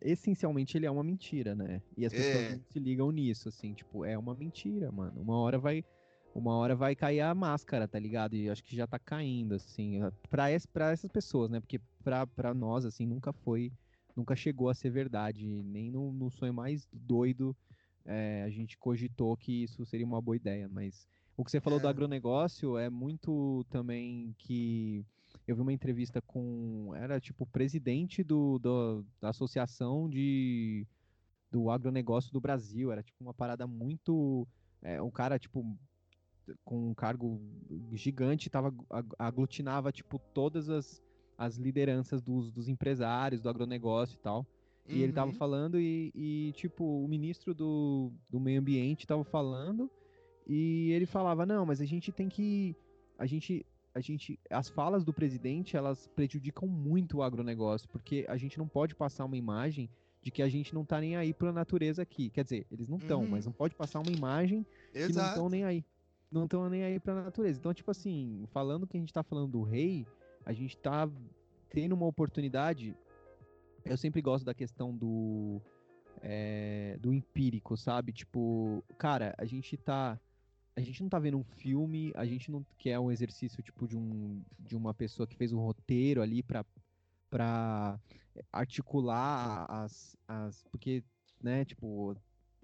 essencialmente, 0.00 0.76
ele 0.76 0.86
é 0.86 0.90
uma 0.90 1.04
mentira, 1.04 1.54
né? 1.54 1.82
E 1.96 2.06
as 2.06 2.12
pessoas 2.12 2.50
é. 2.50 2.58
se 2.70 2.78
ligam 2.78 3.10
nisso, 3.10 3.48
assim, 3.48 3.74
tipo, 3.74 4.04
é 4.06 4.16
uma 4.16 4.34
mentira, 4.34 4.90
mano. 4.90 5.20
Uma 5.20 5.38
hora 5.38 5.58
vai 5.58 5.84
uma 6.34 6.54
hora 6.54 6.74
vai 6.74 6.94
cair 6.94 7.20
a 7.20 7.34
máscara, 7.34 7.86
tá 7.86 7.98
ligado? 7.98 8.34
E 8.34 8.48
acho 8.48 8.64
que 8.64 8.74
já 8.74 8.86
tá 8.86 8.98
caindo, 8.98 9.54
assim, 9.54 10.00
pra, 10.30 10.50
es, 10.50 10.66
pra 10.66 10.90
essas 10.90 11.10
pessoas, 11.10 11.50
né? 11.50 11.60
Porque 11.60 11.80
pra, 12.02 12.26
pra 12.26 12.54
nós, 12.54 12.84
assim, 12.84 13.06
nunca 13.06 13.32
foi, 13.32 13.72
nunca 14.16 14.34
chegou 14.34 14.68
a 14.68 14.74
ser 14.74 14.90
verdade. 14.90 15.62
Nem 15.62 15.90
no, 15.90 16.12
no 16.12 16.30
sonho 16.30 16.54
mais 16.54 16.88
doido 16.92 17.56
é, 18.04 18.42
a 18.44 18.50
gente 18.50 18.78
cogitou 18.78 19.36
que 19.36 19.64
isso 19.64 19.84
seria 19.84 20.06
uma 20.06 20.20
boa 20.20 20.36
ideia. 20.36 20.68
Mas 20.68 21.06
o 21.36 21.44
que 21.44 21.50
você 21.50 21.60
falou 21.60 21.78
é. 21.78 21.82
do 21.82 21.88
agronegócio 21.88 22.76
é 22.76 22.88
muito 22.90 23.64
também 23.70 24.34
que. 24.38 25.04
Eu 25.46 25.56
vi 25.56 25.62
uma 25.62 25.72
entrevista 25.72 26.20
com. 26.22 26.92
Era 26.94 27.20
tipo 27.20 27.44
o 27.44 27.46
presidente 27.46 28.22
do, 28.22 28.58
do, 28.58 29.04
da 29.20 29.30
associação 29.30 30.08
de, 30.08 30.86
do 31.50 31.70
agronegócio 31.70 32.32
do 32.32 32.40
Brasil. 32.40 32.92
Era 32.92 33.02
tipo 33.02 33.22
uma 33.22 33.34
parada 33.34 33.66
muito. 33.66 34.46
É, 34.82 35.00
um 35.00 35.10
cara, 35.10 35.38
tipo, 35.38 35.64
com 36.64 36.90
um 36.90 36.94
cargo 36.94 37.40
gigante, 37.92 38.50
tava, 38.50 38.74
aglutinava, 39.18 39.92
tipo, 39.92 40.20
todas 40.32 40.68
as, 40.68 41.02
as 41.36 41.56
lideranças 41.56 42.22
dos, 42.22 42.50
dos 42.50 42.68
empresários, 42.68 43.40
do 43.40 43.48
agronegócio 43.48 44.14
e 44.14 44.18
tal. 44.18 44.46
E 44.88 44.94
uhum. 44.94 45.00
ele 45.02 45.12
tava 45.12 45.30
uhum. 45.30 45.36
falando 45.36 45.80
e, 45.80 46.12
e, 46.14 46.52
tipo, 46.54 46.84
o 46.84 47.08
ministro 47.08 47.54
do, 47.54 48.12
do 48.28 48.40
meio 48.40 48.60
ambiente 48.60 49.06
tava 49.06 49.24
falando 49.24 49.90
e 50.46 50.90
ele 50.92 51.06
falava, 51.06 51.46
não, 51.46 51.64
mas 51.64 51.80
a 51.80 51.84
gente 51.84 52.10
tem 52.10 52.28
que... 52.28 52.74
A 53.18 53.26
gente, 53.26 53.64
a 53.94 54.00
gente... 54.00 54.38
As 54.50 54.68
falas 54.68 55.04
do 55.04 55.12
presidente, 55.12 55.76
elas 55.76 56.08
prejudicam 56.08 56.66
muito 56.68 57.18
o 57.18 57.22
agronegócio, 57.22 57.88
porque 57.88 58.24
a 58.28 58.36
gente 58.36 58.58
não 58.58 58.66
pode 58.66 58.94
passar 58.94 59.24
uma 59.24 59.36
imagem 59.36 59.88
de 60.20 60.30
que 60.30 60.42
a 60.42 60.48
gente 60.48 60.74
não 60.74 60.84
tá 60.84 61.00
nem 61.00 61.16
aí 61.16 61.32
pra 61.32 61.52
natureza 61.52 62.02
aqui. 62.02 62.30
Quer 62.30 62.44
dizer, 62.44 62.66
eles 62.70 62.88
não 62.88 62.96
estão, 62.96 63.22
uhum. 63.22 63.28
mas 63.28 63.44
não 63.44 63.52
pode 63.52 63.74
passar 63.74 64.00
uma 64.00 64.12
imagem 64.12 64.66
Exato. 64.94 65.12
que 65.12 65.18
não 65.18 65.28
estão 65.28 65.48
nem 65.48 65.64
aí 65.64 65.84
não 66.32 66.44
estão 66.44 66.68
nem 66.68 66.82
aí 66.82 66.98
pra 66.98 67.22
natureza. 67.22 67.58
Então, 67.58 67.74
tipo 67.74 67.90
assim, 67.90 68.44
falando 68.52 68.86
que 68.86 68.96
a 68.96 69.00
gente 69.00 69.12
tá 69.12 69.22
falando 69.22 69.52
do 69.52 69.62
rei, 69.62 70.06
a 70.44 70.52
gente 70.52 70.76
tá 70.78 71.08
tendo 71.70 71.92
uma 71.92 72.06
oportunidade. 72.06 72.96
Eu 73.84 73.96
sempre 73.96 74.22
gosto 74.22 74.44
da 74.44 74.54
questão 74.54 74.96
do. 74.96 75.60
É, 76.20 76.96
do 77.00 77.12
empírico, 77.12 77.76
sabe? 77.76 78.12
Tipo, 78.12 78.82
cara, 78.98 79.34
a 79.38 79.44
gente 79.44 79.76
tá. 79.76 80.18
A 80.74 80.80
gente 80.80 81.02
não 81.02 81.08
tá 81.08 81.18
vendo 81.18 81.36
um 81.36 81.44
filme, 81.44 82.12
a 82.14 82.24
gente 82.24 82.50
não 82.50 82.64
quer 82.78 82.98
um 82.98 83.12
exercício 83.12 83.62
tipo 83.62 83.86
de, 83.86 83.94
um, 83.94 84.42
de 84.58 84.74
uma 84.74 84.94
pessoa 84.94 85.26
que 85.26 85.36
fez 85.36 85.52
um 85.52 85.58
roteiro 85.58 86.22
ali 86.22 86.42
pra, 86.42 86.64
pra 87.28 88.00
articular 88.50 89.66
as, 89.68 90.16
as. 90.26 90.64
Porque, 90.70 91.04
né, 91.42 91.64
tipo, 91.66 92.16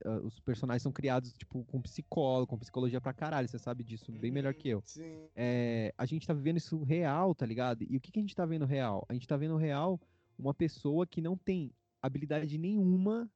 uh, 0.05 0.27
os 0.27 0.39
personagens 0.41 0.83
são 0.83 0.93
criados, 0.93 1.33
tipo, 1.33 1.65
com 1.65 1.81
psicólogo, 1.81 2.47
com 2.47 2.59
psicologia 2.59 3.01
pra 3.01 3.13
caralho, 3.13 3.49
você 3.49 3.59
sabe 3.59 3.85
disso 3.85 4.13
bem 4.13 4.31
melhor 4.31 4.55
que 4.55 4.69
eu. 4.69 4.83
Sim. 4.85 5.29
É, 5.35 5.95
a 5.97 6.07
gente 6.07 6.27
tá 6.27 6.33
vivendo 6.33 6.57
isso 6.57 6.83
real, 6.83 7.35
tá 7.35 7.47
ligado? 7.47 7.85
E 7.89 7.97
o 7.97 8.01
que, 8.01 8.11
que 8.11 8.19
a 8.19 8.23
gente 8.23 8.35
tá 8.35 8.47
vendo 8.47 8.65
real? 8.65 9.05
A 9.09 9.13
gente 9.13 9.27
tá 9.27 9.37
vendo 9.37 9.57
real 9.57 10.01
uma 10.39 10.55
pessoa 10.55 11.07
que 11.07 11.21
não 11.21 11.37
tem 11.37 11.73
habilidade 12.01 12.57
nenhuma, 12.59 13.31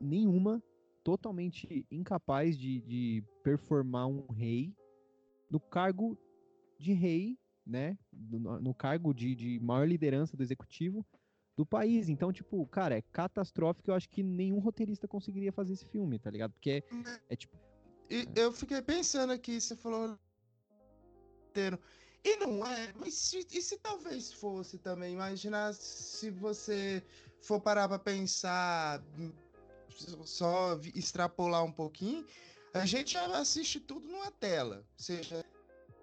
nenhuma, 0.00 0.62
totalmente 1.04 1.86
incapaz 1.90 2.58
de, 2.58 2.80
de 2.80 3.24
performar 3.42 4.06
um 4.06 4.26
rei 4.32 4.74
no 5.50 5.60
cargo 5.60 6.18
de 6.78 6.92
rei, 6.92 7.38
né? 7.66 7.98
No, 8.12 8.60
no 8.60 8.74
cargo 8.74 9.12
de, 9.12 9.34
de 9.34 9.60
maior 9.60 9.86
liderança 9.86 10.36
do 10.36 10.42
executivo, 10.42 11.06
do 11.60 11.66
país. 11.66 12.08
Então, 12.08 12.32
tipo, 12.32 12.66
cara, 12.66 12.96
é 12.96 13.02
catastrófico. 13.12 13.90
Eu 13.90 13.94
acho 13.94 14.08
que 14.08 14.22
nenhum 14.22 14.58
roteirista 14.58 15.06
conseguiria 15.06 15.52
fazer 15.52 15.74
esse 15.74 15.84
filme, 15.84 16.18
tá 16.18 16.30
ligado? 16.30 16.52
Porque 16.52 16.82
é, 17.06 17.20
é 17.34 17.36
tipo. 17.36 17.54
E, 18.08 18.26
é. 18.34 18.44
Eu 18.44 18.50
fiquei 18.50 18.80
pensando 18.80 19.30
aqui, 19.32 19.60
você 19.60 19.76
falou 19.76 20.18
roteiro. 21.46 21.78
E 22.24 22.36
não 22.36 22.66
é, 22.66 22.92
mas 22.98 23.14
se, 23.14 23.46
e 23.50 23.62
se 23.62 23.78
talvez 23.78 24.32
fosse 24.32 24.78
também? 24.78 25.14
Imaginar 25.14 25.72
se 25.74 26.30
você 26.30 27.02
for 27.40 27.60
parar 27.60 27.88
pra 27.88 27.98
pensar, 27.98 29.02
só 30.24 30.78
extrapolar 30.94 31.64
um 31.64 31.72
pouquinho, 31.72 32.26
a 32.74 32.84
gente 32.84 33.14
já 33.14 33.26
assiste 33.38 33.80
tudo 33.80 34.06
numa 34.06 34.30
tela. 34.30 34.84
Seja. 34.96 35.44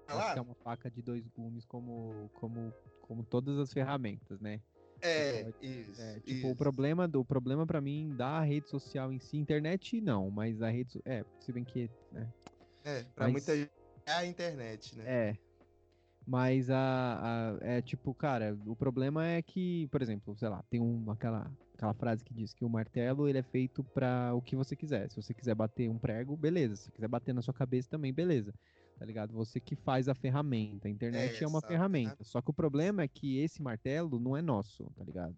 É 0.07 0.41
uma 0.41 0.55
faca 0.55 0.89
de 0.89 1.01
dois 1.01 1.27
gumes, 1.27 1.65
como, 1.65 2.31
como, 2.33 2.73
como 3.01 3.23
todas 3.23 3.59
as 3.59 3.73
ferramentas, 3.73 4.39
né? 4.39 4.61
É, 5.01 5.43
tipo, 5.43 5.65
isso. 5.65 6.01
É, 6.01 6.13
tipo, 6.19 6.29
isso. 6.31 6.47
o 6.51 6.55
problema 6.55 7.07
do 7.07 7.23
problema 7.23 7.65
para 7.65 7.81
mim 7.81 8.13
da 8.15 8.41
rede 8.41 8.69
social 8.69 9.11
em 9.11 9.19
si, 9.19 9.37
internet 9.37 9.99
não, 10.01 10.29
mas 10.29 10.61
a 10.61 10.69
rede 10.69 11.01
é, 11.05 11.23
se 11.39 11.51
bem 11.51 11.63
que, 11.63 11.89
né? 12.11 12.27
É, 12.83 13.03
para 13.15 13.25
mas... 13.25 13.31
muita 13.33 13.55
gente 13.55 13.71
é 14.05 14.11
a 14.11 14.25
internet, 14.25 14.95
né? 14.97 15.03
É. 15.05 15.37
Mas 16.25 16.69
a, 16.69 16.77
a, 16.81 17.57
é 17.61 17.81
tipo, 17.81 18.13
cara, 18.13 18.57
o 18.65 18.75
problema 18.75 19.25
é 19.25 19.41
que, 19.41 19.87
por 19.87 20.01
exemplo, 20.01 20.35
sei 20.37 20.49
lá, 20.49 20.61
tem 20.69 20.79
uma 20.79 21.13
aquela 21.13 21.49
aquela 21.73 21.93
frase 21.93 22.23
que 22.23 22.33
diz 22.33 22.53
que 22.53 22.65
o 22.65 22.69
martelo 22.69 23.29
ele 23.29 23.37
é 23.37 23.43
feito 23.43 23.83
para 23.83 24.33
o 24.33 24.41
que 24.41 24.55
você 24.55 24.75
quiser. 24.75 25.09
Se 25.09 25.15
você 25.15 25.33
quiser 25.33 25.55
bater 25.55 25.89
um 25.89 25.97
prego, 25.97 26.35
beleza. 26.35 26.75
Se 26.75 26.91
quiser 26.91 27.07
bater 27.07 27.33
na 27.33 27.41
sua 27.41 27.53
cabeça 27.53 27.89
também, 27.89 28.11
beleza 28.11 28.53
tá 28.97 29.05
ligado? 29.05 29.33
Você 29.33 29.59
que 29.59 29.75
faz 29.75 30.09
a 30.09 30.15
ferramenta. 30.15 30.87
A 30.87 30.91
internet 30.91 31.39
é, 31.39 31.43
é 31.43 31.47
uma 31.47 31.61
ferramenta. 31.61 32.23
Só 32.23 32.41
que 32.41 32.49
o 32.49 32.53
problema 32.53 33.03
é 33.03 33.07
que 33.07 33.37
esse 33.37 33.61
martelo 33.61 34.19
não 34.19 34.35
é 34.35 34.41
nosso, 34.41 34.91
tá 34.95 35.03
ligado? 35.03 35.35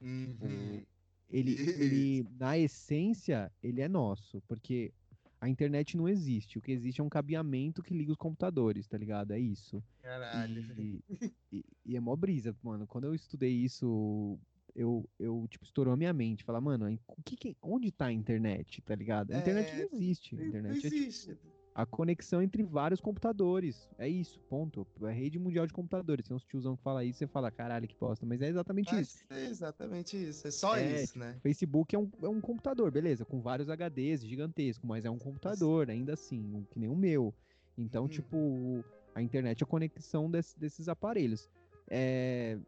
Tipo, 0.00 0.46
uhum. 0.46 0.82
ele, 1.30 1.56
ele, 1.80 2.26
na 2.38 2.58
essência, 2.58 3.52
ele 3.62 3.80
é 3.80 3.88
nosso, 3.88 4.42
porque 4.48 4.92
a 5.40 5.48
internet 5.48 5.96
não 5.96 6.08
existe. 6.08 6.58
O 6.58 6.62
que 6.62 6.72
existe 6.72 7.00
é 7.00 7.04
um 7.04 7.08
cabeamento 7.08 7.82
que 7.82 7.94
liga 7.94 8.12
os 8.12 8.16
computadores, 8.18 8.86
tá 8.86 8.96
ligado? 8.96 9.32
É 9.32 9.38
isso. 9.38 9.82
Caralho. 10.00 10.62
E, 10.78 11.04
e, 11.52 11.64
e 11.84 11.96
é 11.96 12.00
mó 12.00 12.16
brisa, 12.16 12.56
mano. 12.62 12.86
Quando 12.86 13.04
eu 13.04 13.14
estudei 13.14 13.52
isso, 13.52 14.38
eu, 14.74 15.08
eu 15.18 15.46
tipo, 15.50 15.64
estourou 15.64 15.92
a 15.92 15.96
minha 15.96 16.12
mente. 16.12 16.44
Falar, 16.44 16.60
mano, 16.60 16.98
que, 17.24 17.36
que, 17.36 17.56
onde 17.60 17.90
tá 17.90 18.06
a 18.06 18.12
internet, 18.12 18.80
tá 18.82 18.94
ligado? 18.94 19.32
A 19.32 19.38
internet 19.38 19.70
é, 19.70 19.76
não 19.76 19.84
existe. 19.92 20.36
A 20.36 20.46
internet 20.46 20.70
não 20.70 20.76
existe. 20.76 21.30
É, 21.30 21.34
tipo, 21.34 21.61
a 21.74 21.86
conexão 21.86 22.42
entre 22.42 22.62
vários 22.62 23.00
computadores. 23.00 23.88
É 23.98 24.06
isso, 24.06 24.38
ponto. 24.40 24.86
É 25.02 25.10
rede 25.10 25.38
mundial 25.38 25.66
de 25.66 25.72
computadores. 25.72 26.26
Tem 26.26 26.36
uns 26.36 26.44
tiozão 26.44 26.76
que 26.76 26.82
fala 26.82 27.04
isso, 27.04 27.18
você 27.18 27.26
fala, 27.26 27.50
caralho, 27.50 27.88
que 27.88 27.96
bosta. 27.98 28.26
Mas 28.26 28.42
é 28.42 28.48
exatamente 28.48 28.92
Mas 28.92 29.08
isso. 29.08 29.24
É 29.30 29.44
exatamente 29.46 30.16
isso. 30.16 30.46
É 30.46 30.50
só 30.50 30.76
é, 30.76 31.02
isso, 31.02 31.18
né? 31.18 31.38
Facebook 31.42 31.94
é 31.94 31.98
um, 31.98 32.10
é 32.22 32.28
um 32.28 32.40
computador, 32.40 32.90
beleza, 32.90 33.24
com 33.24 33.40
vários 33.40 33.68
HDs 33.68 34.24
gigantescos, 34.24 34.86
mas 34.86 35.04
é 35.04 35.10
um 35.10 35.18
computador, 35.18 35.90
ainda 35.90 36.12
assim, 36.12 36.66
que 36.70 36.78
nem 36.78 36.88
o 36.88 36.96
meu. 36.96 37.34
Então, 37.76 38.04
hum. 38.04 38.08
tipo, 38.08 38.84
a 39.14 39.22
internet 39.22 39.62
é 39.62 39.64
a 39.64 39.66
conexão 39.66 40.30
desse, 40.30 40.58
desses 40.58 40.88
aparelhos. 40.88 41.48
É... 41.88 42.58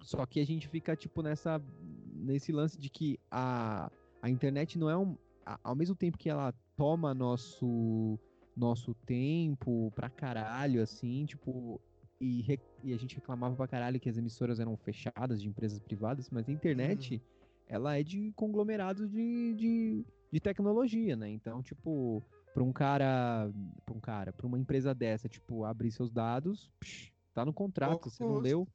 Só 0.00 0.24
que 0.26 0.40
a 0.40 0.46
gente 0.46 0.66
fica, 0.68 0.96
tipo, 0.96 1.22
nessa, 1.22 1.62
nesse 2.14 2.50
lance 2.50 2.78
de 2.78 2.88
que 2.88 3.20
a, 3.30 3.90
a 4.22 4.30
internet 4.30 4.78
não 4.78 4.88
é 4.88 4.96
um. 4.96 5.16
A, 5.44 5.60
ao 5.62 5.76
mesmo 5.76 5.94
tempo 5.94 6.18
que 6.18 6.30
ela 6.30 6.52
toma 6.82 7.14
nosso 7.14 8.18
nosso 8.56 8.92
tempo 9.06 9.92
pra 9.94 10.10
caralho, 10.10 10.82
assim, 10.82 11.24
tipo, 11.24 11.80
e, 12.20 12.42
re, 12.42 12.60
e, 12.82 12.92
a 12.92 12.96
gente 12.98 13.14
reclamava 13.14 13.54
pra 13.54 13.68
caralho 13.68 14.00
que 14.00 14.08
as 14.08 14.18
emissoras 14.18 14.58
eram 14.58 14.76
fechadas 14.76 15.40
de 15.40 15.48
empresas 15.48 15.78
privadas, 15.78 16.28
mas 16.28 16.48
a 16.48 16.52
internet, 16.52 17.14
uhum. 17.14 17.20
ela 17.68 17.96
é 17.96 18.02
de 18.02 18.32
conglomerados 18.32 19.08
de, 19.08 19.54
de, 19.54 20.06
de 20.30 20.40
tecnologia, 20.40 21.14
né? 21.14 21.30
Então, 21.30 21.62
tipo, 21.62 22.20
para 22.52 22.64
um 22.64 22.72
cara, 22.72 23.48
para 23.86 23.94
um 23.94 24.00
cara, 24.00 24.32
para 24.32 24.46
uma 24.46 24.58
empresa 24.58 24.92
dessa, 24.92 25.28
tipo, 25.28 25.64
abrir 25.64 25.92
seus 25.92 26.10
dados, 26.10 26.68
psh, 26.80 27.12
tá 27.32 27.44
no 27.44 27.52
contrato, 27.52 28.10
você 28.10 28.24
não 28.24 28.38
leu, 28.38 28.68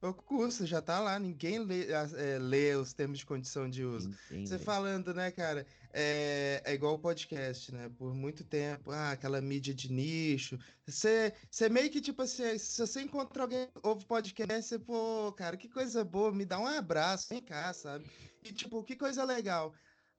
Pouco 0.00 0.22
custa, 0.22 0.64
já 0.64 0.80
tá 0.80 1.00
lá, 1.00 1.18
ninguém 1.18 1.58
lê, 1.58 1.88
é, 1.90 2.38
lê 2.38 2.74
os 2.76 2.92
termos 2.92 3.18
de 3.18 3.26
condição 3.26 3.68
de 3.68 3.84
uso. 3.84 4.10
Ninguém 4.30 4.46
Você 4.46 4.56
lê. 4.56 4.58
falando, 4.58 5.12
né, 5.12 5.30
cara, 5.32 5.66
é, 5.92 6.62
é 6.64 6.72
igual 6.72 6.94
o 6.94 6.98
podcast, 7.00 7.72
né? 7.72 7.90
Por 7.98 8.14
muito 8.14 8.44
tempo, 8.44 8.92
ah, 8.92 9.10
aquela 9.10 9.40
mídia 9.40 9.74
de 9.74 9.92
nicho. 9.92 10.56
Você, 10.86 11.34
você 11.50 11.68
meio 11.68 11.90
que, 11.90 12.00
tipo 12.00 12.22
assim, 12.22 12.56
se 12.58 12.80
você 12.80 13.00
encontra 13.02 13.42
alguém 13.42 13.66
que 13.66 13.72
ouve 13.82 14.04
podcast, 14.06 14.68
você, 14.68 14.78
pô, 14.78 15.32
cara, 15.32 15.56
que 15.56 15.68
coisa 15.68 16.04
boa, 16.04 16.32
me 16.32 16.44
dá 16.44 16.60
um 16.60 16.66
abraço, 16.66 17.28
vem 17.28 17.42
cá, 17.42 17.72
sabe? 17.72 18.08
E, 18.44 18.52
tipo, 18.52 18.84
que 18.84 18.94
coisa 18.94 19.24
legal. 19.24 19.74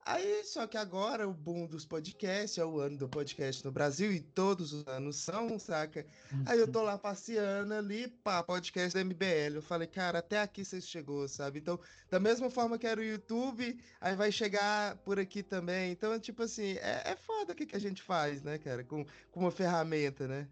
Aí, 0.05 0.43
só 0.43 0.65
que 0.65 0.77
agora 0.77 1.27
o 1.27 1.33
boom 1.33 1.67
dos 1.67 1.85
podcasts, 1.85 2.57
é 2.57 2.65
o 2.65 2.79
ano 2.79 2.97
do 2.97 3.07
podcast 3.07 3.63
no 3.63 3.71
Brasil, 3.71 4.12
e 4.12 4.19
todos 4.19 4.73
os 4.73 4.88
anos 4.88 5.17
são, 5.17 5.59
saca? 5.59 6.05
Aí 6.45 6.59
eu 6.59 6.67
tô 6.67 6.81
lá 6.81 6.97
passeando 6.97 7.73
ali, 7.73 8.07
pá, 8.07 8.41
podcast 8.41 8.93
da 8.93 9.03
MBL. 9.03 9.55
Eu 9.55 9.62
falei, 9.62 9.88
cara, 9.88 10.19
até 10.19 10.41
aqui 10.41 10.65
você 10.65 10.81
chegou, 10.81 11.27
sabe? 11.27 11.59
Então, 11.59 11.79
da 12.09 12.19
mesma 12.19 12.49
forma 12.49 12.77
que 12.77 12.88
era 12.88 12.99
o 12.99 13.03
YouTube, 13.03 13.79
aí 14.01 14.15
vai 14.15 14.31
chegar 14.31 14.97
por 14.97 15.19
aqui 15.19 15.43
também. 15.43 15.91
Então, 15.91 16.19
tipo 16.19 16.43
assim, 16.43 16.77
é, 16.77 17.12
é 17.12 17.15
foda 17.15 17.53
o 17.53 17.55
que, 17.55 17.65
que 17.65 17.75
a 17.75 17.79
gente 17.79 18.01
faz, 18.01 18.41
né, 18.41 18.57
cara? 18.57 18.83
Com, 18.83 19.05
com 19.31 19.39
uma 19.41 19.51
ferramenta, 19.51 20.27
né? 20.27 20.47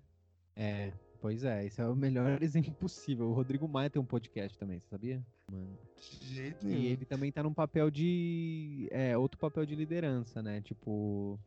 É, 0.56 0.92
pois 1.20 1.44
é, 1.44 1.66
esse 1.66 1.82
é 1.82 1.86
o 1.86 1.96
melhor 1.96 2.42
exemplo 2.44 2.74
possível. 2.74 3.28
O 3.28 3.34
Rodrigo 3.34 3.68
Maia 3.68 3.90
tem 3.90 4.02
um 4.02 4.06
podcast 4.06 4.58
também, 4.58 4.80
você 4.80 4.88
sabia? 4.88 5.26
Mano. 5.52 5.78
De 6.22 6.36
jeito 6.36 6.68
E 6.68 6.88
ele 6.88 7.06
também 7.06 7.32
tá 7.32 7.42
num 7.42 7.54
papel 7.54 7.90
de. 7.90 8.88
É, 8.92 9.18
outro 9.18 9.40
papel 9.40 9.66
de 9.66 9.76
liderança, 9.76 10.42
né? 10.42 10.62
Tipo. 10.62 11.40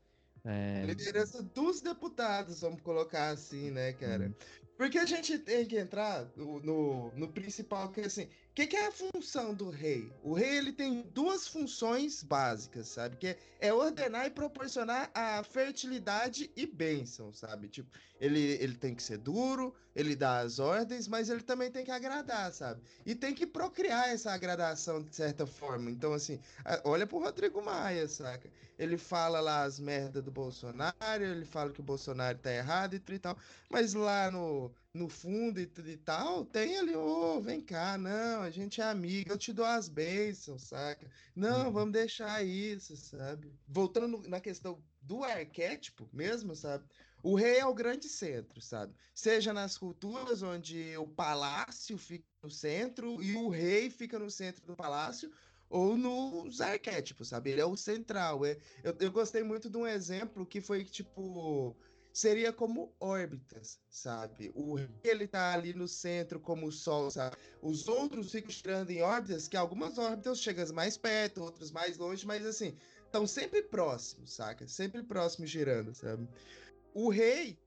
É... 0.44 0.85
Liderança 0.87 1.42
dos 1.42 1.80
deputados, 1.83 2.62
vamos 2.62 2.80
colocar 2.80 3.28
assim, 3.28 3.70
né, 3.70 3.92
cara? 3.92 4.28
Hum. 4.28 4.35
Porque 4.76 4.96
a 4.96 5.04
gente 5.04 5.38
tem 5.38 5.66
que 5.66 5.78
entrar 5.78 6.26
no, 6.35 6.59
no, 6.61 7.12
no 7.14 7.28
principal, 7.28 7.92
que 7.92 8.00
assim, 8.00 8.26
o 8.50 8.52
que, 8.52 8.66
que, 8.66 8.76
é 8.76 8.88
a 8.88 8.92
função 8.92 9.54
do 9.54 9.70
rei? 9.70 10.12
O 10.24 10.34
rei 10.34 10.56
ele 10.56 10.72
tem 10.72 11.02
duas 11.14 11.46
funções 11.46 12.24
básicas, 12.24 12.88
sabe? 12.88 13.16
Que 13.16 13.28
é, 13.28 13.38
é, 13.60 13.72
ordenar 13.72 14.26
e 14.26 14.30
proporcionar 14.30 15.08
a 15.14 15.44
fertilidade 15.44 16.50
e 16.56 16.66
bênção, 16.66 17.32
sabe? 17.32 17.68
Tipo, 17.68 17.96
ele, 18.20 18.40
ele 18.60 18.74
tem 18.74 18.92
que 18.92 19.04
ser 19.04 19.18
duro, 19.18 19.72
ele 19.94 20.14
dá 20.14 20.38
as 20.38 20.59
ordens, 20.59 21.09
mas 21.09 21.29
ele 21.29 21.42
também 21.42 21.70
tem 21.70 21.85
que 21.85 21.90
agradar, 21.90 22.53
sabe? 22.53 22.81
E 23.05 23.14
tem 23.14 23.35
que 23.35 23.46
procriar 23.46 24.09
essa 24.09 24.33
agradação 24.33 25.03
de 25.03 25.14
certa 25.14 25.46
forma. 25.46 25.90
Então, 25.90 26.12
assim, 26.12 26.40
olha 26.85 27.07
pro 27.07 27.18
Rodrigo 27.18 27.62
Maia, 27.62 28.09
saca? 28.09 28.50
Ele 28.79 28.96
fala 28.96 29.40
lá 29.40 29.62
as 29.62 29.79
merdas 29.79 30.22
do 30.22 30.31
Bolsonaro, 30.31 30.94
ele 31.22 31.44
fala 31.44 31.70
que 31.70 31.81
o 31.81 31.85
Bolsonaro 31.85 32.38
tá 32.38 32.53
errado 32.53 32.94
e 32.94 33.18
tal, 33.18 33.37
mas 33.68 33.94
lá 33.94 34.31
no 34.31 34.72
no 34.92 35.09
fundo 35.09 35.61
e 35.61 35.66
tudo 35.66 35.88
e 35.88 35.96
tal, 35.96 36.44
tem 36.44 36.76
ali, 36.76 36.96
ô, 36.96 37.37
oh, 37.37 37.40
vem 37.40 37.61
cá, 37.61 37.96
não, 37.96 38.42
a 38.42 38.50
gente 38.50 38.81
é 38.81 38.85
amigo, 38.85 39.31
eu 39.31 39.38
te 39.38 39.53
dou 39.53 39.64
as 39.64 39.88
bênçãos, 39.88 40.62
saca? 40.62 41.07
Não, 41.35 41.66
uhum. 41.66 41.72
vamos 41.72 41.92
deixar 41.92 42.44
isso, 42.44 42.96
sabe? 42.96 43.53
Voltando 43.68 44.29
na 44.29 44.40
questão 44.40 44.83
do 45.00 45.22
arquétipo 45.22 46.09
mesmo, 46.12 46.57
sabe? 46.57 46.85
O 47.22 47.35
rei 47.35 47.59
é 47.59 47.66
o 47.66 47.74
grande 47.74 48.09
centro, 48.09 48.61
sabe? 48.61 48.94
Seja 49.14 49.52
nas 49.52 49.76
culturas 49.76 50.42
onde 50.42 50.96
o 50.96 51.06
palácio 51.06 51.98
fica 51.98 52.24
no 52.42 52.50
centro 52.50 53.22
e 53.22 53.35
o 53.37 53.48
rei 53.48 53.90
fica 53.90 54.18
no 54.18 54.30
centro 54.30 54.66
do 54.66 54.74
palácio, 54.74 55.30
ou 55.68 55.96
nos 55.96 56.61
arquétipos, 56.61 57.28
sabe? 57.28 57.50
Ele 57.50 57.61
é 57.61 57.64
o 57.64 57.76
central. 57.76 58.44
É, 58.44 58.59
eu, 58.83 58.96
eu 58.98 59.12
gostei 59.12 59.42
muito 59.42 59.70
de 59.70 59.76
um 59.76 59.87
exemplo 59.87 60.44
que 60.44 60.61
foi 60.61 60.85
tipo 60.85 61.76
seria 62.12 62.52
como 62.52 62.92
órbitas, 62.98 63.78
sabe? 63.88 64.50
O 64.54 64.76
ele 65.04 65.28
tá 65.28 65.52
ali 65.52 65.72
no 65.72 65.87
centro 65.87 66.40
como 66.40 66.66
o 66.66 66.72
Sol, 66.72 67.09
sabe? 67.11 67.37
Os 67.62 67.87
outros 67.87 68.33
ficam 68.33 68.50
girando 68.50 68.90
em 68.90 69.00
órbitas, 69.00 69.46
que 69.46 69.56
algumas 69.56 69.96
órbitas 69.96 70.40
chegam 70.40 70.66
mais 70.74 70.96
perto, 70.96 71.42
outras 71.42 71.70
mais 71.70 71.96
longe, 71.96 72.26
mas 72.26 72.44
assim, 72.44 72.76
estão 73.04 73.26
sempre 73.26 73.62
próximos, 73.62 74.33
saca? 74.33 74.66
Sempre 74.66 75.02
próximos 75.04 75.50
girando, 75.50 75.94
sabe? 75.94 76.28
O 76.94 77.09
rei 77.09 77.59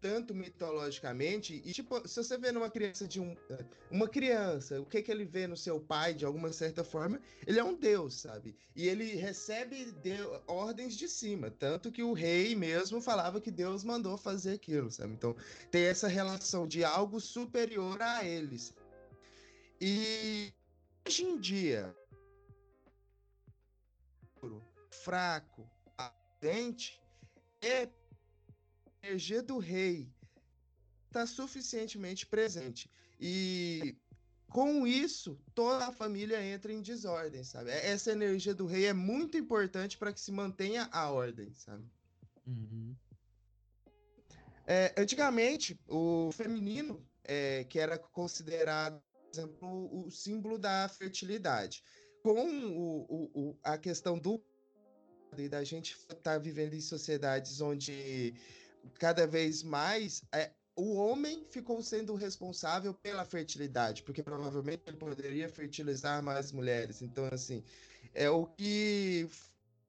tanto 0.00 0.34
mitologicamente 0.34 1.62
e 1.64 1.72
tipo 1.72 2.06
se 2.08 2.22
você 2.22 2.38
vê 2.38 2.50
numa 2.50 2.70
criança 2.70 3.06
de 3.06 3.20
um 3.20 3.36
uma 3.90 4.08
criança 4.08 4.80
o 4.80 4.86
que 4.86 5.02
que 5.02 5.10
ele 5.10 5.24
vê 5.24 5.46
no 5.46 5.56
seu 5.56 5.78
pai 5.78 6.14
de 6.14 6.24
alguma 6.24 6.50
certa 6.52 6.82
forma 6.82 7.20
ele 7.46 7.58
é 7.58 7.64
um 7.64 7.74
deus 7.74 8.14
sabe? 8.14 8.56
E 8.74 8.88
ele 8.88 9.04
recebe 9.16 9.92
de, 9.92 10.14
ordens 10.46 10.96
de 10.96 11.06
cima 11.06 11.50
tanto 11.50 11.92
que 11.92 12.02
o 12.02 12.14
rei 12.14 12.54
mesmo 12.54 13.00
falava 13.00 13.40
que 13.40 13.50
Deus 13.50 13.84
mandou 13.84 14.16
fazer 14.16 14.54
aquilo 14.54 14.90
sabe? 14.90 15.12
Então 15.12 15.36
tem 15.70 15.84
essa 15.84 16.08
relação 16.08 16.66
de 16.66 16.82
algo 16.82 17.20
superior 17.20 18.00
a 18.00 18.24
eles 18.24 18.74
e 19.80 20.52
hoje 21.06 21.24
em 21.24 21.38
dia 21.38 21.94
fraco 24.90 25.68
ardente 25.96 27.00
é 27.62 27.88
energia 29.02 29.42
do 29.42 29.58
rei 29.58 30.08
está 31.06 31.26
suficientemente 31.26 32.26
presente. 32.26 32.90
E 33.18 33.96
com 34.48 34.86
isso, 34.86 35.38
toda 35.54 35.86
a 35.86 35.92
família 35.92 36.42
entra 36.42 36.72
em 36.72 36.82
desordem, 36.82 37.44
sabe? 37.44 37.70
Essa 37.70 38.12
energia 38.12 38.54
do 38.54 38.66
rei 38.66 38.86
é 38.86 38.92
muito 38.92 39.36
importante 39.36 39.96
para 39.96 40.12
que 40.12 40.20
se 40.20 40.32
mantenha 40.32 40.88
a 40.92 41.10
ordem, 41.10 41.52
sabe? 41.54 41.84
Uhum. 42.46 42.94
É, 44.66 44.94
antigamente, 44.96 45.80
o 45.88 46.30
feminino, 46.32 47.04
é, 47.24 47.64
que 47.64 47.78
era 47.78 47.98
considerado, 47.98 49.00
por 49.00 49.30
exemplo, 49.32 50.06
o 50.06 50.10
símbolo 50.10 50.58
da 50.58 50.88
fertilidade, 50.88 51.82
com 52.22 52.40
o, 52.40 53.06
o, 53.08 53.30
o, 53.34 53.58
a 53.62 53.76
questão 53.76 54.18
do 54.18 54.42
e 55.38 55.48
da 55.48 55.62
gente 55.62 55.92
estar 55.92 56.16
tá 56.16 56.38
vivendo 56.38 56.74
em 56.74 56.80
sociedades 56.80 57.60
onde 57.60 58.34
cada 58.98 59.26
vez 59.26 59.62
mais 59.62 60.22
é, 60.32 60.50
o 60.76 60.94
homem 60.94 61.44
ficou 61.50 61.82
sendo 61.82 62.14
responsável 62.14 62.94
pela 62.94 63.24
fertilidade, 63.24 64.02
porque 64.02 64.22
provavelmente 64.22 64.82
ele 64.86 64.96
poderia 64.96 65.48
fertilizar 65.48 66.22
mais 66.22 66.52
mulheres. 66.52 67.02
Então, 67.02 67.28
assim, 67.30 67.62
é 68.14 68.30
o 68.30 68.46
que 68.46 69.28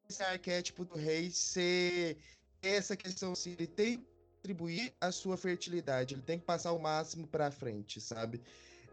esse 0.09 0.21
arquétipo 0.21 0.83
do 0.83 0.95
rei 0.95 1.31
ser 1.31 2.17
essa 2.61 2.95
questão, 2.95 3.31
assim, 3.31 3.53
ele 3.53 3.67
tem 3.67 3.97
que 3.99 4.07
atribuir 4.39 4.93
a 4.99 5.11
sua 5.11 5.37
fertilidade, 5.37 6.15
ele 6.15 6.21
tem 6.21 6.39
que 6.39 6.45
passar 6.45 6.73
o 6.73 6.79
máximo 6.79 7.27
para 7.27 7.51
frente, 7.51 8.01
sabe? 8.01 8.41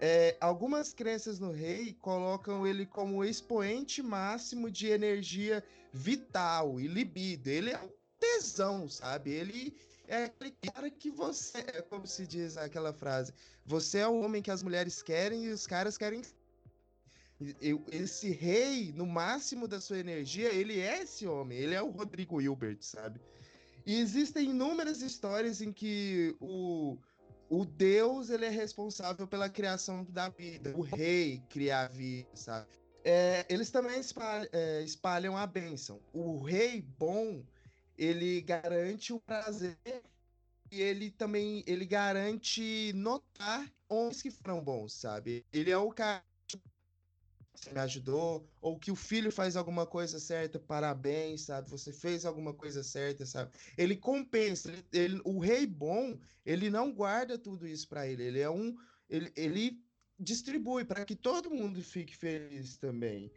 É, 0.00 0.36
algumas 0.40 0.92
crenças 0.92 1.40
no 1.40 1.50
rei 1.50 1.92
colocam 2.00 2.64
ele 2.64 2.86
como 2.86 3.24
expoente 3.24 4.00
máximo 4.00 4.70
de 4.70 4.86
energia 4.86 5.64
vital 5.92 6.80
e 6.80 6.86
libido. 6.86 7.48
Ele 7.48 7.70
é 7.70 7.80
um 7.80 7.90
tesão, 8.20 8.88
sabe? 8.88 9.32
Ele 9.32 9.76
é 10.08 10.24
aquele 10.24 10.52
cara 10.72 10.90
que 10.90 11.10
você, 11.10 11.58
é 11.58 11.82
como 11.82 12.06
se 12.06 12.26
diz 12.26 12.56
aquela 12.56 12.92
frase, 12.92 13.32
você 13.64 13.98
é 13.98 14.08
o 14.08 14.20
homem 14.20 14.42
que 14.42 14.50
as 14.50 14.62
mulheres 14.62 15.02
querem 15.02 15.44
e 15.44 15.50
os 15.50 15.66
caras 15.66 15.96
querem. 15.96 16.22
Esse 17.92 18.30
rei, 18.30 18.92
no 18.92 19.06
máximo 19.06 19.68
da 19.68 19.80
sua 19.80 19.98
energia, 19.98 20.52
ele 20.52 20.80
é 20.80 21.02
esse 21.02 21.26
homem, 21.26 21.56
ele 21.56 21.74
é 21.74 21.82
o 21.82 21.90
Rodrigo 21.90 22.40
Hilbert, 22.40 22.78
sabe? 22.80 23.20
E 23.86 24.00
existem 24.00 24.50
inúmeras 24.50 25.02
histórias 25.02 25.60
em 25.62 25.72
que 25.72 26.34
o, 26.40 26.98
o 27.48 27.64
Deus 27.64 28.28
ele 28.28 28.44
é 28.44 28.50
responsável 28.50 29.26
pela 29.26 29.48
criação 29.48 30.04
da 30.04 30.28
vida, 30.28 30.74
o 30.76 30.80
rei 30.80 31.40
cria 31.48 31.80
a 31.82 31.88
vida, 31.88 32.28
sabe? 32.34 32.66
É, 33.04 33.46
eles 33.48 33.70
também 33.70 34.00
espalham, 34.00 34.48
é, 34.52 34.82
espalham 34.82 35.36
a 35.36 35.46
bênção. 35.46 36.00
O 36.12 36.42
rei 36.42 36.82
bom 36.82 37.42
ele 37.98 38.40
garante 38.40 39.12
o 39.12 39.18
prazer 39.18 39.76
e 40.70 40.80
ele 40.80 41.10
também 41.10 41.64
ele 41.66 41.84
garante 41.84 42.92
notar 42.94 43.70
homens 43.88 44.22
que 44.22 44.30
foram 44.30 44.62
bons, 44.62 44.92
sabe? 44.92 45.44
Ele 45.52 45.70
é 45.70 45.76
o 45.76 45.90
cara 45.90 46.22
que 46.46 47.72
me 47.72 47.80
ajudou, 47.80 48.48
ou 48.60 48.78
que 48.78 48.92
o 48.92 48.96
filho 48.96 49.32
faz 49.32 49.56
alguma 49.56 49.84
coisa 49.84 50.20
certa, 50.20 50.60
parabéns, 50.60 51.42
sabe? 51.42 51.68
Você 51.70 51.92
fez 51.92 52.24
alguma 52.24 52.54
coisa 52.54 52.84
certa, 52.84 53.26
sabe? 53.26 53.50
Ele 53.76 53.96
compensa, 53.96 54.70
ele, 54.70 54.84
ele 54.92 55.20
o 55.24 55.40
rei 55.40 55.66
bom, 55.66 56.16
ele 56.46 56.70
não 56.70 56.92
guarda 56.92 57.36
tudo 57.36 57.66
isso 57.66 57.88
para 57.88 58.06
ele, 58.06 58.22
ele 58.22 58.40
é 58.40 58.48
um 58.48 58.76
ele, 59.10 59.32
ele 59.34 59.82
distribui 60.18 60.84
para 60.84 61.04
que 61.04 61.16
todo 61.16 61.50
mundo 61.50 61.82
fique 61.82 62.16
feliz 62.16 62.76
também. 62.76 63.32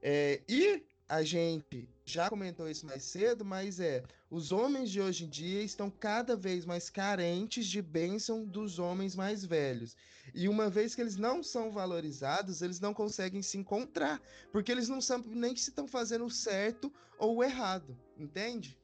É, 0.00 0.40
e 0.48 0.84
a 1.08 1.22
gente 1.22 1.88
já 2.04 2.28
comentou 2.28 2.68
isso 2.68 2.84
mais 2.84 3.02
cedo, 3.02 3.44
mas 3.44 3.80
é 3.80 4.02
os 4.30 4.52
homens 4.52 4.90
de 4.90 5.00
hoje 5.00 5.24
em 5.24 5.28
dia 5.28 5.62
estão 5.62 5.90
cada 5.90 6.36
vez 6.36 6.66
mais 6.66 6.90
carentes 6.90 7.66
de 7.66 7.80
bênção 7.80 8.44
dos 8.44 8.78
homens 8.78 9.16
mais 9.16 9.44
velhos. 9.44 9.96
E 10.34 10.48
uma 10.48 10.68
vez 10.68 10.94
que 10.94 11.00
eles 11.00 11.16
não 11.16 11.42
são 11.42 11.72
valorizados, 11.72 12.60
eles 12.60 12.78
não 12.78 12.92
conseguem 12.92 13.40
se 13.40 13.56
encontrar, 13.56 14.20
porque 14.52 14.70
eles 14.70 14.88
não 14.88 15.00
sabem 15.00 15.34
nem 15.34 15.56
se 15.56 15.70
estão 15.70 15.88
fazendo 15.88 16.26
o 16.26 16.30
certo 16.30 16.92
ou 17.18 17.36
o 17.36 17.44
errado, 17.44 17.96
entende? 18.18 18.76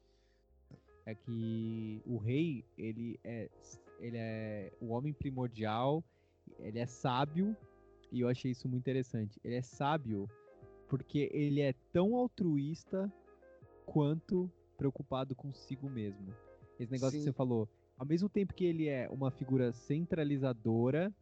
É 1.04 1.14
que 1.14 2.00
o 2.06 2.16
rei, 2.16 2.64
ele 2.78 3.20
é, 3.22 3.50
ele 4.00 4.16
é 4.16 4.72
o 4.80 4.88
homem 4.88 5.12
primordial, 5.12 6.02
ele 6.58 6.78
é 6.78 6.86
sábio, 6.86 7.54
e 8.10 8.20
eu 8.20 8.28
achei 8.28 8.50
isso 8.50 8.66
muito 8.66 8.80
interessante. 8.80 9.38
Ele 9.44 9.56
é 9.56 9.62
sábio 9.62 10.26
porque 10.94 11.28
ele 11.32 11.60
é 11.60 11.72
tão 11.92 12.14
altruísta 12.14 13.12
quanto 13.84 14.48
preocupado 14.78 15.34
consigo 15.34 15.90
mesmo. 15.90 16.32
Esse 16.78 16.92
negócio 16.92 17.18
Sim. 17.18 17.18
que 17.18 17.24
você 17.24 17.32
falou, 17.32 17.68
ao 17.98 18.06
mesmo 18.06 18.28
tempo 18.28 18.54
que 18.54 18.64
ele 18.64 18.86
é 18.86 19.08
uma 19.10 19.28
figura 19.32 19.72
centralizadora, 19.72 21.12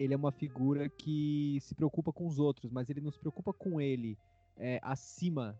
ele 0.00 0.14
é 0.14 0.16
uma 0.16 0.32
figura 0.32 0.88
que 0.88 1.58
se 1.60 1.76
preocupa 1.76 2.12
com 2.12 2.26
os 2.26 2.40
outros, 2.40 2.72
mas 2.72 2.90
ele 2.90 3.00
não 3.00 3.12
se 3.12 3.20
preocupa 3.20 3.52
com 3.52 3.80
ele 3.80 4.18
é, 4.56 4.80
acima 4.82 5.56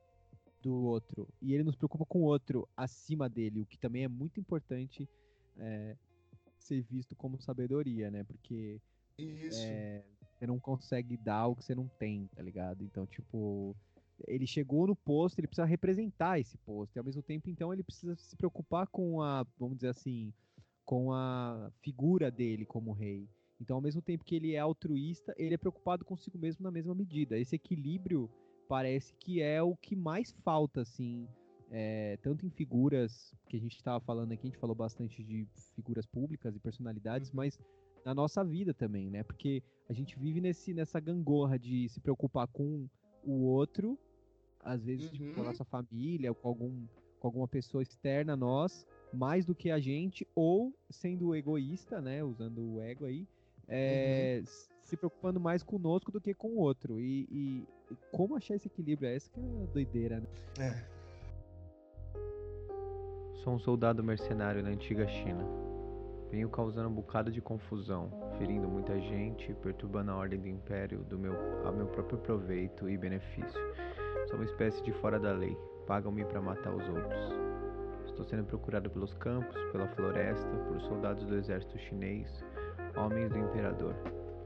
do 0.61 0.75
outro. 0.75 1.29
E 1.41 1.55
ele 1.55 1.63
não 1.63 1.71
se 1.71 1.79
preocupa 1.79 2.05
com 2.05 2.23
o 2.23 2.25
outro 2.25 2.69
acima 2.77 3.29
dele, 3.29 3.61
o 3.61 3.67
que 3.67 3.79
também 3.79 4.03
é 4.03 4.09
muito 4.09 4.41
importante 4.41 5.09
é, 5.59 5.97
ser 6.59 6.83
visto 6.83 7.15
como 7.15 7.41
sabedoria, 7.41 8.11
né? 8.11 8.25
Porque 8.25 8.81
é, 9.17 10.03
você 10.37 10.47
não 10.47 10.59
consegue 10.59 11.17
dar 11.17 11.47
o 11.47 11.57
que 11.57 11.65
você 11.65 11.75
não 11.75 11.89
tem, 11.99 12.29
tá 12.35 12.43
ligado? 12.43 12.83
Então, 12.83 13.07
tipo, 13.07 13.75
ele 14.27 14.47
chegou 14.47 14.87
no 14.87 14.97
posto, 14.97 15.39
ele 15.39 15.47
precisa 15.47 15.67
representar 15.67 16.39
esse 16.39 16.57
posto. 16.59 16.97
E 16.97 16.99
ao 16.99 17.05
mesmo 17.05 17.23
tempo, 17.23 17.49
então, 17.49 17.73
ele 17.73 17.83
precisa 17.83 18.15
se 18.17 18.37
preocupar 18.37 18.87
com 18.87 19.23
a, 19.23 19.47
vamos 19.59 19.77
dizer 19.77 19.89
assim, 19.89 20.33
com 20.85 21.13
a 21.13 21.71
figura 21.83 22.31
dele 22.31 22.65
como 22.65 22.93
rei. 22.93 23.29
Então, 23.61 23.77
ao 23.77 23.83
mesmo 23.83 24.03
tempo 24.03 24.25
que 24.25 24.35
ele 24.35 24.55
é 24.55 24.59
altruísta, 24.59 25.35
ele 25.39 25.55
é 25.55 25.59
preocupado 25.59 26.05
consigo 26.05 26.39
mesmo 26.39 26.63
na 26.63 26.71
mesma 26.71 26.95
medida. 26.95 27.39
Esse 27.39 27.57
equilíbrio 27.57 28.31
parece 28.69 29.15
que 29.15 29.41
é 29.41 29.63
o 29.63 29.77
que 29.77 29.95
mais 29.95 30.33
falta, 30.45 30.83
assim, 30.83 31.29
é, 31.71 32.19
tanto 32.23 32.47
em 32.47 32.51
figuras 32.51 33.35
que 33.49 33.57
a 33.57 33.61
gente 33.61 33.77
estava 33.77 34.01
falando 34.05 34.33
aqui, 34.33 34.47
a 34.47 34.51
gente 34.51 34.61
falou 34.61 34.77
bastante 34.77 35.23
de 35.23 35.47
figuras 35.75 36.07
públicas 36.07 36.55
e 36.55 36.61
personalidades, 36.61 37.31
mas 37.31 37.59
na 38.05 38.15
nossa 38.15 38.45
vida 38.45 38.75
também, 38.75 39.11
né? 39.11 39.23
Porque 39.23 39.63
a 39.89 39.93
gente 39.93 40.19
vive 40.19 40.41
nesse, 40.41 40.75
nessa 40.75 41.01
gangorra 41.01 41.59
de 41.59 41.89
se 41.89 42.01
preocupar 42.01 42.47
com 42.49 42.87
o 43.25 43.45
outro, 43.45 43.99
às 44.61 44.85
vezes 44.85 45.11
tipo, 45.11 45.33
com 45.35 45.41
a 45.41 45.45
uhum. 45.45 45.49
nossa 45.49 45.65
família, 45.65 46.33
com, 46.35 46.49
algum, 46.49 46.87
com 47.19 47.29
alguma 47.29 47.49
pessoa 47.49 47.83
externa 47.83 48.35
a 48.35 48.37
nós, 48.37 48.87
mais 49.13 49.45
do 49.45 49.55
que 49.55 49.71
a 49.71 49.79
gente, 49.79 50.27
ou 50.35 50.75
sendo 50.91 51.35
egoísta, 51.35 52.01
né? 52.01 52.23
Usando 52.23 52.75
o 52.75 52.81
ego 52.81 53.07
aí, 53.07 53.27
é, 53.67 54.41
uhum. 54.41 54.53
se 54.83 54.97
preocupando 54.97 55.41
mais 55.41 55.63
conosco 55.63 56.13
do 56.13 56.21
que 56.21 56.35
com 56.35 56.49
o 56.49 56.59
outro. 56.59 57.01
E, 57.01 57.27
e, 57.31 57.65
e 57.91 57.97
como 58.13 58.37
achar 58.37 58.55
esse 58.55 58.69
equilíbrio? 58.69 59.09
Essa 59.09 59.31
que 59.31 59.41
é 59.41 59.43
a 59.43 59.67
doideira, 59.73 60.21
né? 60.21 60.29
É. 60.59 60.95
Sou 63.43 63.55
um 63.55 63.59
soldado 63.59 64.03
mercenário 64.03 64.63
na 64.63 64.71
antiga 64.71 65.07
China. 65.07 65.74
Venho 66.31 66.49
causando 66.49 66.89
um 66.89 66.93
bocado 66.93 67.31
de 67.31 67.41
confusão, 67.41 68.11
ferindo 68.39 68.69
muita 68.69 68.99
gente, 69.01 69.55
perturbando 69.55 70.11
a 70.11 70.17
ordem 70.17 70.41
do 70.41 70.49
império 70.49 70.99
do 71.05 71.19
meu, 71.19 71.35
a 71.65 71.71
meu 71.71 71.87
próprio 71.87 72.19
proveito 72.19 72.89
e 72.89 72.97
benefício. 72.97 73.61
Sou 74.27 74.37
uma 74.37 74.45
espécie 74.45 74.83
de 74.83 74.93
fora 74.95 75.19
da 75.19 75.33
lei. 75.33 75.57
Pagam-me 75.87 76.25
para 76.25 76.41
matar 76.41 76.75
os 76.75 76.89
outros. 76.89 77.33
Estou 78.07 78.25
sendo 78.25 78.45
procurado 78.45 78.91
pelos 78.91 79.13
campos, 79.15 79.55
pela 79.71 79.87
floresta, 79.89 80.49
por 80.69 80.81
soldados 80.83 81.25
do 81.27 81.37
exército 81.37 81.79
chinês, 81.79 82.45
homens 82.97 83.31
do 83.31 83.39
imperador. 83.39 83.95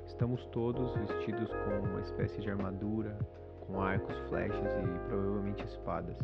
Estamos 0.07 0.45
todos 0.47 0.95
vestidos 0.97 1.49
com 1.49 1.87
uma 1.87 2.01
espécie 2.01 2.41
de 2.41 2.51
armadura, 2.51 3.17
com 3.61 3.81
arcos, 3.81 4.17
flechas 4.29 4.73
e 4.83 5.09
provavelmente 5.09 5.65
espadas. 5.65 6.17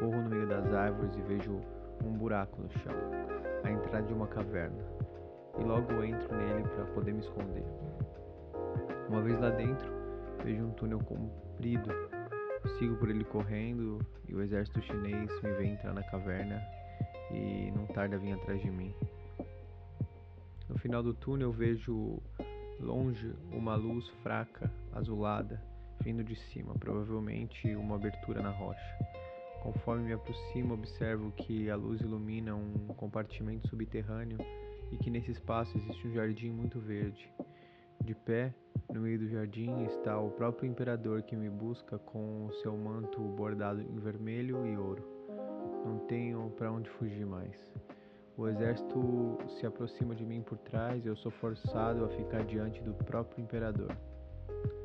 Corro 0.00 0.22
no 0.22 0.30
meio 0.30 0.48
das 0.48 0.72
árvores 0.72 1.14
e 1.16 1.22
vejo 1.22 1.60
um 2.04 2.12
buraco 2.12 2.62
no 2.62 2.70
chão, 2.70 2.94
a 3.64 3.70
entrada 3.70 4.06
de 4.06 4.12
uma 4.12 4.26
caverna, 4.26 4.84
e 5.58 5.62
logo 5.62 6.02
entro 6.02 6.36
nele 6.36 6.62
para 6.62 6.84
poder 6.86 7.12
me 7.12 7.20
esconder. 7.20 7.64
Uma 9.08 9.22
vez 9.22 9.38
lá 9.40 9.50
dentro, 9.50 9.90
vejo 10.44 10.64
um 10.64 10.70
túnel 10.72 10.98
comprido, 11.00 11.90
sigo 12.78 12.96
por 12.96 13.08
ele 13.08 13.24
correndo 13.24 13.98
e 14.28 14.34
o 14.34 14.42
exército 14.42 14.80
chinês 14.82 15.30
me 15.42 15.52
vê 15.52 15.66
entrar 15.66 15.94
na 15.94 16.02
caverna 16.02 16.62
e 17.30 17.70
não 17.74 17.86
tarda 17.86 18.16
a 18.16 18.18
vir 18.18 18.32
atrás 18.32 18.60
de 18.60 18.70
mim. 18.70 18.94
No 20.68 20.78
final 20.78 21.02
do 21.02 21.14
túnel 21.14 21.50
vejo 21.50 22.20
longe 22.80 23.34
uma 23.50 23.74
luz 23.74 24.08
fraca, 24.22 24.70
azulada, 24.92 25.60
vindo 26.02 26.22
de 26.22 26.36
cima, 26.36 26.74
provavelmente 26.74 27.74
uma 27.74 27.96
abertura 27.96 28.42
na 28.42 28.50
rocha. 28.50 28.98
Conforme 29.72 30.04
me 30.04 30.12
aproximo, 30.14 30.72
observo 30.72 31.30
que 31.32 31.68
a 31.68 31.76
luz 31.76 32.00
ilumina 32.00 32.54
um 32.54 32.86
compartimento 32.96 33.68
subterrâneo 33.68 34.38
e 34.90 34.96
que 34.96 35.10
nesse 35.10 35.30
espaço 35.30 35.76
existe 35.76 36.08
um 36.08 36.14
jardim 36.14 36.50
muito 36.50 36.80
verde. 36.80 37.30
De 38.02 38.14
pé, 38.14 38.54
no 38.90 39.02
meio 39.02 39.18
do 39.18 39.28
jardim, 39.28 39.84
está 39.84 40.18
o 40.18 40.30
próprio 40.30 40.66
imperador 40.70 41.20
que 41.20 41.36
me 41.36 41.50
busca 41.50 41.98
com 41.98 42.46
o 42.46 42.52
seu 42.62 42.74
manto 42.78 43.20
bordado 43.20 43.82
em 43.82 43.98
vermelho 43.98 44.66
e 44.66 44.74
ouro. 44.74 45.04
Não 45.84 45.98
tenho 46.06 46.48
para 46.56 46.72
onde 46.72 46.88
fugir 46.88 47.26
mais. 47.26 47.54
O 48.38 48.48
exército 48.48 49.36
se 49.58 49.66
aproxima 49.66 50.14
de 50.14 50.24
mim 50.24 50.40
por 50.40 50.56
trás 50.56 51.04
e 51.04 51.08
eu 51.08 51.16
sou 51.16 51.30
forçado 51.30 52.06
a 52.06 52.08
ficar 52.08 52.42
diante 52.46 52.82
do 52.82 52.94
próprio 53.04 53.42
imperador. 53.42 53.94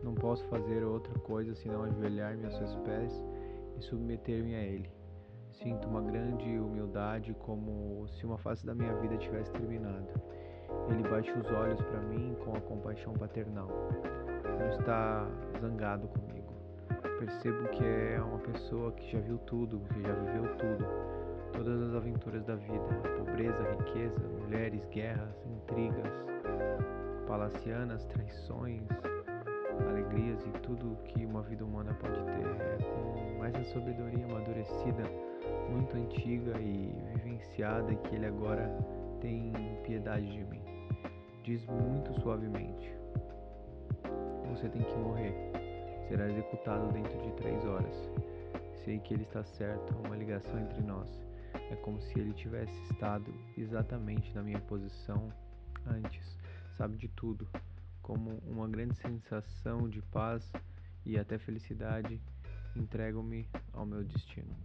Não 0.04 0.14
posso 0.14 0.44
fazer 0.50 0.84
outra 0.84 1.18
coisa 1.20 1.56
senão 1.56 1.84
ajoelhar-me 1.84 2.44
aos 2.44 2.58
seus 2.58 2.76
pés 2.84 3.24
e 3.78 3.82
submeter-me 3.82 4.56
a 4.56 4.62
Ele. 4.62 4.90
Sinto 5.52 5.88
uma 5.88 6.02
grande 6.02 6.58
humildade, 6.60 7.34
como 7.40 8.08
se 8.08 8.26
uma 8.26 8.38
face 8.38 8.66
da 8.66 8.74
minha 8.74 8.94
vida 8.96 9.18
tivesse 9.18 9.52
terminado. 9.52 10.08
Ele 10.90 11.08
bate 11.08 11.32
os 11.32 11.52
olhos 11.52 11.82
para 11.82 12.02
mim 12.02 12.36
com 12.44 12.56
a 12.56 12.62
compaixão 12.62 13.14
paternal. 13.14 13.70
Não 14.60 14.70
está 14.70 15.28
zangado 15.62 16.08
comigo. 16.08 16.54
Percebo 17.20 17.70
que 17.70 17.84
é 17.84 18.22
uma 18.22 18.40
pessoa 18.40 18.92
que 18.92 19.12
já 19.12 19.20
viu 19.20 19.38
tudo, 19.40 19.80
que 19.94 20.02
já 20.02 20.14
viveu 20.14 20.58
tudo, 20.58 20.86
todas 21.54 21.82
as 21.82 21.96
aventuras 21.96 22.44
da 22.46 22.56
vida: 22.56 23.02
pobreza, 23.18 23.64
riqueza, 23.78 24.28
mulheres, 24.42 24.86
guerras, 24.88 25.46
intrigas, 25.46 26.12
palacianas, 27.28 28.06
traições, 28.06 28.84
alegrias 29.82 30.46
e 30.46 30.52
tudo 30.60 30.98
que 31.06 31.26
uma 31.26 31.42
vida 31.42 31.64
humana 31.66 31.94
pode 31.96 32.22
ter. 32.24 32.46
É 32.62 32.78
com 32.84 33.38
mais 33.40 33.56
a 33.56 33.64
sabedoria 33.64 34.26
amadurecida, 34.26 35.04
muito 35.70 35.96
antiga 35.98 36.60
e 36.60 36.94
vivenciada, 37.16 37.94
que 37.96 38.16
ele 38.16 38.28
agora 38.28 38.68
tem 39.22 39.52
piedade 39.84 40.32
de 40.32 40.44
mim. 40.46 40.62
Diz 41.44 41.66
muito 41.66 42.14
suavemente: 42.22 42.94
Você 44.50 44.70
tem 44.70 44.84
que 44.84 44.96
morrer. 44.98 45.34
Será 46.08 46.28
executado 46.30 46.92
dentro 46.92 47.18
de 47.22 47.32
três 47.34 47.64
horas. 47.66 48.12
Sei 48.84 49.00
que 49.00 49.14
ele 49.14 49.24
está 49.24 49.44
certo, 49.44 49.96
uma 50.06 50.16
ligação 50.16 50.60
entre 50.60 50.82
nós. 50.82 51.10
É 51.72 51.76
como 51.78 52.02
se 52.02 52.20
ele 52.20 52.34
tivesse 52.34 52.74
estado 52.92 53.34
exatamente 53.58 54.34
na 54.36 54.44
minha 54.44 54.60
posição 54.62 55.32
antes. 55.88 56.38
Sabe 56.78 56.98
de 56.98 57.08
tudo 57.10 57.48
como 58.04 58.38
uma 58.46 58.68
grande 58.68 58.96
sensação 58.98 59.90
de 59.90 60.02
paz 60.04 60.52
e 61.06 61.18
até 61.18 61.40
felicidade, 61.40 62.22
entrego-me 62.76 63.50
ao 63.72 63.86
meu 63.86 64.04
destino. 64.04 64.56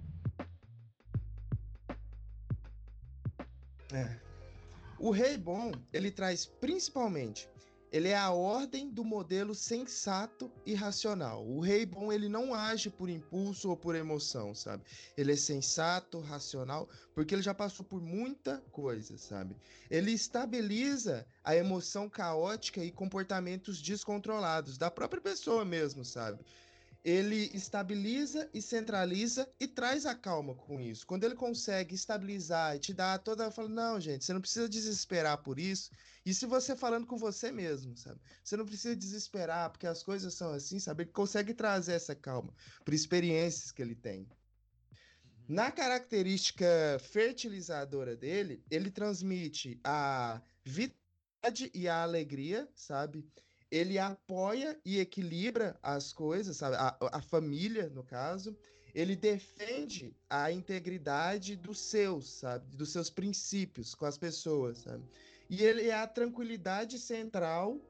É. 3.93 4.19
O 4.99 5.11
rei 5.11 5.39
bom, 5.39 5.73
ele 5.93 6.11
traz 6.11 6.45
principalmente 6.45 7.49
ele 7.91 8.09
é 8.09 8.17
a 8.17 8.31
ordem 8.31 8.91
do 8.91 9.03
modelo 9.03 9.55
sensato 9.55 10.51
e 10.67 10.75
racional. 10.75 11.47
O 11.47 11.61
rei 11.61 11.87
bom, 11.87 12.13
ele 12.13 12.29
não 12.29 12.55
age 12.55 12.91
por 12.91 13.09
impulso 13.09 13.71
ou 13.71 13.77
por 13.77 13.95
emoção, 13.95 14.55
sabe? 14.55 14.85
Ele 15.17 15.33
é 15.33 15.37
sensato, 15.37 16.21
racional, 16.21 16.89
porque 17.15 17.35
ele 17.35 17.43
já 17.43 17.55
passou 17.55 17.85
por 17.85 18.01
muita 18.01 18.63
coisa, 18.71 19.17
sabe? 19.17 19.57
Ele 19.91 20.13
estabiliza 20.13 21.27
a 21.43 21.57
emoção 21.57 22.09
caótica 22.09 22.85
e 22.85 22.91
comportamentos 22.91 23.81
descontrolados 23.81 24.77
da 24.77 24.91
própria 24.91 25.23
pessoa 25.23 25.65
mesmo, 25.65 26.05
sabe? 26.05 26.39
Ele 27.09 27.51
estabiliza 27.55 28.51
e 28.53 28.61
centraliza 28.61 29.49
e 29.59 29.67
traz 29.67 30.05
a 30.05 30.15
calma 30.15 30.55
com 30.55 30.79
isso. 30.79 31.07
Quando 31.07 31.25
ele 31.25 31.35
consegue 31.35 31.95
estabilizar 31.95 32.77
e 32.77 32.79
te 32.79 32.93
dar 32.93 33.19
toda. 33.19 33.51
Fala, 33.51 33.69
não, 33.69 33.99
gente, 33.99 34.27
você 34.27 34.33
não 34.35 34.43
precisa 34.43 34.69
desesperar 34.69 35.43
por 35.43 35.59
isso. 35.59 35.91
E 36.27 36.35
se 36.35 36.45
você 36.45 36.77
falando 36.77 37.07
com 37.07 37.17
você 37.17 37.51
mesmo, 37.51 37.97
sabe? 37.97 38.21
Você 38.45 38.59
não 38.59 38.67
precisa 38.67 38.95
desesperar 38.95 39.71
porque 39.71 39.87
as 39.87 40.03
coisas 40.03 40.35
são 40.35 40.53
assim, 40.53 40.79
sabe? 40.79 41.05
Ele 41.05 41.11
consegue 41.11 41.55
trazer 41.55 41.93
essa 41.93 42.15
calma 42.15 42.55
por 42.85 42.93
experiências 42.93 43.73
que 43.73 43.81
ele 43.81 43.95
tem. 43.95 44.21
Uhum. 44.21 44.29
Na 45.49 45.73
característica 45.73 46.67
fertilizadora 47.01 48.15
dele, 48.15 48.63
ele 48.71 48.91
transmite 48.91 49.81
a 49.83 50.43
vitalidade 50.63 51.71
e 51.73 51.89
a 51.89 52.03
alegria, 52.03 52.69
sabe? 52.75 53.27
Ele 53.71 53.99
apoia 53.99 54.79
e 54.85 54.99
equilibra 54.99 55.79
as 55.83 56.13
coisas, 56.13 56.57
sabe? 56.57 56.77
A, 56.77 56.97
a 57.13 57.23
família, 57.23 57.89
no 57.91 58.03
caso. 58.03 58.57
Ele 58.95 59.15
defende 59.15 60.17
a 60.29 60.51
integridade 60.51 61.55
dos 61.55 61.79
seus, 61.79 62.31
sabe? 62.31 62.75
Dos 62.75 62.91
seus 62.91 63.11
princípios 63.11 63.95
com 63.95 64.07
as 64.07 64.17
pessoas, 64.17 64.79
sabe? 64.79 65.05
E 65.49 65.63
ele 65.63 65.89
é 65.89 65.95
a 65.95 66.07
tranquilidade 66.07 66.99
central 66.99 67.81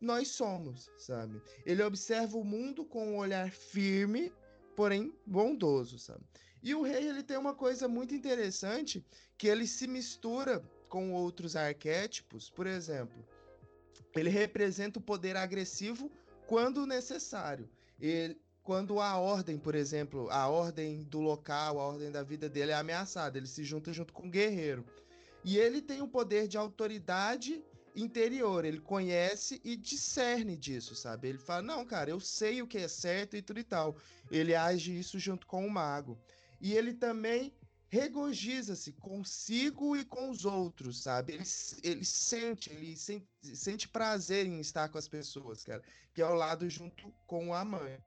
nós 0.00 0.28
somos, 0.28 0.90
sabe? 0.96 1.42
Ele 1.66 1.82
observa 1.82 2.36
o 2.36 2.44
mundo 2.44 2.84
com 2.84 3.14
um 3.14 3.16
olhar 3.18 3.50
firme, 3.50 4.32
porém 4.76 5.12
bondoso, 5.26 5.98
sabe? 5.98 6.24
E 6.62 6.74
o 6.74 6.82
rei 6.82 7.08
ele 7.08 7.22
tem 7.22 7.36
uma 7.36 7.54
coisa 7.54 7.88
muito 7.88 8.14
interessante 8.14 9.04
que 9.36 9.48
ele 9.48 9.66
se 9.66 9.86
mistura 9.86 10.62
com 10.88 11.12
outros 11.12 11.56
arquétipos, 11.56 12.48
por 12.50 12.66
exemplo, 12.66 13.24
ele 14.14 14.30
representa 14.30 14.98
o 14.98 15.02
poder 15.02 15.36
agressivo 15.36 16.10
quando 16.46 16.86
necessário. 16.86 17.68
Ele, 18.00 18.40
quando 18.62 19.00
a 19.00 19.16
ordem, 19.16 19.58
por 19.58 19.74
exemplo, 19.74 20.28
a 20.30 20.48
ordem 20.48 21.02
do 21.04 21.20
local, 21.20 21.78
a 21.78 21.86
ordem 21.86 22.10
da 22.10 22.22
vida 22.22 22.48
dele 22.48 22.72
é 22.72 22.74
ameaçada, 22.74 23.38
ele 23.38 23.46
se 23.46 23.64
junta 23.64 23.92
junto 23.92 24.12
com 24.12 24.26
o 24.26 24.30
guerreiro. 24.30 24.84
E 25.44 25.56
ele 25.56 25.80
tem 25.80 26.02
o 26.02 26.08
poder 26.08 26.48
de 26.48 26.58
autoridade 26.58 27.64
interior, 27.94 28.64
ele 28.64 28.80
conhece 28.80 29.60
e 29.64 29.76
discerne 29.76 30.56
disso, 30.56 30.94
sabe? 30.94 31.28
Ele 31.28 31.38
fala: 31.38 31.62
"Não, 31.62 31.84
cara, 31.84 32.10
eu 32.10 32.20
sei 32.20 32.62
o 32.62 32.66
que 32.66 32.78
é 32.78 32.88
certo 32.88 33.36
e 33.36 33.42
tudo 33.42 33.58
e 33.58 33.64
tal". 33.64 33.96
Ele 34.30 34.54
age 34.54 34.96
isso 34.96 35.18
junto 35.18 35.46
com 35.46 35.66
o 35.66 35.70
mago. 35.70 36.18
E 36.60 36.74
ele 36.74 36.92
também 36.92 37.52
regozija-se 37.88 38.92
consigo 38.92 39.96
e 39.96 40.04
com 40.04 40.30
os 40.30 40.44
outros, 40.44 41.02
sabe? 41.02 41.32
Ele, 41.34 41.44
ele 41.82 42.04
sente, 42.04 42.70
ele 42.70 42.96
sente, 42.96 43.26
sente 43.54 43.88
prazer 43.88 44.46
em 44.46 44.60
estar 44.60 44.88
com 44.88 44.98
as 44.98 45.08
pessoas, 45.08 45.64
cara, 45.64 45.82
que 46.14 46.20
é 46.20 46.26
o 46.26 46.34
lado 46.34 46.68
junto 46.68 47.10
com 47.26 47.54
a 47.54 47.64
mãe. 47.64 47.98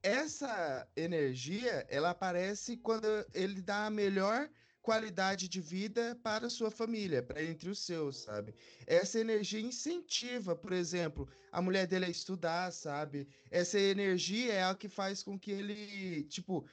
Essa 0.00 0.88
energia, 0.96 1.84
ela 1.90 2.10
aparece 2.10 2.76
quando 2.76 3.06
ele 3.34 3.60
dá 3.60 3.86
a 3.86 3.90
melhor 3.90 4.48
qualidade 4.80 5.48
de 5.48 5.60
vida 5.60 6.18
para 6.22 6.48
sua 6.48 6.70
família, 6.70 7.22
para 7.22 7.42
entre 7.42 7.68
os 7.68 7.84
seus, 7.84 8.22
sabe? 8.22 8.54
Essa 8.86 9.18
energia 9.18 9.60
incentiva, 9.60 10.56
por 10.56 10.72
exemplo, 10.72 11.28
a 11.52 11.60
mulher 11.60 11.86
dele 11.86 12.06
a 12.06 12.08
estudar, 12.08 12.72
sabe? 12.72 13.28
Essa 13.50 13.78
energia 13.78 14.52
é 14.52 14.64
a 14.64 14.74
que 14.74 14.88
faz 14.88 15.22
com 15.22 15.38
que 15.38 15.50
ele, 15.50 16.22
tipo, 16.24 16.64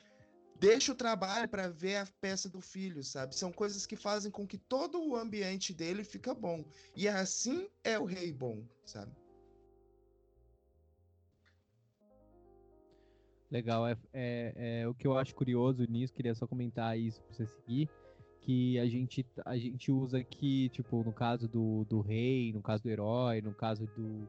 deixa 0.60 0.92
o 0.92 0.96
trabalho 0.96 1.48
para 1.48 1.68
ver 1.68 1.98
a 1.98 2.08
peça 2.22 2.50
do 2.50 2.62
filho, 2.62 3.04
sabe? 3.04 3.36
São 3.36 3.52
coisas 3.52 3.86
que 3.86 3.96
fazem 3.96 4.32
com 4.32 4.48
que 4.48 4.58
todo 4.58 5.04
o 5.04 5.16
ambiente 5.16 5.74
dele 5.74 6.04
fica 6.04 6.34
bom. 6.34 6.64
E 6.96 7.08
assim 7.08 7.70
é 7.84 8.00
o 8.00 8.06
rei 8.06 8.32
bom, 8.32 8.64
sabe? 8.86 9.12
Legal, 13.52 13.88
é, 13.88 13.98
é, 14.12 14.54
é, 14.82 14.88
o 14.88 14.94
que 14.94 15.06
eu 15.06 15.18
acho 15.18 15.36
curioso 15.36 15.86
nisso, 15.86 16.14
queria 16.14 16.34
só 16.34 16.48
comentar 16.48 16.98
isso 16.98 17.22
para 17.22 17.34
você 17.34 17.46
seguir, 17.46 17.90
que 18.42 18.78
a 18.80 18.86
gente, 18.86 19.26
a 19.46 19.58
gente 19.58 19.92
usa 19.92 20.18
aqui, 20.18 20.70
tipo, 20.70 21.04
no 21.04 21.14
caso 21.14 21.48
do, 21.48 21.86
do 21.86 22.02
rei, 22.02 22.52
no 22.52 22.62
caso 22.62 22.84
do 22.84 22.90
herói, 22.90 23.42
no 23.42 23.54
caso 23.54 23.86
do, 23.96 24.28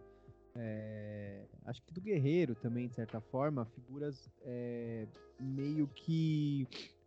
é, 0.59 1.45
acho 1.65 1.83
que 1.83 1.93
do 1.93 2.01
guerreiro 2.01 2.55
também, 2.55 2.89
de 2.89 2.95
certa 2.95 3.21
forma, 3.21 3.65
figuras 3.67 4.29
é, 4.43 5.07
meio 5.41 5.87
que 5.89 6.67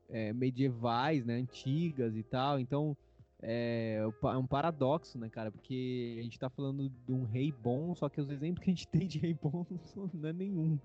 é, 0.10 0.34
medievais, 0.34 1.26
né, 1.26 1.36
antigas 1.36 2.16
e 2.16 2.24
tal. 2.24 2.60
Então 2.60 2.96
é, 3.42 4.00
é, 4.02 4.38
um 4.38 4.48
paradoxo, 4.48 5.18
né, 5.18 5.30
cara? 5.30 5.52
Porque 5.52 6.18
a 6.20 6.24
gente 6.24 6.38
tá 6.38 6.50
falando 6.50 6.90
de 6.90 7.14
um 7.14 7.24
rei 7.26 7.52
bom, 7.52 7.96
só 7.96 8.10
que 8.10 8.20
os 8.20 8.30
exemplos 8.30 8.64
que 8.64 8.70
a 8.70 8.74
gente 8.74 8.88
tem 8.88 9.08
de 9.08 9.20
rei 9.20 9.34
bom 9.34 9.66
não 10.14 10.30
é 10.30 10.34
nenhum. 10.34 10.80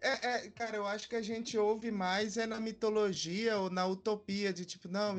É, 0.00 0.26
é, 0.26 0.50
cara, 0.50 0.76
eu 0.76 0.86
acho 0.86 1.08
que 1.08 1.16
a 1.16 1.22
gente 1.22 1.56
ouve 1.58 1.90
mais 1.90 2.36
é 2.36 2.46
na 2.46 2.60
mitologia 2.60 3.58
ou 3.58 3.70
na 3.70 3.86
utopia 3.86 4.52
de 4.52 4.64
tipo, 4.64 4.88
não, 4.88 5.18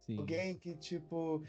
Sim. 0.00 0.18
alguém 0.18 0.56
que 0.56 0.74
tipo 0.74 1.42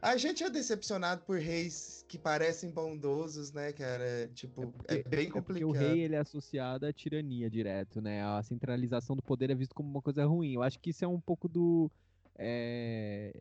a 0.00 0.16
gente 0.16 0.44
é 0.44 0.50
decepcionado 0.50 1.22
por 1.22 1.38
reis 1.38 2.04
que 2.08 2.18
parecem 2.18 2.70
bondosos, 2.70 3.52
né, 3.52 3.72
cara? 3.72 4.28
Tipo, 4.34 4.62
é, 4.62 4.66
porque, 4.66 4.94
é 4.94 5.02
bem 5.02 5.30
complicado. 5.30 5.38
É 5.38 5.42
porque 5.42 5.64
o 5.64 5.70
rei 5.70 6.00
ele 6.00 6.14
é 6.14 6.18
associado 6.18 6.86
à 6.86 6.92
tirania 6.92 7.50
direto, 7.50 8.00
né? 8.00 8.22
A 8.22 8.42
centralização 8.42 9.16
do 9.16 9.22
poder 9.22 9.50
é 9.50 9.54
visto 9.54 9.74
como 9.74 9.88
uma 9.88 10.02
coisa 10.02 10.24
ruim. 10.24 10.54
Eu 10.54 10.62
acho 10.62 10.78
que 10.78 10.90
isso 10.90 11.04
é 11.04 11.08
um 11.08 11.20
pouco 11.20 11.48
do. 11.48 11.90
É... 12.36 13.32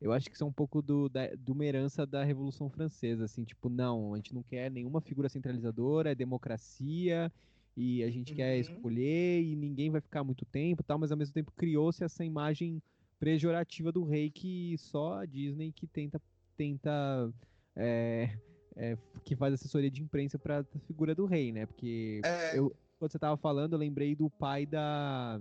Eu 0.00 0.12
acho 0.12 0.30
que 0.30 0.34
isso 0.34 0.44
é 0.44 0.46
um 0.46 0.52
pouco 0.52 0.80
do, 0.80 1.10
da, 1.10 1.26
de 1.26 1.52
uma 1.52 1.64
herança 1.64 2.06
da 2.06 2.24
Revolução 2.24 2.70
Francesa, 2.70 3.24
assim, 3.26 3.44
tipo, 3.44 3.68
não, 3.68 4.14
a 4.14 4.16
gente 4.16 4.32
não 4.32 4.42
quer 4.42 4.70
nenhuma 4.70 5.02
figura 5.02 5.28
centralizadora, 5.28 6.12
é 6.12 6.14
democracia, 6.14 7.30
e 7.76 8.02
a 8.02 8.10
gente 8.10 8.30
uhum. 8.30 8.36
quer 8.36 8.56
escolher, 8.56 9.42
e 9.42 9.54
ninguém 9.54 9.90
vai 9.90 10.00
ficar 10.00 10.24
muito 10.24 10.46
tempo, 10.46 10.82
tal, 10.82 10.98
mas 10.98 11.12
ao 11.12 11.18
mesmo 11.18 11.34
tempo 11.34 11.52
criou-se 11.54 12.02
essa 12.02 12.24
imagem 12.24 12.82
pejorativa 13.20 13.92
do 13.92 14.02
rei 14.02 14.30
que 14.30 14.76
só 14.78 15.18
a 15.18 15.26
Disney 15.26 15.70
que 15.70 15.86
tenta 15.86 16.20
tenta 16.56 17.32
é, 17.76 18.36
é, 18.74 18.96
que 19.24 19.36
faz 19.36 19.54
assessoria 19.54 19.90
de 19.90 20.02
imprensa 20.02 20.38
para 20.38 20.60
a 20.60 20.78
figura 20.86 21.14
do 21.14 21.26
rei, 21.26 21.52
né? 21.52 21.66
Porque 21.66 22.20
é... 22.24 22.58
eu, 22.58 22.74
quando 22.98 23.12
você 23.12 23.18
tava 23.18 23.36
falando, 23.36 23.74
eu 23.74 23.78
lembrei 23.78 24.16
do 24.16 24.28
pai 24.30 24.66
da 24.66 25.40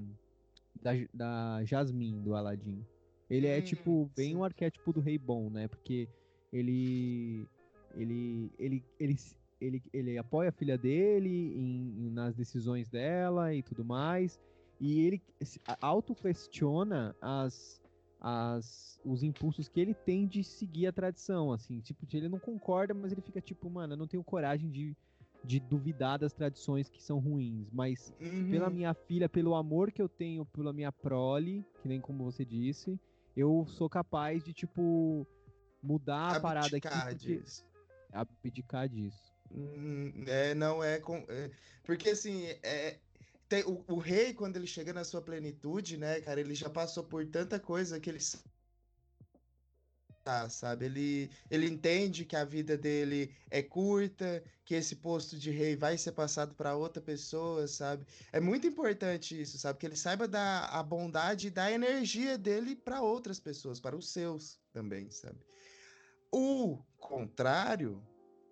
da, 0.81 0.91
da 1.13 1.65
Jasmine 1.65 2.21
do 2.21 2.35
Aladdin. 2.35 2.85
Ele 3.29 3.47
é 3.47 3.59
hum, 3.59 3.61
tipo 3.61 4.11
bem 4.15 4.31
sim. 4.31 4.35
um 4.35 4.43
arquétipo 4.43 4.93
do 4.93 4.99
rei 4.99 5.17
bom, 5.17 5.49
né? 5.49 5.67
Porque 5.67 6.07
ele 6.51 7.45
ele 7.95 8.51
ele 8.59 8.83
ele 8.99 9.17
ele, 9.61 9.83
ele 9.91 10.17
apoia 10.17 10.49
a 10.49 10.53
filha 10.53 10.77
dele 10.77 11.53
em, 11.57 12.09
nas 12.11 12.33
decisões 12.33 12.87
dela 12.87 13.53
e 13.53 13.61
tudo 13.61 13.83
mais 13.83 14.39
e 14.79 15.05
ele 15.05 15.21
auto-questiona 15.81 17.15
as, 17.21 17.81
as, 18.21 18.99
os 19.03 19.23
impulsos 19.23 19.67
que 19.67 19.79
ele 19.79 19.93
tem 19.93 20.27
de 20.27 20.43
seguir 20.43 20.87
a 20.87 20.91
tradição, 20.91 21.51
assim, 21.51 21.79
tipo, 21.81 22.07
ele 22.13 22.29
não 22.29 22.39
concorda, 22.39 22.93
mas 22.93 23.11
ele 23.11 23.21
fica 23.21 23.41
tipo, 23.41 23.69
mano, 23.69 23.93
eu 23.93 23.97
não 23.97 24.07
tenho 24.07 24.23
coragem 24.23 24.69
de, 24.69 24.95
de 25.43 25.59
duvidar 25.59 26.17
das 26.17 26.33
tradições 26.33 26.89
que 26.89 27.01
são 27.03 27.19
ruins, 27.19 27.67
mas 27.71 28.13
uhum. 28.21 28.49
pela 28.51 28.69
minha 28.69 28.93
filha, 28.93 29.27
pelo 29.27 29.55
amor 29.55 29.91
que 29.91 30.01
eu 30.01 30.07
tenho 30.07 30.45
pela 30.45 30.71
minha 30.71 30.91
prole, 30.91 31.65
que 31.81 31.87
nem 31.87 31.99
como 31.99 32.23
você 32.23 32.45
disse, 32.45 32.99
eu 33.35 33.65
sou 33.67 33.89
capaz 33.89 34.43
de, 34.43 34.53
tipo, 34.53 35.25
mudar 35.81 36.35
a 36.35 36.39
parada 36.39 36.77
aqui. 36.77 36.89
Porque... 36.89 37.15
Disso. 37.15 37.65
Abdicar 38.11 38.89
disso. 38.89 39.31
Hum, 39.51 40.23
é, 40.27 40.53
não 40.53 40.83
é, 40.83 40.99
com, 40.99 41.23
é. 41.27 41.49
Porque 41.83 42.09
assim, 42.09 42.45
é, 42.63 42.99
tem, 43.49 43.63
o, 43.63 43.83
o, 43.87 43.97
rei, 43.97 44.33
quando 44.33 44.57
ele 44.57 44.67
chega 44.67 44.93
na 44.93 45.03
sua 45.03 45.21
plenitude, 45.21 45.97
né, 45.97 46.21
cara, 46.21 46.39
ele 46.39 46.53
já 46.53 46.69
passou 46.69 47.03
por 47.03 47.25
tanta 47.25 47.59
coisa 47.59 47.99
que 47.99 48.09
ele 48.09 48.19
tá, 50.23 50.47
sabe? 50.47 50.85
Ele, 50.85 51.31
ele 51.49 51.67
entende 51.67 52.23
que 52.23 52.35
a 52.35 52.45
vida 52.45 52.77
dele 52.77 53.35
é 53.49 53.63
curta, 53.63 54.43
que 54.63 54.75
esse 54.75 54.97
posto 54.97 55.35
de 55.37 55.49
rei 55.49 55.75
vai 55.75 55.97
ser 55.97 56.11
passado 56.11 56.53
para 56.53 56.75
outra 56.75 57.01
pessoa, 57.01 57.67
sabe? 57.67 58.05
É 58.31 58.39
muito 58.39 58.67
importante 58.67 59.41
isso, 59.41 59.57
sabe? 59.57 59.79
Que 59.79 59.87
ele 59.87 59.95
saiba 59.95 60.27
dar 60.27 60.65
a 60.65 60.83
bondade 60.83 61.47
e 61.47 61.49
dar 61.49 61.65
a 61.65 61.71
energia 61.71 62.37
dele 62.37 62.75
para 62.75 63.01
outras 63.01 63.39
pessoas, 63.39 63.79
para 63.79 63.95
os 63.95 64.11
seus 64.11 64.59
também, 64.71 65.09
sabe? 65.09 65.39
O 66.31 66.77
contrário 66.99 68.05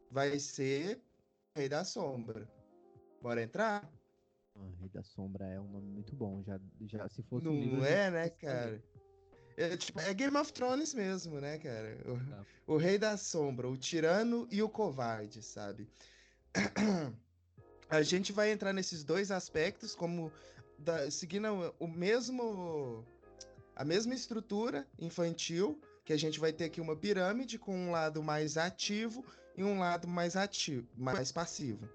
vai 0.09 0.39
ser 0.39 0.99
Rei 1.55 1.69
da 1.69 1.83
Sombra. 1.83 2.49
Bora 3.21 3.43
entrar? 3.43 3.96
Ah, 4.59 4.69
Rei 4.79 4.89
da 4.89 5.03
Sombra 5.03 5.45
é 5.45 5.59
um 5.59 5.67
nome 5.67 5.87
muito 5.87 6.15
bom. 6.15 6.43
Já, 6.43 6.59
já 6.81 7.07
se 7.09 7.21
fosse 7.23 7.45
Não 7.45 7.53
um 7.53 7.59
livro, 7.59 7.85
é, 7.85 8.09
né, 8.09 8.29
cara? 8.29 8.81
É, 9.55 9.75
tipo, 9.75 9.99
é, 9.99 10.13
Game 10.13 10.37
of 10.37 10.53
Thrones 10.53 10.93
mesmo, 10.93 11.39
né, 11.39 11.57
cara? 11.57 11.97
O, 12.05 12.29
tá. 12.29 12.45
o, 12.67 12.77
Rei 12.77 12.97
da 12.97 13.17
Sombra, 13.17 13.67
o 13.67 13.75
tirano 13.75 14.47
e 14.51 14.61
o 14.61 14.69
covarde, 14.69 15.41
sabe? 15.41 15.89
A 17.89 18.01
gente 18.01 18.31
vai 18.31 18.51
entrar 18.51 18.73
nesses 18.73 19.03
dois 19.03 19.31
aspectos, 19.31 19.95
como 19.95 20.31
da, 20.77 21.09
seguindo 21.09 21.47
o 21.79 21.87
mesmo. 21.87 23.03
a 23.75 23.85
mesma 23.85 24.13
estrutura 24.13 24.85
infantil, 24.99 25.81
que 26.03 26.13
a 26.13 26.17
gente 26.17 26.39
vai 26.39 26.51
ter 26.51 26.65
aqui 26.65 26.81
uma 26.81 26.95
pirâmide 26.95 27.57
com 27.57 27.75
um 27.75 27.91
lado 27.91 28.21
mais 28.21 28.57
ativo 28.57 29.25
e 29.55 29.63
um 29.63 29.79
lado 29.79 30.07
mais 30.07 30.35
ativo, 30.35 30.87
mais 30.95 31.31
passivo. 31.31 31.89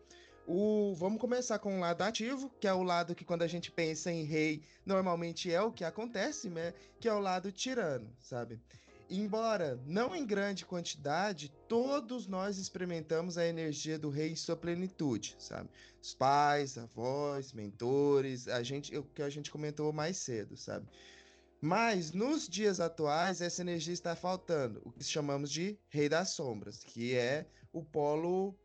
O, 0.47 0.95
vamos 0.97 1.21
começar 1.21 1.59
com 1.59 1.77
o 1.77 1.81
lado 1.81 2.03
ativo, 2.03 2.51
que 2.61 2.67
é 2.67 2.75
o 2.75 2.83
lado 2.83 3.15
que 3.15 3.25
quando 3.25 3.43
a 3.43 3.47
gente 3.47 3.71
pensa 3.71 4.11
em 4.11 4.25
rei, 4.25 4.63
normalmente 4.85 5.53
é 5.53 5.63
o 5.63 5.71
que 5.71 5.85
acontece, 5.85 6.49
né? 6.49 6.75
Que 6.99 7.09
é 7.09 7.15
o 7.15 7.21
lado 7.21 7.53
tirano, 7.53 8.11
sabe? 8.19 8.61
Embora 9.09 9.79
não 9.87 10.17
em 10.17 10.27
grande 10.27 10.65
quantidade, 10.65 11.53
todos 11.69 12.27
nós 12.27 12.59
experimentamos 12.59 13.37
a 13.37 13.47
energia 13.47 13.99
do 13.99 14.09
rei 14.09 14.33
em 14.33 14.37
sua 14.37 14.57
plenitude, 14.57 15.37
sabe? 15.39 15.69
Os 16.03 16.15
pais, 16.15 16.79
avós, 16.79 17.53
mentores, 17.53 18.49
a 18.49 18.63
gente, 18.63 18.97
o 18.97 19.05
que 19.05 19.23
a 19.23 19.29
gente 19.29 19.51
comentou 19.51 19.93
mais 19.93 20.17
cedo, 20.17 20.57
sabe? 20.57 20.89
Mas 21.61 22.11
nos 22.13 22.49
dias 22.49 22.81
atuais, 22.81 23.41
essa 23.41 23.61
energia 23.61 23.95
está 23.95 24.17
faltando, 24.17 24.83
o 24.85 24.91
que 24.91 25.05
chamamos 25.05 25.51
de 25.51 25.79
Rei 25.89 26.09
das 26.09 26.31
Sombras, 26.31 26.83
que 26.83 27.15
é 27.15 27.47
o 27.73 27.85
polo 27.85 28.59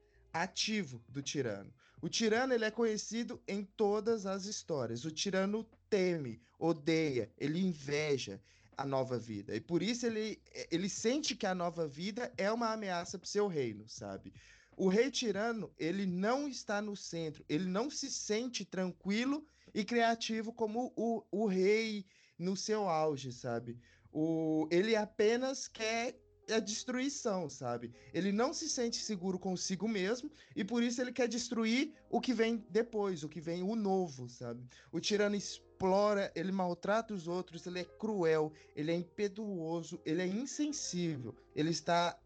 ativo 0.43 1.03
do 1.07 1.21
tirano. 1.21 1.73
O 2.01 2.07
tirano 2.07 2.53
ele 2.53 2.65
é 2.65 2.71
conhecido 2.71 3.41
em 3.47 3.63
todas 3.63 4.25
as 4.25 4.45
histórias. 4.45 5.03
O 5.03 5.11
tirano 5.11 5.67
teme, 5.89 6.41
odeia, 6.59 7.31
ele 7.37 7.59
inveja 7.59 8.41
a 8.77 8.85
nova 8.85 9.17
vida. 9.17 9.55
E 9.55 9.59
por 9.59 9.81
isso 9.81 10.05
ele, 10.05 10.39
ele 10.69 10.87
sente 10.87 11.35
que 11.35 11.47
a 11.47 11.55
nova 11.55 11.87
vida 11.87 12.31
é 12.37 12.51
uma 12.51 12.71
ameaça 12.71 13.17
para 13.17 13.27
seu 13.27 13.47
reino, 13.47 13.87
sabe? 13.87 14.31
O 14.75 14.87
rei 14.87 15.09
tirano, 15.09 15.73
ele 15.79 16.05
não 16.05 16.47
está 16.47 16.79
no 16.79 16.95
centro, 16.95 17.43
ele 17.49 17.65
não 17.65 17.89
se 17.89 18.11
sente 18.11 18.63
tranquilo 18.63 19.43
e 19.73 19.83
criativo 19.83 20.53
como 20.53 20.93
o, 20.95 21.23
o 21.31 21.47
rei 21.47 22.05
no 22.37 22.55
seu 22.55 22.87
auge, 22.87 23.31
sabe? 23.31 23.79
O, 24.11 24.67
ele 24.69 24.95
apenas 24.95 25.67
quer 25.67 26.15
a 26.51 26.59
destruição, 26.59 27.49
sabe? 27.49 27.91
Ele 28.13 28.31
não 28.31 28.53
se 28.53 28.69
sente 28.69 28.97
seguro 28.97 29.37
consigo 29.37 29.87
mesmo 29.87 30.31
e 30.55 30.63
por 30.63 30.81
isso 30.81 31.01
ele 31.01 31.11
quer 31.11 31.27
destruir 31.27 31.93
o 32.09 32.21
que 32.21 32.33
vem 32.33 32.65
depois, 32.69 33.23
o 33.23 33.29
que 33.29 33.41
vem 33.41 33.63
o 33.63 33.75
novo, 33.75 34.29
sabe? 34.29 34.63
O 34.91 34.99
tirano 34.99 35.35
explora, 35.35 36.31
ele 36.35 36.51
maltrata 36.51 37.13
os 37.13 37.27
outros, 37.27 37.65
ele 37.65 37.79
é 37.79 37.85
cruel, 37.85 38.51
ele 38.75 38.91
é 38.91 38.95
impetuoso, 38.95 39.99
ele 40.05 40.21
é 40.21 40.27
insensível, 40.27 41.35
ele 41.55 41.69
está 41.69 42.17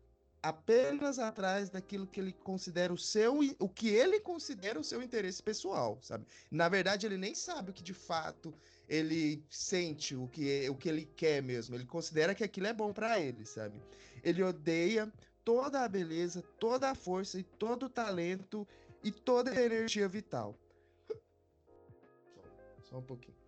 apenas 0.41 1.19
atrás 1.19 1.69
daquilo 1.69 2.07
que 2.07 2.19
ele 2.19 2.33
considera 2.33 2.91
o 2.91 2.97
seu, 2.97 3.39
o 3.59 3.69
que 3.69 3.89
ele 3.89 4.19
considera 4.19 4.79
o 4.79 4.83
seu 4.83 5.01
interesse 5.01 5.41
pessoal, 5.41 5.99
sabe? 6.01 6.25
Na 6.49 6.67
verdade, 6.67 7.05
ele 7.05 7.17
nem 7.17 7.35
sabe 7.35 7.71
o 7.71 7.73
que 7.73 7.83
de 7.83 7.93
fato 7.93 8.53
ele 8.89 9.43
sente 9.49 10.15
o 10.15 10.27
que, 10.27 10.67
o 10.69 10.75
que 10.75 10.89
ele 10.89 11.05
quer 11.05 11.41
mesmo. 11.43 11.75
Ele 11.75 11.85
considera 11.85 12.33
que 12.33 12.43
aquilo 12.43 12.67
é 12.67 12.73
bom 12.73 12.91
para 12.91 13.19
ele, 13.19 13.45
sabe? 13.45 13.79
Ele 14.23 14.41
odeia 14.41 15.11
toda 15.45 15.81
a 15.81 15.87
beleza, 15.87 16.41
toda 16.59 16.89
a 16.89 16.95
força 16.95 17.39
e 17.39 17.43
todo 17.43 17.85
o 17.85 17.89
talento 17.89 18.67
e 19.03 19.11
toda 19.11 19.51
a 19.51 19.61
energia 19.61 20.07
vital. 20.07 20.55
Só 22.83 22.97
um 22.97 23.03
pouquinho. 23.03 23.40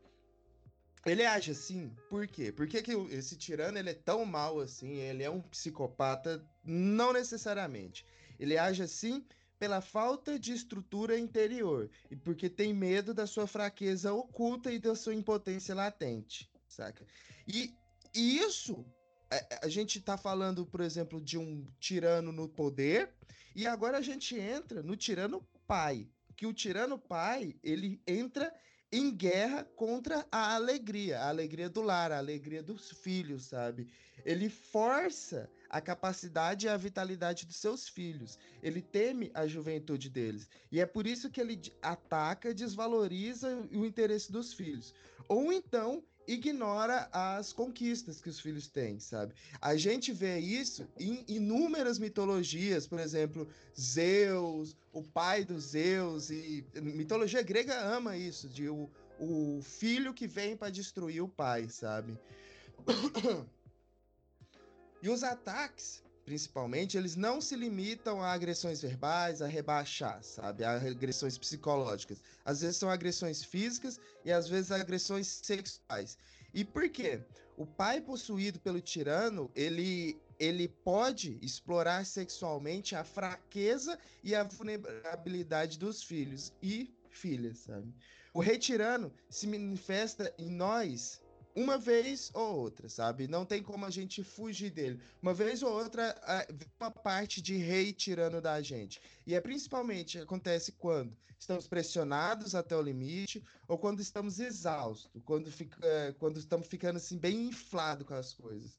Ele 1.06 1.26
age 1.26 1.52
assim, 1.52 1.94
por 2.10 2.28
quê? 2.28 2.52
Por 2.52 2.68
que, 2.68 2.82
que 2.82 2.94
esse 3.12 3.36
tirano 3.36 3.78
ele 3.78 3.90
é 3.90 3.94
tão 3.94 4.24
mal 4.26 4.60
assim? 4.60 4.96
Ele 4.96 5.24
é 5.24 5.30
um 5.30 5.42
psicopata? 5.42 6.42
Não 6.64 7.12
necessariamente. 7.12 8.06
Ele 8.40 8.58
age 8.58 8.84
assim 8.84 9.26
pela 9.60 9.82
falta 9.82 10.40
de 10.40 10.54
estrutura 10.54 11.18
interior 11.18 11.90
e 12.10 12.16
porque 12.16 12.50
tem 12.50 12.74
medo 12.74 13.14
da 13.14 13.28
sua 13.28 13.48
fraqueza 13.48 14.14
oculta 14.14 14.72
e 14.72 14.80
da 14.80 14.96
sua 14.96 15.14
impotência 15.14 15.76
latente, 15.76 16.52
saca? 16.68 17.06
E, 17.48 17.74
e 18.14 18.40
isso 18.40 18.86
a, 19.30 19.36
é, 19.36 19.60
a 19.64 19.68
gente 19.68 20.00
está 20.00 20.18
falando, 20.18 20.66
por 20.66 20.82
exemplo, 20.82 21.22
de 21.22 21.38
um 21.38 21.66
tirano 21.80 22.32
no 22.32 22.48
poder 22.48 23.14
e 23.56 23.68
agora 23.68 23.98
a 23.98 24.02
gente 24.02 24.36
entra 24.36 24.82
no 24.82 24.96
tirano 24.96 25.46
pai, 25.68 26.08
que 26.36 26.46
o 26.46 26.54
tirano 26.54 26.98
pai 26.98 27.56
ele 27.64 28.02
entra 28.08 28.54
em 28.94 29.10
guerra 29.10 29.64
contra 29.76 30.24
a 30.32 30.54
alegria, 30.54 31.20
a 31.20 31.30
alegria 31.30 31.68
do 31.68 31.82
lar, 31.82 32.12
a 32.12 32.20
alegria 32.20 32.62
dos 32.62 32.92
filhos, 32.92 33.46
sabe? 33.46 33.88
Ele 34.24 34.48
força 34.50 35.50
a 35.68 35.82
capacidade 35.82 36.68
e 36.68 36.70
a 36.70 36.78
vitalidade 36.78 37.48
dos 37.48 37.56
seus 37.56 37.90
filhos. 37.90 38.38
Ele 38.62 38.84
teme 38.84 39.32
a 39.34 39.48
juventude 39.48 40.12
deles. 40.12 40.48
E 40.72 40.80
é 40.80 40.86
por 40.86 41.08
isso 41.08 41.32
que 41.32 41.42
ele 41.42 41.60
ataca, 41.82 42.54
desvaloriza 42.54 43.68
o 43.72 43.84
interesse 43.84 44.32
dos 44.32 44.54
filhos. 44.54 44.94
Ou 45.28 45.52
então 45.52 46.04
ignora 46.28 47.10
as 47.12 47.52
conquistas 47.52 48.22
que 48.22 48.30
os 48.30 48.40
filhos 48.40 48.68
têm, 48.68 49.00
sabe? 49.00 49.34
A 49.62 49.76
gente 49.76 50.12
vê 50.12 50.40
isso 50.40 50.88
em 51.00 51.24
inúmeras 51.28 52.00
mitologias, 52.00 52.88
por 52.88 53.00
exemplo, 53.00 53.48
Zeus, 53.80 54.76
o 54.92 55.04
pai 55.04 55.44
dos 55.44 55.66
Zeus, 55.66 56.30
e 56.30 56.66
mitologia 56.76 57.42
grega 57.42 57.80
ama 57.80 58.18
isso, 58.18 58.48
de 58.48 58.70
o, 58.70 58.90
o 59.20 59.62
filho 59.62 60.14
que 60.14 60.28
vem 60.28 60.56
para 60.56 60.70
destruir 60.70 61.22
o 61.22 61.28
pai, 61.28 61.70
sabe? 61.70 62.18
E 65.02 65.10
os 65.10 65.22
ataques, 65.22 66.02
principalmente, 66.26 66.98
eles 66.98 67.16
não 67.16 67.42
se 67.42 67.56
limitam 67.56 68.22
a 68.22 68.32
agressões 68.32 68.82
verbais, 68.82 69.42
a 69.42 69.48
rebaixar, 69.48 70.24
sabe? 70.24 70.64
A 70.64 70.78
agressões 70.78 71.38
psicológicas. 71.38 72.22
Às 72.46 72.62
vezes 72.62 72.78
são 72.78 72.90
agressões 72.90 73.44
físicas 73.44 74.00
e 74.24 74.32
às 74.32 74.48
vezes 74.48 74.72
agressões 74.72 75.28
sexuais. 75.28 76.18
E 76.54 76.64
por 76.64 76.88
quê? 76.90 77.22
O 77.58 77.66
pai 77.66 78.02
possuído 78.02 78.60
pelo 78.60 78.82
tirano, 78.82 79.52
ele 79.56 80.18
ele 80.40 80.68
pode 80.68 81.38
explorar 81.42 82.06
sexualmente 82.06 82.96
a 82.96 83.04
fraqueza 83.04 83.98
e 84.24 84.36
a 84.36 84.44
vulnerabilidade 84.44 85.78
dos 85.80 86.04
filhos 86.04 86.52
e 86.62 86.94
filhas, 87.10 87.60
sabe? 87.60 87.94
O 88.34 88.42
rei 88.42 88.58
tirano 88.58 89.14
se 89.30 89.48
manifesta 89.48 90.34
em 90.38 90.50
nós 90.50 91.22
uma 91.56 91.78
vez 91.78 92.32
ou 92.34 92.56
outra, 92.58 92.90
sabe? 92.90 93.28
Não 93.28 93.46
tem 93.46 93.62
como 93.62 93.86
a 93.86 93.90
gente 93.90 94.24
fugir 94.24 94.70
dele. 94.70 95.02
Uma 95.22 95.34
vez 95.34 95.62
ou 95.62 95.72
outra, 95.72 96.16
uma 96.80 96.92
parte 96.92 97.42
de 97.42 97.56
rei 97.56 97.94
tirando 97.94 98.42
da 98.42 98.62
gente. 98.62 99.02
E 99.26 99.36
é 99.36 99.42
principalmente 99.42 100.20
acontece 100.20 100.72
quando 100.74 101.16
estamos 101.38 101.68
pressionados 101.68 102.56
até 102.56 102.76
o 102.76 102.82
limite 102.82 103.44
ou 103.68 103.78
quando 103.78 104.00
estamos 104.00 104.40
exaustos, 104.40 105.22
quando, 105.24 105.52
fica, 105.52 105.86
é, 105.86 106.14
quando 106.14 106.38
estamos 106.38 106.68
ficando 106.68 106.98
assim 106.98 107.18
bem 107.18 107.48
inflado 107.48 108.06
com 108.06 108.14
as 108.14 108.34
coisas. 108.34 108.78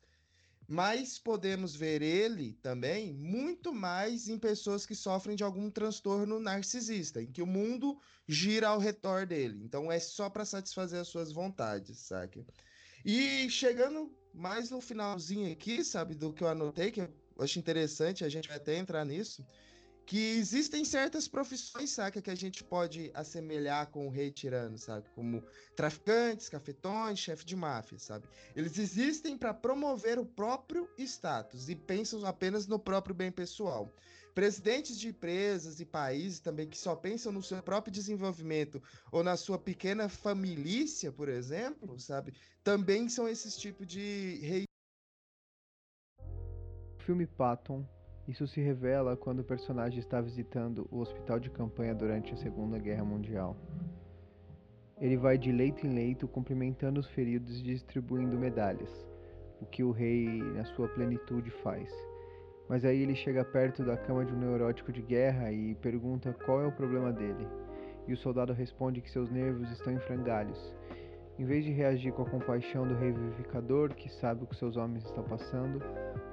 Mas 0.66 1.18
podemos 1.18 1.74
ver 1.76 2.00
ele 2.00 2.54
também 2.62 3.12
muito 3.12 3.72
mais 3.72 4.28
em 4.28 4.38
pessoas 4.38 4.86
que 4.86 4.94
sofrem 4.94 5.36
de 5.36 5.44
algum 5.44 5.70
transtorno 5.70 6.40
narcisista, 6.40 7.22
em 7.22 7.30
que 7.30 7.42
o 7.42 7.46
mundo 7.46 7.98
gira 8.26 8.68
ao 8.68 8.78
redor 8.78 9.26
dele. 9.26 9.62
Então 9.62 9.92
é 9.92 9.98
só 10.00 10.30
para 10.30 10.44
satisfazer 10.44 11.00
as 11.00 11.08
suas 11.08 11.32
vontades, 11.32 11.98
sabe? 11.98 12.46
E 13.04 13.48
chegando 13.50 14.10
mais 14.32 14.70
no 14.70 14.80
finalzinho 14.80 15.52
aqui, 15.52 15.84
sabe, 15.84 16.14
do 16.14 16.32
que 16.32 16.42
eu 16.42 16.48
anotei, 16.48 16.90
que 16.90 17.02
eu 17.02 17.08
acho 17.38 17.58
interessante, 17.58 18.24
a 18.24 18.28
gente 18.28 18.48
vai 18.48 18.56
até 18.56 18.76
entrar 18.76 19.04
nisso, 19.04 19.46
que 20.06 20.36
existem 20.36 20.84
certas 20.84 21.26
profissões, 21.26 21.90
saca, 21.90 22.20
que 22.20 22.30
a 22.30 22.34
gente 22.34 22.62
pode 22.62 23.10
assemelhar 23.14 23.90
com 23.90 24.06
o 24.06 24.10
rei 24.10 24.30
tirano, 24.30 24.76
sabe? 24.76 25.08
Como 25.14 25.42
traficantes, 25.74 26.48
cafetões, 26.48 27.18
chefe 27.18 27.44
de 27.44 27.56
máfia, 27.56 27.98
sabe? 27.98 28.28
Eles 28.54 28.78
existem 28.78 29.36
para 29.36 29.54
promover 29.54 30.18
o 30.18 30.26
próprio 30.26 30.88
status 30.98 31.68
e 31.68 31.74
pensam 31.74 32.24
apenas 32.26 32.66
no 32.66 32.78
próprio 32.78 33.14
bem 33.14 33.32
pessoal. 33.32 33.90
Presidentes 34.34 34.98
de 34.98 35.08
empresas 35.08 35.80
e 35.80 35.86
países 35.86 36.40
também 36.40 36.68
que 36.68 36.76
só 36.76 36.94
pensam 36.94 37.32
no 37.32 37.42
seu 37.42 37.62
próprio 37.62 37.92
desenvolvimento 37.92 38.82
ou 39.10 39.22
na 39.22 39.36
sua 39.36 39.58
pequena 39.58 40.08
família, 40.08 40.84
por 41.12 41.28
exemplo, 41.28 41.98
sabe? 41.98 42.34
Também 42.62 43.08
são 43.08 43.28
esses 43.28 43.56
tipos 43.56 43.86
de 43.86 44.40
rei. 44.42 44.64
Filme 46.98 47.26
Patton, 47.26 47.86
isso 48.26 48.46
se 48.46 48.60
revela 48.60 49.16
quando 49.16 49.40
o 49.40 49.44
personagem 49.44 49.98
está 49.98 50.20
visitando 50.20 50.88
o 50.90 50.98
hospital 50.98 51.38
de 51.38 51.50
campanha 51.50 51.94
durante 51.94 52.32
a 52.32 52.36
Segunda 52.36 52.78
Guerra 52.78 53.04
Mundial. 53.04 53.54
Ele 54.98 55.16
vai 55.16 55.36
de 55.36 55.52
leito 55.52 55.86
em 55.86 55.90
leito 55.90 56.26
cumprimentando 56.26 57.00
os 57.00 57.06
feridos 57.08 57.60
e 57.60 57.62
distribuindo 57.62 58.38
medalhas, 58.38 58.90
o 59.60 59.66
que 59.66 59.84
o 59.84 59.90
rei, 59.90 60.42
na 60.54 60.64
sua 60.64 60.88
plenitude, 60.88 61.50
faz. 61.50 61.90
Mas 62.66 62.82
aí 62.84 63.02
ele 63.02 63.14
chega 63.14 63.44
perto 63.44 63.84
da 63.84 63.96
cama 63.96 64.24
de 64.24 64.32
um 64.32 64.38
neurótico 64.38 64.90
de 64.90 65.02
guerra 65.02 65.52
e 65.52 65.74
pergunta 65.74 66.32
qual 66.46 66.62
é 66.62 66.66
o 66.66 66.72
problema 66.72 67.12
dele. 67.12 67.46
E 68.08 68.12
o 68.14 68.16
soldado 68.16 68.54
responde 68.54 69.02
que 69.02 69.10
seus 69.10 69.30
nervos 69.30 69.70
estão 69.70 69.92
em 69.92 69.98
frangalhos. 69.98 70.74
Em 71.38 71.44
vez 71.44 71.64
de 71.64 71.72
reagir 71.72 72.12
com 72.12 72.22
a 72.22 72.30
compaixão 72.30 72.86
do 72.86 72.94
revivificador, 72.94 73.92
que 73.94 74.08
sabe 74.08 74.44
o 74.44 74.46
que 74.46 74.56
seus 74.56 74.76
homens 74.76 75.04
estão 75.04 75.24
passando, 75.24 75.80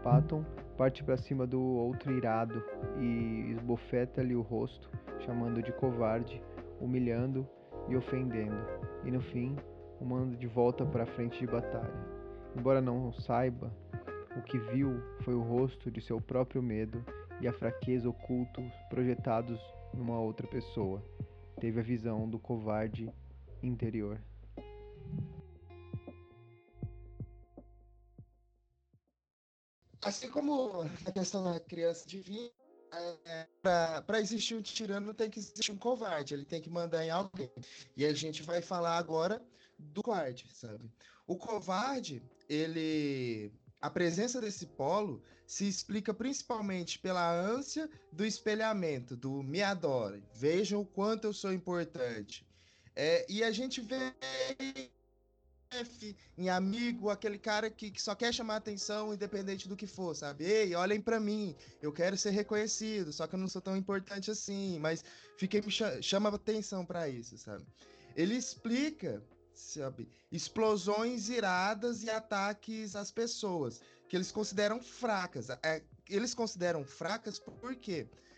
Patton 0.04 0.46
parte 0.78 1.04
para 1.04 1.18
cima 1.18 1.46
do 1.46 1.60
outro 1.60 2.12
irado 2.12 2.64
e 3.00 3.52
esbofeta-lhe 3.52 4.36
o 4.36 4.42
rosto, 4.42 4.90
chamando 5.20 5.62
de 5.62 5.72
covarde, 5.74 6.42
humilhando 6.80 7.48
e 7.88 7.96
ofendendo, 7.96 8.58
e 9.04 9.12
no 9.12 9.22
fim 9.22 9.56
o 10.00 10.06
manda 10.06 10.36
de 10.36 10.48
volta 10.48 10.86
para 10.86 11.04
a 11.04 11.08
frente 11.08 11.40
de 11.40 11.48
batalha. 11.48 11.94
Embora 12.56 12.82
não 12.82 13.12
saiba, 13.14 13.72
O 14.38 14.42
que 14.42 14.58
viu 14.58 15.02
foi 15.24 15.34
o 15.34 15.42
rosto 15.42 15.92
de 15.92 16.00
seu 16.00 16.22
próprio 16.22 16.64
medo 16.64 17.04
e 17.42 17.48
a 17.48 17.54
fraqueza 17.54 18.10
ocultos 18.10 18.72
projetados 18.90 19.60
numa 19.94 20.18
outra 20.18 20.48
pessoa. 20.48 21.04
Teve 21.60 21.82
a 21.82 21.84
visão 21.84 22.30
do 22.30 22.40
covarde 22.40 23.12
interior. 23.62 24.22
Assim 30.04 30.30
como 30.32 30.82
a 31.06 31.12
questão 31.12 31.44
da 31.44 31.60
criança 31.60 32.08
divina, 32.08 32.50
é, 33.26 33.48
para 33.62 34.20
existir 34.20 34.56
um 34.56 34.62
tirano 34.62 35.14
tem 35.14 35.30
que 35.30 35.40
existir 35.40 35.72
um 35.72 35.78
covarde, 35.78 36.34
ele 36.34 36.44
tem 36.44 36.62
que 36.62 36.70
mandar 36.70 37.06
em 37.06 37.10
alguém. 37.10 37.52
E 37.96 38.06
a 38.06 38.14
gente 38.14 38.42
vai 38.42 38.62
falar 38.62 38.98
agora 38.98 39.42
do 39.78 40.02
covarde, 40.02 40.48
sabe? 40.54 40.92
O 41.28 41.38
covarde, 41.38 42.22
ele 42.50 43.54
a 43.80 43.90
presença 43.90 44.40
desse 44.40 44.68
polo 44.68 45.24
se 45.48 45.68
explica 45.68 46.14
principalmente 46.14 47.00
pela 47.00 47.34
ânsia 47.34 47.90
do 48.12 48.26
espelhamento, 48.26 49.18
do 49.18 49.42
me 49.42 49.62
adore, 49.62 50.24
vejam 50.34 50.82
o 50.82 50.86
quanto 50.86 51.26
eu 51.26 51.34
sou 51.34 51.52
importante. 51.52 52.46
É, 53.04 53.26
e 53.28 53.44
a 53.44 53.52
gente 53.52 53.82
vê 53.82 54.14
em 56.38 56.50
amigo, 56.50 57.10
aquele 57.10 57.40
cara 57.40 57.68
que, 57.68 57.90
que, 57.90 58.00
só 58.00 58.14
quer 58.14 58.32
chamar 58.32 58.58
atenção 58.58 59.12
independente 59.12 59.68
do 59.68 59.76
que 59.76 59.88
for, 59.88 60.16
sabe? 60.16 60.44
Ei, 60.44 60.76
olhem 60.76 61.02
para 61.02 61.20
mim, 61.20 61.56
eu 61.82 61.92
quero 61.92 62.16
ser 62.16 62.30
reconhecido, 62.30 63.12
só 63.12 63.26
que 63.26 63.34
eu 63.34 63.40
não 63.40 63.48
sou 63.48 63.60
tão 63.60 63.76
importante 63.76 64.30
assim, 64.30 64.78
mas 64.78 65.04
fiquei 65.36 65.64
chama 66.00 66.30
atenção 66.30 66.86
para 66.86 67.10
isso, 67.10 67.40
sabe? 67.40 67.66
Ele 68.16 68.36
explica 68.36 69.20
sabe? 69.56 70.08
Explosões 70.32 71.28
iradas 71.28 72.04
e 72.04 72.10
ataques 72.12 72.96
às 72.96 73.12
pessoas 73.12 73.82
que 74.08 74.16
eles 74.16 74.32
consideram 74.32 74.80
fracas. 74.80 75.50
É, 75.64 75.82
eles 76.08 76.36
consideram 76.36 76.84
fracas 76.86 77.40
por 77.40 77.76
quê? 77.76 78.08
Porque 78.08 78.31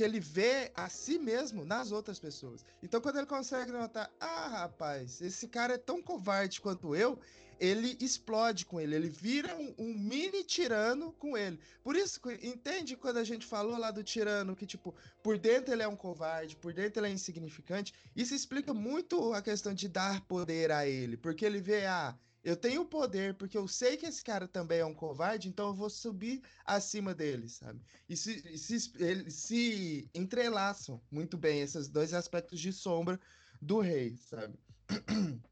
ele 0.00 0.20
vê 0.20 0.70
a 0.74 0.88
si 0.88 1.18
mesmo 1.18 1.64
nas 1.64 1.92
outras 1.92 2.18
pessoas. 2.18 2.64
Então, 2.82 3.00
quando 3.00 3.16
ele 3.18 3.26
consegue 3.26 3.70
notar, 3.72 4.10
ah, 4.20 4.48
rapaz, 4.48 5.20
esse 5.20 5.48
cara 5.48 5.74
é 5.74 5.78
tão 5.78 6.02
covarde 6.02 6.60
quanto 6.60 6.94
eu, 6.94 7.18
ele 7.58 7.96
explode 8.00 8.66
com 8.66 8.80
ele, 8.80 8.94
ele 8.94 9.08
vira 9.08 9.54
um, 9.56 9.74
um, 9.78 9.94
mini 9.94 10.42
tirano 10.44 11.12
com 11.12 11.36
ele. 11.36 11.58
Por 11.82 11.96
isso, 11.96 12.20
entende 12.42 12.96
quando 12.96 13.18
a 13.18 13.24
gente 13.24 13.46
falou 13.46 13.78
lá 13.78 13.90
do 13.90 14.02
tirano 14.02 14.56
que, 14.56 14.66
tipo, 14.66 14.94
por 15.22 15.38
dentro 15.38 15.72
ele 15.72 15.82
é 15.82 15.88
um 15.88 15.96
covarde, 15.96 16.56
por 16.56 16.72
dentro 16.72 17.00
ele 17.00 17.12
é 17.12 17.14
insignificante? 17.14 17.92
Isso 18.14 18.34
explica 18.34 18.74
muito 18.74 19.32
a 19.32 19.42
questão 19.42 19.72
de 19.72 19.88
dar 19.88 20.20
poder 20.22 20.72
a 20.72 20.86
ele, 20.86 21.16
porque 21.16 21.44
ele 21.44 21.60
vê, 21.60 21.86
ah, 21.86 22.16
eu 22.44 22.56
tenho 22.56 22.84
poder 22.84 23.34
porque 23.34 23.56
eu 23.56 23.66
sei 23.66 23.96
que 23.96 24.04
esse 24.04 24.22
cara 24.22 24.46
também 24.46 24.80
é 24.80 24.84
um 24.84 24.94
covarde, 24.94 25.48
então 25.48 25.68
eu 25.68 25.74
vou 25.74 25.88
subir 25.88 26.42
acima 26.64 27.14
dele, 27.14 27.48
sabe? 27.48 27.80
E 28.06 28.14
se, 28.16 28.58
se, 28.58 29.30
se 29.30 30.10
entrelaçam 30.14 31.00
muito 31.10 31.38
bem 31.38 31.62
esses 31.62 31.88
dois 31.88 32.12
aspectos 32.12 32.60
de 32.60 32.72
sombra 32.72 33.18
do 33.60 33.80
rei, 33.80 34.18
sabe? 34.18 34.58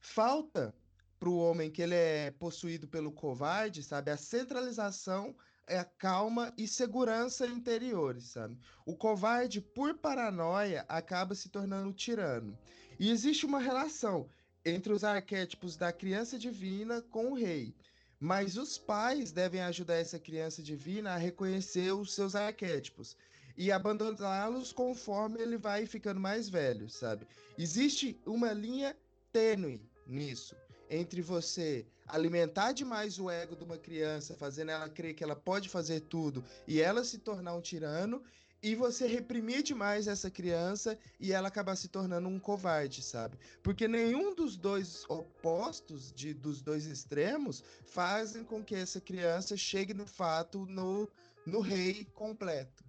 falta 0.00 0.74
para 1.20 1.28
o 1.28 1.38
homem 1.38 1.70
que 1.70 1.82
ele 1.82 1.94
é 1.94 2.30
possuído 2.32 2.88
pelo 2.88 3.12
covarde, 3.12 3.82
sabe? 3.82 4.10
A 4.10 4.16
centralização 4.16 5.36
é 5.68 5.78
a 5.78 5.84
calma 5.84 6.52
e 6.56 6.66
segurança 6.66 7.46
interiores, 7.46 8.24
sabe? 8.24 8.58
O 8.86 8.96
covarde, 8.96 9.60
por 9.60 9.98
paranoia, 9.98 10.84
acaba 10.88 11.34
se 11.34 11.48
tornando 11.48 11.92
tirano. 11.92 12.58
E 12.98 13.10
existe 13.10 13.46
uma 13.46 13.60
relação 13.60 14.28
entre 14.68 14.92
os 14.92 15.04
arquétipos 15.04 15.76
da 15.76 15.92
criança 15.92 16.38
divina 16.38 17.02
com 17.02 17.32
o 17.32 17.34
rei. 17.34 17.74
Mas 18.20 18.56
os 18.56 18.76
pais 18.76 19.30
devem 19.30 19.60
ajudar 19.62 19.94
essa 19.94 20.18
criança 20.18 20.62
divina 20.62 21.14
a 21.14 21.16
reconhecer 21.16 21.92
os 21.92 22.14
seus 22.14 22.34
arquétipos 22.34 23.16
e 23.56 23.72
abandoná-los 23.72 24.72
conforme 24.72 25.40
ele 25.40 25.56
vai 25.56 25.86
ficando 25.86 26.20
mais 26.20 26.48
velho, 26.48 26.88
sabe? 26.88 27.26
Existe 27.56 28.20
uma 28.24 28.52
linha 28.52 28.96
tênue 29.32 29.80
nisso. 30.06 30.56
Entre 30.90 31.20
você 31.20 31.86
alimentar 32.06 32.72
demais 32.72 33.18
o 33.18 33.28
ego 33.28 33.54
de 33.54 33.64
uma 33.64 33.76
criança, 33.76 34.34
fazendo 34.34 34.70
ela 34.70 34.88
crer 34.88 35.14
que 35.14 35.22
ela 35.22 35.36
pode 35.36 35.68
fazer 35.68 36.00
tudo 36.00 36.44
e 36.66 36.80
ela 36.80 37.04
se 37.04 37.18
tornar 37.18 37.54
um 37.54 37.60
tirano, 37.60 38.22
e 38.62 38.74
você 38.74 39.06
reprimir 39.06 39.62
demais 39.62 40.08
essa 40.08 40.30
criança 40.30 40.98
e 41.20 41.32
ela 41.32 41.48
acabar 41.48 41.76
se 41.76 41.88
tornando 41.88 42.28
um 42.28 42.38
covarde, 42.38 43.02
sabe? 43.02 43.38
Porque 43.62 43.86
nenhum 43.86 44.34
dos 44.34 44.56
dois 44.56 45.04
opostos, 45.08 46.12
de, 46.12 46.34
dos 46.34 46.60
dois 46.60 46.86
extremos, 46.86 47.62
fazem 47.86 48.44
com 48.44 48.62
que 48.62 48.74
essa 48.74 49.00
criança 49.00 49.56
chegue 49.56 49.94
no 49.94 50.06
fato 50.06 50.66
no, 50.66 51.08
no 51.46 51.60
rei 51.60 52.04
completo. 52.14 52.84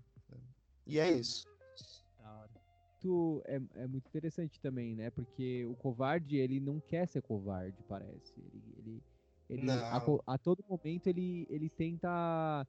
E 0.87 0.99
é 0.99 1.11
isso 1.11 1.47
é, 3.45 3.61
é 3.75 3.87
muito 3.87 4.07
interessante 4.07 4.59
também, 4.59 4.95
né? 4.95 5.09
Porque 5.09 5.65
o 5.65 5.75
covarde, 5.75 6.37
ele 6.37 6.59
não 6.59 6.79
quer 6.79 7.07
ser 7.07 7.21
covarde, 7.21 7.77
parece. 7.87 8.33
Ele, 8.37 8.73
ele, 8.77 9.03
ele 9.49 9.71
a, 9.71 10.01
a, 10.27 10.37
todo 10.37 10.63
momento 10.67 11.07
ele, 11.07 11.47
ele 11.49 11.69
tenta 11.69 12.67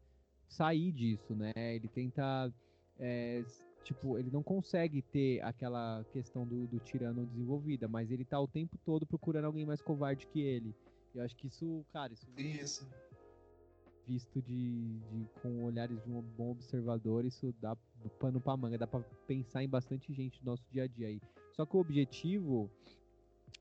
sair 0.48 0.92
disso, 0.92 1.34
né? 1.34 1.52
Ele 1.56 1.88
tenta, 1.88 2.52
é, 3.00 3.44
tipo, 3.82 4.18
ele 4.18 4.30
não 4.30 4.42
consegue 4.42 5.02
ter 5.02 5.40
aquela 5.42 6.04
questão 6.12 6.46
do, 6.46 6.66
do 6.66 6.78
tirano 6.78 7.26
desenvolvida, 7.26 7.88
mas 7.88 8.10
ele 8.10 8.24
tá 8.24 8.38
o 8.38 8.46
tempo 8.46 8.78
todo 8.84 9.06
procurando 9.06 9.46
alguém 9.46 9.66
mais 9.66 9.82
covarde 9.82 10.26
que 10.26 10.40
ele. 10.40 10.74
Eu 11.14 11.22
acho 11.22 11.34
que 11.34 11.48
isso, 11.48 11.84
cara, 11.92 12.12
isso... 12.12 12.26
Isso 12.36 12.86
visto 14.10 14.42
de, 14.42 14.98
de, 14.98 15.26
com 15.40 15.62
olhares 15.62 16.02
de 16.02 16.10
um 16.10 16.20
bom 16.20 16.50
observador, 16.50 17.24
isso 17.24 17.54
dá 17.60 17.76
pano 18.18 18.40
pra 18.40 18.56
manga, 18.56 18.76
dá 18.76 18.86
pra 18.86 19.00
pensar 19.26 19.62
em 19.62 19.68
bastante 19.68 20.12
gente 20.12 20.40
do 20.40 20.46
nosso 20.46 20.64
dia 20.70 20.84
a 20.84 20.86
dia 20.88 21.06
aí. 21.06 21.20
Só 21.52 21.64
que 21.64 21.76
o 21.76 21.80
objetivo, 21.80 22.68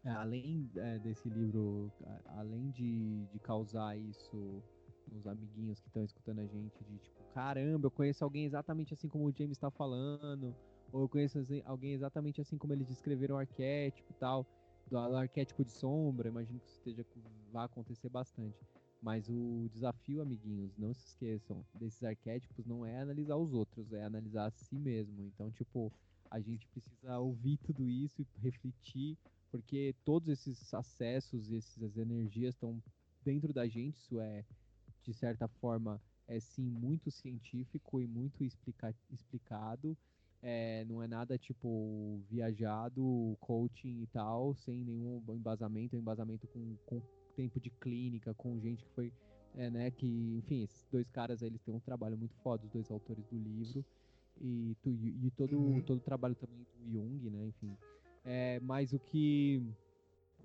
além 0.04 0.68
é, 0.76 0.98
desse 1.00 1.30
livro, 1.30 1.92
além 2.30 2.72
de, 2.72 3.26
de 3.28 3.40
causar 3.40 3.96
isso 3.98 4.64
nos 5.12 5.28
amiguinhos 5.28 5.80
que 5.80 5.88
estão 5.88 6.04
escutando 6.04 6.40
a 6.40 6.46
gente, 6.46 6.84
de 6.84 6.98
tipo, 7.00 7.24
caramba, 7.34 7.88
eu 7.88 7.92
conheço 7.92 8.24
alguém 8.24 8.46
exatamente 8.46 8.94
assim 8.94 9.08
como 9.08 9.26
o 9.26 9.32
James 9.32 9.58
está 9.58 9.70
falando, 9.70 10.56
ou 10.92 11.02
eu 11.02 11.10
conheço 11.10 11.40
alguém 11.66 11.94
exatamente 11.94 12.42
assim 12.42 12.58
como 12.58 12.74
eles 12.74 12.88
descreveram 12.88 13.36
o 13.36 13.40
arquétipo 13.40 14.12
e 14.12 14.16
tal, 14.16 14.46
do 14.90 14.98
arquétipo 14.98 15.64
de 15.64 15.72
sombra, 15.72 16.30
imagino 16.30 16.60
que 16.60 16.68
isso 16.68 16.78
esteja, 16.78 17.06
vai 17.52 17.66
acontecer 17.66 18.10
bastante. 18.10 18.58
Mas 19.02 19.30
o 19.30 19.70
desafio, 19.72 20.22
amiguinhos, 20.22 20.76
não 20.78 20.94
se 20.94 21.06
esqueçam, 21.06 21.64
desses 21.74 22.04
arquétipos 22.04 22.66
não 22.66 22.86
é 22.86 23.00
analisar 23.00 23.38
os 23.38 23.54
outros, 23.54 23.94
é 23.94 24.04
analisar 24.04 24.48
a 24.48 24.52
si 24.52 24.78
mesmo. 24.78 25.24
Então, 25.24 25.50
tipo, 25.52 25.92
a 26.30 26.40
gente 26.42 26.68
precisa 26.68 27.18
ouvir 27.18 27.58
tudo 27.58 27.88
isso 27.88 28.22
e 28.22 28.28
refletir, 28.42 29.18
porque 29.50 29.96
todos 30.04 30.28
esses 30.28 30.74
acessos, 30.74 31.52
essas 31.52 31.98
energias 31.98 32.56
estão 32.56 32.82
dentro 33.24 33.54
da 33.54 33.68
gente, 33.68 33.98
isso 33.98 34.20
é, 34.20 34.44
de 35.10 35.14
certa 35.16 35.48
forma, 35.48 36.00
é 36.28 36.40
sim 36.40 36.70
muito 36.70 37.10
científico 37.10 38.00
e 38.00 38.06
muito 38.06 38.44
explica 38.44 38.94
explicado. 39.10 39.98
É, 40.42 40.86
não 40.86 41.02
é 41.02 41.08
nada 41.08 41.36
tipo 41.38 42.22
viajado, 42.30 43.36
coaching 43.42 44.04
e 44.04 44.08
tal, 44.08 44.54
sem 44.54 44.86
nenhum 44.86 45.22
embasamento, 45.30 45.98
embasamento 45.98 46.48
com, 46.48 46.76
com 46.86 47.02
tempo 47.36 47.60
de 47.60 47.72
clínica 47.72 48.34
com 48.36 48.58
gente 48.60 48.84
que 48.84 48.90
foi, 48.92 49.12
é, 49.56 49.70
né, 49.70 49.92
que, 49.92 50.06
enfim, 50.38 50.62
esses 50.64 50.88
dois 50.90 51.10
caras 51.10 51.42
eles 51.42 51.62
têm 51.64 51.74
um 51.74 51.80
trabalho 51.80 52.18
muito 52.18 52.36
foda, 52.36 52.64
os 52.64 52.72
dois 52.72 52.90
autores 52.90 53.26
do 53.26 53.38
livro, 53.38 53.84
e, 54.40 54.78
tu, 54.82 54.92
e 54.92 55.32
todo, 55.32 55.58
uhum. 55.58 55.82
todo 55.82 55.98
o 55.98 56.02
trabalho 56.02 56.36
também 56.36 56.66
do 56.78 56.92
Jung, 56.92 57.30
né, 57.32 57.48
enfim. 57.48 57.76
É, 58.24 58.60
mas 58.62 58.94
o 58.94 59.00
que, 59.00 59.62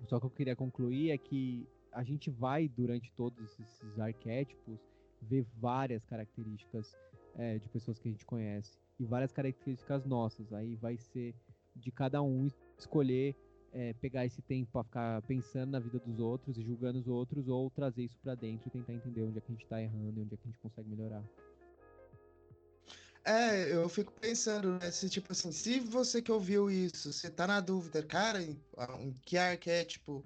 só 0.07 0.19
que 0.19 0.25
eu 0.25 0.29
queria 0.29 0.55
concluir 0.55 1.11
é 1.11 1.17
que 1.17 1.65
a 1.95 2.03
gente 2.03 2.29
vai, 2.29 2.67
durante 2.67 3.11
todos 3.13 3.57
esses 3.59 3.99
arquétipos, 3.99 4.79
ver 5.21 5.45
várias 5.57 6.03
características 6.05 6.93
é, 7.35 7.57
de 7.57 7.69
pessoas 7.69 7.97
que 7.97 8.09
a 8.09 8.11
gente 8.11 8.25
conhece 8.25 8.77
e 8.99 9.05
várias 9.05 9.31
características 9.31 10.05
nossas. 10.05 10.51
Aí 10.51 10.75
vai 10.75 10.97
ser 10.97 11.33
de 11.73 11.91
cada 11.91 12.21
um 12.21 12.49
escolher 12.77 13.33
é, 13.71 13.93
pegar 13.93 14.25
esse 14.25 14.41
tempo 14.41 14.69
para 14.71 14.83
ficar 14.83 15.21
pensando 15.23 15.71
na 15.71 15.79
vida 15.79 15.97
dos 15.99 16.19
outros 16.19 16.57
e 16.57 16.63
julgando 16.63 16.99
os 16.99 17.07
outros, 17.07 17.47
ou 17.47 17.69
trazer 17.69 18.03
isso 18.03 18.17
para 18.21 18.35
dentro 18.35 18.67
e 18.67 18.71
tentar 18.71 18.93
entender 18.93 19.23
onde 19.23 19.37
é 19.37 19.41
que 19.41 19.51
a 19.51 19.55
gente 19.55 19.67
tá 19.67 19.81
errando 19.81 20.19
e 20.19 20.23
onde 20.23 20.33
é 20.33 20.37
que 20.37 20.43
a 20.43 20.47
gente 20.47 20.59
consegue 20.59 20.89
melhorar. 20.89 21.23
É, 23.23 23.73
eu 23.73 23.89
fico 23.89 24.13
pensando, 24.13 24.77
né, 24.79 24.91
se 24.91 25.09
tipo 25.09 25.31
assim, 25.31 25.51
se 25.51 25.79
você 25.79 26.21
que 26.21 26.31
ouviu 26.31 26.69
isso, 26.69 27.11
você 27.11 27.29
tá 27.29 27.47
na 27.47 27.59
dúvida, 27.59 28.03
cara, 28.03 28.41
em, 28.41 28.61
em 28.99 29.13
que 29.25 29.35
arquétipo 29.35 30.23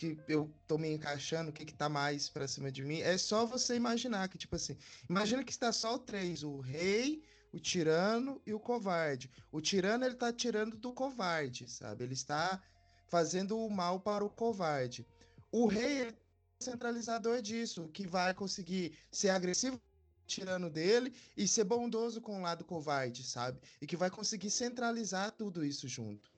que 0.00 0.18
eu 0.26 0.50
tô 0.66 0.78
me 0.78 0.88
encaixando, 0.88 1.50
o 1.50 1.52
que 1.52 1.62
que 1.62 1.74
tá 1.74 1.86
mais 1.86 2.26
pra 2.26 2.48
cima 2.48 2.72
de 2.72 2.82
mim, 2.82 3.00
é 3.00 3.18
só 3.18 3.44
você 3.44 3.76
imaginar 3.76 4.30
que, 4.30 4.38
tipo 4.38 4.56
assim, 4.56 4.74
imagina 5.06 5.44
que 5.44 5.52
está 5.52 5.70
só 5.72 5.96
o 5.96 5.98
três, 5.98 6.42
o 6.42 6.58
rei, 6.58 7.22
o 7.52 7.60
tirano 7.60 8.40
e 8.46 8.54
o 8.54 8.58
covarde. 8.58 9.30
O 9.52 9.60
tirano, 9.60 10.06
ele 10.06 10.14
tá 10.14 10.32
tirando 10.32 10.74
do 10.78 10.94
covarde, 10.94 11.70
sabe? 11.70 12.04
Ele 12.04 12.14
está 12.14 12.62
fazendo 13.08 13.58
o 13.58 13.68
mal 13.68 14.00
para 14.00 14.24
o 14.24 14.30
covarde. 14.30 15.06
O 15.52 15.66
rei 15.66 16.16
centralizador 16.62 17.42
disso, 17.42 17.86
que 17.88 18.06
vai 18.06 18.32
conseguir 18.32 18.96
ser 19.12 19.28
agressivo 19.28 19.78
tirando 20.26 20.70
dele 20.70 21.12
e 21.36 21.46
ser 21.46 21.64
bondoso 21.64 22.22
com 22.22 22.38
o 22.38 22.42
lado 22.42 22.64
covarde, 22.64 23.22
sabe? 23.22 23.60
E 23.82 23.86
que 23.86 23.98
vai 23.98 24.08
conseguir 24.08 24.50
centralizar 24.50 25.32
tudo 25.32 25.62
isso 25.62 25.86
junto. 25.86 26.29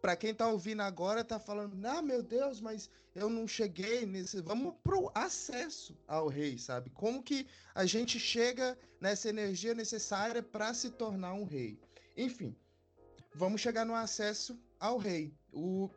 Para 0.00 0.16
quem 0.16 0.34
tá 0.34 0.48
ouvindo 0.48 0.80
agora, 0.80 1.22
tá 1.22 1.38
falando, 1.38 1.84
ah, 1.86 2.00
meu 2.00 2.22
Deus, 2.22 2.60
mas 2.60 2.88
eu 3.14 3.28
não 3.28 3.46
cheguei 3.46 4.06
nesse. 4.06 4.40
Vamos 4.40 4.74
pro 4.82 5.10
acesso 5.14 5.96
ao 6.06 6.28
rei, 6.28 6.56
sabe? 6.58 6.90
Como 6.90 7.22
que 7.22 7.46
a 7.74 7.84
gente 7.84 8.18
chega 8.18 8.78
nessa 9.00 9.28
energia 9.28 9.74
necessária 9.74 10.42
para 10.42 10.72
se 10.72 10.90
tornar 10.90 11.34
um 11.34 11.44
rei? 11.44 11.78
Enfim, 12.16 12.56
vamos 13.34 13.60
chegar 13.60 13.84
no 13.84 13.94
acesso 13.94 14.58
ao 14.78 14.96
rei. 14.96 15.34
O, 15.52 15.90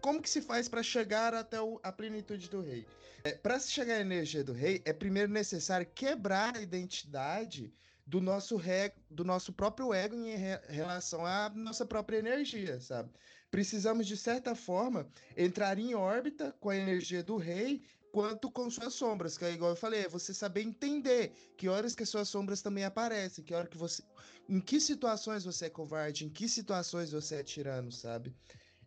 como 0.00 0.20
que 0.20 0.28
se 0.28 0.42
faz 0.42 0.68
para 0.68 0.82
chegar 0.82 1.32
até 1.32 1.60
o, 1.60 1.78
a 1.82 1.92
plenitude 1.92 2.50
do 2.50 2.60
rei? 2.60 2.86
É, 3.24 3.32
para 3.32 3.58
se 3.58 3.70
chegar 3.70 3.94
à 3.94 4.00
energia 4.00 4.42
do 4.42 4.52
rei, 4.52 4.82
é 4.84 4.92
primeiro 4.92 5.32
necessário 5.32 5.86
quebrar 5.94 6.56
a 6.56 6.60
identidade 6.60 7.72
do 8.06 8.20
nosso, 8.20 8.56
re, 8.56 8.92
do 9.10 9.24
nosso 9.24 9.52
próprio 9.52 9.92
ego 9.94 10.14
em 10.14 10.36
re, 10.36 10.60
relação 10.68 11.24
à 11.24 11.48
nossa 11.50 11.86
própria 11.86 12.18
energia, 12.18 12.80
sabe? 12.80 13.10
Precisamos, 13.50 14.06
de 14.06 14.16
certa 14.16 14.54
forma, 14.54 15.08
entrar 15.36 15.78
em 15.78 15.94
órbita 15.94 16.52
com 16.60 16.70
a 16.70 16.76
energia 16.76 17.22
do 17.22 17.36
rei 17.36 17.82
quanto 18.14 18.50
com 18.50 18.70
suas 18.70 18.94
sombras, 18.94 19.36
que 19.36 19.44
é 19.44 19.52
igual 19.52 19.70
eu 19.70 19.76
falei, 19.76 20.02
é 20.02 20.08
você 20.08 20.32
saber 20.32 20.62
entender 20.62 21.32
que 21.56 21.68
horas 21.68 21.96
que 21.96 22.04
as 22.04 22.08
suas 22.08 22.28
sombras 22.28 22.62
também 22.62 22.84
aparecem, 22.84 23.44
que 23.44 23.52
hora 23.52 23.66
que 23.66 23.76
você, 23.76 24.04
em 24.48 24.60
que 24.60 24.78
situações 24.80 25.44
você 25.44 25.66
é 25.66 25.70
covarde, 25.70 26.24
em 26.24 26.28
que 26.28 26.48
situações 26.48 27.10
você 27.10 27.36
é 27.36 27.42
tirano, 27.42 27.90
sabe? 27.90 28.32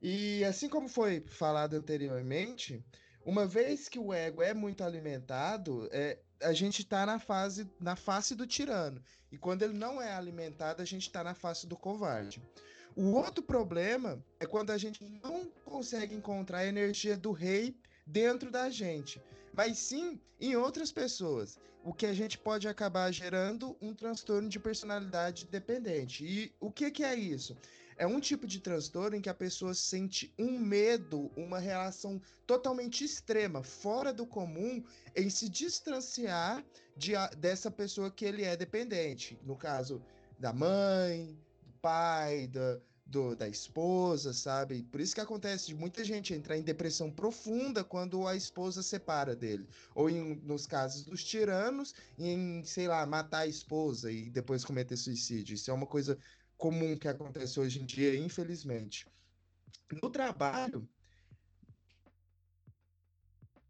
E 0.02 0.46
assim 0.46 0.70
como 0.70 0.88
foi 0.88 1.26
falado 1.28 1.74
anteriormente, 1.74 2.86
uma 3.26 3.46
vez 3.46 3.90
que 3.90 4.00
o 4.00 4.14
ego 4.14 4.42
é 4.42 4.54
muito 4.54 4.82
alimentado, 4.82 5.90
é, 5.92 6.24
a 6.42 6.54
gente 6.54 6.82
está 6.82 7.06
na 7.06 7.20
fase 7.20 7.70
na 7.80 7.96
face 7.96 8.36
do 8.36 8.48
tirano. 8.48 9.02
E 9.32 9.38
quando 9.38 9.64
ele 9.64 9.74
não 9.74 10.02
é 10.02 10.14
alimentado, 10.14 10.82
a 10.82 10.86
gente 10.86 11.04
está 11.04 11.24
na 11.24 11.34
face 11.34 11.68
do 11.68 11.76
covarde. 11.76 12.42
O 12.96 13.12
outro 13.12 13.44
problema 13.44 14.24
é 14.40 14.46
quando 14.46 14.72
a 14.72 14.78
gente 14.78 15.04
não 15.24 15.46
consegue 15.64 16.16
encontrar 16.16 16.60
a 16.60 16.66
energia 16.66 17.16
do 17.16 17.32
rei 17.32 17.76
dentro 18.06 18.50
da 18.50 18.70
gente, 18.70 19.22
mas 19.54 19.78
sim 19.78 20.20
em 20.40 20.56
outras 20.56 20.92
pessoas, 20.92 21.60
o 21.84 21.94
que 21.94 22.06
a 22.06 22.14
gente 22.14 22.38
pode 22.38 22.68
acabar 22.68 23.12
gerando 23.12 23.78
um 23.82 23.94
transtorno 23.94 24.50
de 24.50 24.60
personalidade 24.60 25.46
dependente. 25.46 26.26
E 26.26 26.52
o 26.60 26.72
que, 26.72 26.90
que 26.90 27.04
é 27.04 27.16
isso? 27.16 27.56
É 27.98 28.06
um 28.06 28.20
tipo 28.20 28.46
de 28.46 28.60
transtorno 28.60 29.18
em 29.18 29.22
que 29.22 29.30
a 29.30 29.34
pessoa 29.34 29.74
sente 29.74 30.32
um 30.38 30.60
medo, 30.60 31.32
uma 31.36 31.58
relação 31.58 32.22
totalmente 32.46 33.04
extrema, 33.04 33.64
fora 33.64 34.14
do 34.14 34.26
comum, 34.26 34.84
em 35.16 35.30
se 35.30 35.50
distanciar 35.50 36.64
de, 36.96 37.14
dessa 37.38 37.72
pessoa 37.72 38.12
que 38.12 38.24
ele 38.24 38.44
é 38.44 38.56
dependente. 38.56 39.40
No 39.44 39.56
caso 39.56 40.02
da 40.38 40.54
mãe, 40.54 41.36
do 41.66 41.74
pai, 41.82 42.48
da, 42.48 42.80
do, 43.08 43.36
da 43.36 43.48
esposa, 43.48 44.32
sabe? 44.32 44.84
Por 44.84 45.02
isso 45.02 45.16
que 45.16 45.22
acontece 45.22 45.68
de 45.68 45.76
muita 45.76 46.04
gente 46.04 46.34
entrar 46.34 46.58
em 46.58 46.62
depressão 46.62 47.10
profunda 47.10 47.84
quando 47.84 48.28
a 48.28 48.36
esposa 48.36 48.84
separa 48.84 49.36
dele. 49.36 49.68
Ou 49.96 50.10
em, 50.10 50.36
nos 50.44 50.68
casos 50.68 51.04
dos 51.04 51.24
tiranos, 51.24 51.96
em, 52.18 52.64
sei 52.64 52.88
lá, 52.88 53.06
matar 53.06 53.40
a 53.40 53.48
esposa 53.48 54.12
e 54.12 54.30
depois 54.30 54.64
cometer 54.64 54.98
suicídio. 54.98 55.56
Isso 55.56 55.72
é 55.72 55.74
uma 55.74 55.88
coisa 55.88 56.18
comum 56.58 56.98
que 56.98 57.08
acontece 57.08 57.60
hoje 57.60 57.82
em 57.82 57.86
dia, 57.86 58.18
infelizmente. 58.18 59.06
No 60.02 60.10
trabalho, 60.10 60.90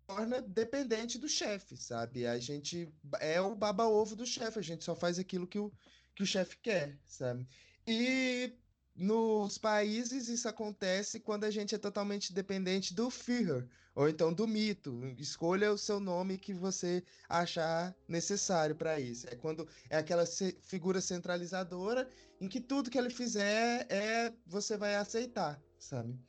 torna 0.07 0.41
dependente 0.41 1.17
do 1.19 1.27
chefe, 1.27 1.75
sabe? 1.75 2.25
A 2.25 2.39
gente 2.39 2.91
é 3.19 3.41
o 3.41 3.55
baba-ovo 3.55 4.15
do 4.15 4.25
chefe, 4.25 4.57
a 4.57 4.61
gente 4.63 4.83
só 4.83 4.95
faz 4.95 5.19
aquilo 5.19 5.45
que 5.45 5.59
o, 5.59 5.71
que 6.15 6.23
o 6.23 6.25
chefe 6.25 6.57
quer, 6.57 6.97
sabe? 7.05 7.47
E 7.85 8.57
nos 8.98 9.60
países 9.60 10.28
isso 10.28 10.50
acontece 10.50 11.20
quando 11.20 11.43
a 11.43 11.52
gente 11.52 11.76
é 11.76 11.78
totalmente 11.78 12.34
dependente 12.34 12.95
do 12.95 13.12
Führer, 13.12 13.68
ou 13.93 14.10
então 14.10 14.34
do 14.34 14.48
mito. 14.48 15.06
Escolha 15.20 15.72
o 15.72 15.78
seu 15.78 16.00
nome 16.00 16.39
que 16.39 16.52
você 16.52 17.04
achar 17.30 17.95
necessário 18.08 18.76
para 18.76 19.00
isso. 19.00 19.28
É 19.30 19.36
quando 19.36 19.68
é 19.88 19.98
aquela 19.98 20.26
figura 20.62 21.00
centralizadora 21.00 22.10
em 22.41 22.48
que 22.48 22.60
tudo 22.60 22.89
que 22.89 22.98
ele 22.98 23.12
fizer 23.12 23.86
é 23.88 24.34
você 24.48 24.76
vai 24.76 24.95
aceitar, 24.95 25.62
sabe? 25.78 26.20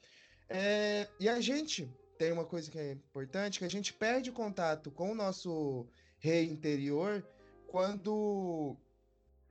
É, 0.47 1.09
e 1.19 1.27
a 1.27 1.41
gente 1.41 1.91
tem 2.19 2.33
uma 2.33 2.45
coisa 2.45 2.71
que 2.71 2.79
é 2.79 2.93
importante, 2.93 3.59
que 3.59 3.65
a 3.65 3.71
gente 3.71 3.95
perde 3.95 4.31
contato 4.31 4.91
com 4.91 5.13
o 5.13 5.15
nosso 5.15 5.87
rei 6.19 6.45
interior 6.45 7.27
quando 7.67 8.77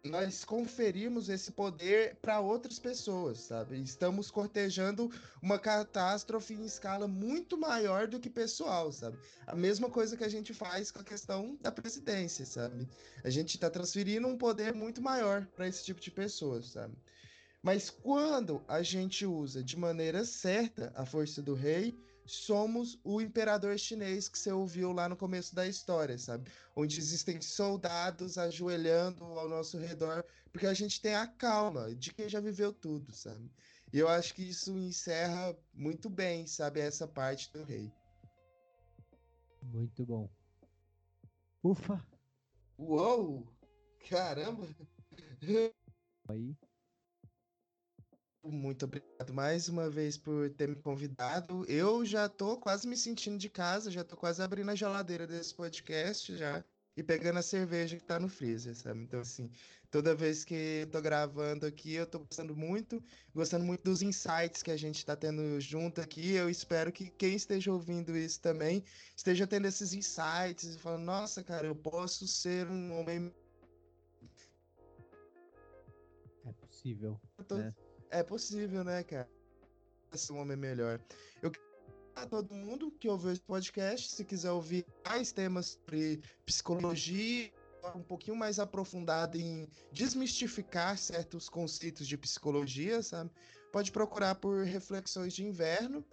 nós 0.07 0.43
conferimos 0.43 1.29
esse 1.29 1.51
poder 1.51 2.15
para 2.21 2.39
outras 2.39 2.79
pessoas, 2.79 3.39
sabe? 3.39 3.79
Estamos 3.81 4.31
cortejando 4.31 5.11
uma 5.41 5.59
catástrofe 5.59 6.53
em 6.53 6.65
escala 6.65 7.07
muito 7.07 7.57
maior 7.57 8.07
do 8.07 8.19
que 8.19 8.29
pessoal, 8.29 8.91
sabe? 8.91 9.17
A 9.45 9.55
mesma 9.55 9.89
coisa 9.89 10.17
que 10.17 10.23
a 10.23 10.29
gente 10.29 10.53
faz 10.53 10.91
com 10.91 10.99
a 10.99 11.03
questão 11.03 11.57
da 11.61 11.71
presidência, 11.71 12.45
sabe? 12.45 12.87
A 13.23 13.29
gente 13.29 13.55
está 13.55 13.69
transferindo 13.69 14.27
um 14.27 14.37
poder 14.37 14.73
muito 14.73 15.01
maior 15.01 15.45
para 15.55 15.67
esse 15.67 15.83
tipo 15.83 15.99
de 15.99 16.11
pessoas, 16.11 16.67
sabe? 16.67 16.95
Mas 17.61 17.89
quando 17.89 18.63
a 18.67 18.81
gente 18.81 19.25
usa 19.25 19.63
de 19.63 19.77
maneira 19.77 20.23
certa 20.23 20.91
a 20.95 21.05
força 21.05 21.41
do 21.41 21.53
rei, 21.53 21.97
somos 22.27 22.99
o 23.03 23.21
imperador 23.21 23.77
chinês 23.79 24.27
que 24.27 24.37
você 24.37 24.51
ouviu 24.51 24.91
lá 24.91 25.07
no 25.07 25.15
começo 25.15 25.55
da 25.55 25.65
história, 25.65 26.17
sabe? 26.17 26.51
Onde 26.75 26.99
existem 26.99 27.41
soldados 27.41 28.37
ajoelhando 28.37 29.23
ao 29.23 29.47
nosso 29.47 29.77
redor, 29.77 30.23
porque 30.51 30.67
a 30.67 30.73
gente 30.73 31.01
tem 31.01 31.15
a 31.15 31.25
calma 31.25 31.95
de 31.95 32.13
quem 32.13 32.27
já 32.27 32.39
viveu 32.39 32.73
tudo, 32.73 33.13
sabe? 33.13 33.49
E 33.93 33.99
eu 33.99 34.07
acho 34.09 34.33
que 34.33 34.43
isso 34.43 34.77
encerra 34.77 35.57
muito 35.73 36.09
bem, 36.09 36.45
sabe, 36.45 36.81
essa 36.81 37.07
parte 37.07 37.51
do 37.53 37.63
rei. 37.63 37.91
Muito 39.63 40.05
bom. 40.05 40.29
Ufa! 41.63 42.05
Uou! 42.77 43.47
Caramba! 44.09 44.67
Aí, 46.29 46.55
muito 48.43 48.85
obrigado 48.85 49.33
mais 49.33 49.67
uma 49.67 49.89
vez 49.89 50.17
por 50.17 50.49
ter 50.51 50.67
me 50.67 50.75
convidado. 50.75 51.65
Eu 51.67 52.05
já 52.05 52.29
tô 52.29 52.57
quase 52.57 52.87
me 52.87 52.95
sentindo 52.95 53.37
de 53.37 53.49
casa, 53.49 53.91
já 53.91 54.03
tô 54.03 54.15
quase 54.15 54.41
abrindo 54.41 54.71
a 54.71 54.75
geladeira 54.75 55.27
desse 55.27 55.53
podcast 55.53 56.35
já 56.35 56.63
e 56.97 57.03
pegando 57.03 57.37
a 57.37 57.43
cerveja 57.43 57.95
que 57.95 58.03
tá 58.03 58.19
no 58.19 58.27
freezer, 58.27 58.75
sabe? 58.75 59.01
Então, 59.03 59.19
assim, 59.19 59.51
toda 59.91 60.15
vez 60.15 60.43
que 60.43 60.87
tô 60.91 60.99
gravando 60.99 61.67
aqui, 61.67 61.93
eu 61.93 62.07
tô 62.07 62.19
gostando 62.19 62.55
muito, 62.55 63.03
gostando 63.35 63.63
muito 63.63 63.83
dos 63.83 64.01
insights 64.01 64.63
que 64.63 64.71
a 64.71 64.77
gente 64.77 65.05
tá 65.05 65.15
tendo 65.15 65.61
junto 65.61 66.01
aqui. 66.01 66.33
Eu 66.33 66.49
espero 66.49 66.91
que 66.91 67.11
quem 67.11 67.35
esteja 67.35 67.71
ouvindo 67.71 68.17
isso 68.17 68.41
também 68.41 68.83
esteja 69.15 69.45
tendo 69.45 69.67
esses 69.67 69.93
insights 69.93 70.75
e 70.75 70.79
falando, 70.79 71.03
nossa, 71.03 71.43
cara, 71.43 71.67
eu 71.67 71.75
posso 71.75 72.27
ser 72.27 72.67
um 72.67 72.99
homem. 72.99 73.31
É 76.45 76.51
possível. 76.53 77.21
Tô... 77.47 77.57
Né? 77.57 77.75
É 78.09 78.23
possível, 78.23 78.83
né, 78.83 79.03
cara? 79.03 79.29
Ser 80.13 80.33
um 80.33 80.39
homem 80.39 80.57
melhor. 80.57 80.99
Eu 81.41 81.51
quero 81.51 81.67
a 82.15 82.25
todo 82.25 82.53
mundo 82.53 82.91
que 82.91 83.07
ouviu 83.07 83.31
esse 83.31 83.41
podcast, 83.41 84.09
se 84.09 84.25
quiser 84.25 84.51
ouvir 84.51 84.85
mais 85.05 85.31
temas 85.31 85.77
sobre 85.77 86.21
psicologia, 86.45 87.51
um 87.95 88.01
pouquinho 88.01 88.35
mais 88.35 88.59
aprofundado 88.59 89.37
em 89.37 89.67
desmistificar 89.91 90.97
certos 90.97 91.47
conceitos 91.47 92.07
de 92.07 92.17
psicologia, 92.17 93.03
sabe? 93.03 93.29
Pode 93.71 93.91
procurar 93.91 94.35
por 94.35 94.63
Reflexões 94.65 95.33
de 95.33 95.45
Inverno. 95.45 96.03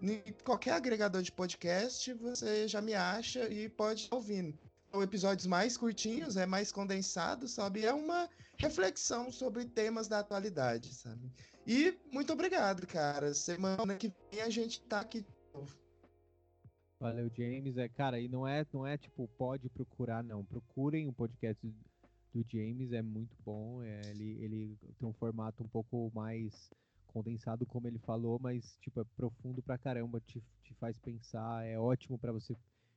Em 0.00 0.22
qualquer 0.44 0.74
agregador 0.74 1.22
de 1.22 1.32
podcast, 1.32 2.12
você 2.14 2.68
já 2.68 2.80
me 2.80 2.94
acha 2.94 3.48
e 3.48 3.68
pode 3.68 4.02
estar 4.02 4.14
ouvindo. 4.14 4.56
São 4.92 5.02
episódios 5.02 5.46
mais 5.46 5.76
curtinhos, 5.76 6.36
é 6.36 6.46
mais 6.46 6.70
condensado, 6.70 7.48
sabe? 7.48 7.84
É 7.84 7.92
uma 7.92 8.28
reflexão 8.58 9.30
sobre 9.30 9.64
temas 9.64 10.08
da 10.08 10.18
atualidade, 10.18 10.92
sabe? 10.94 11.30
E 11.66 11.96
muito 12.12 12.32
obrigado, 12.32 12.86
cara. 12.86 13.32
Semana 13.32 13.96
que 13.96 14.12
vem 14.30 14.42
a 14.42 14.50
gente 14.50 14.80
tá 14.82 15.00
aqui 15.00 15.20
de 15.20 15.28
novo. 15.54 15.76
Valeu, 16.98 17.30
James. 17.36 17.76
É, 17.76 17.88
cara, 17.88 18.18
e 18.18 18.28
não 18.28 18.46
é, 18.46 18.66
não 18.72 18.86
é 18.86 18.98
tipo, 18.98 19.28
pode 19.38 19.68
procurar, 19.68 20.24
não. 20.24 20.44
Procurem 20.44 21.08
o 21.08 21.12
podcast 21.12 21.64
do 22.34 22.44
James, 22.48 22.92
é 22.92 23.00
muito 23.00 23.36
bom. 23.44 23.82
É, 23.82 24.00
ele, 24.10 24.42
ele 24.42 24.78
tem 24.98 25.08
um 25.08 25.12
formato 25.12 25.62
um 25.62 25.68
pouco 25.68 26.10
mais 26.12 26.70
condensado, 27.06 27.64
como 27.64 27.86
ele 27.86 27.98
falou, 27.98 28.38
mas 28.40 28.76
tipo, 28.80 29.00
é 29.00 29.04
profundo 29.16 29.62
pra 29.62 29.78
caramba, 29.78 30.20
te, 30.20 30.42
te 30.62 30.74
faz 30.74 30.98
pensar, 30.98 31.64
é 31.64 31.78
ótimo 31.78 32.18
para 32.18 32.32
você 32.32 32.54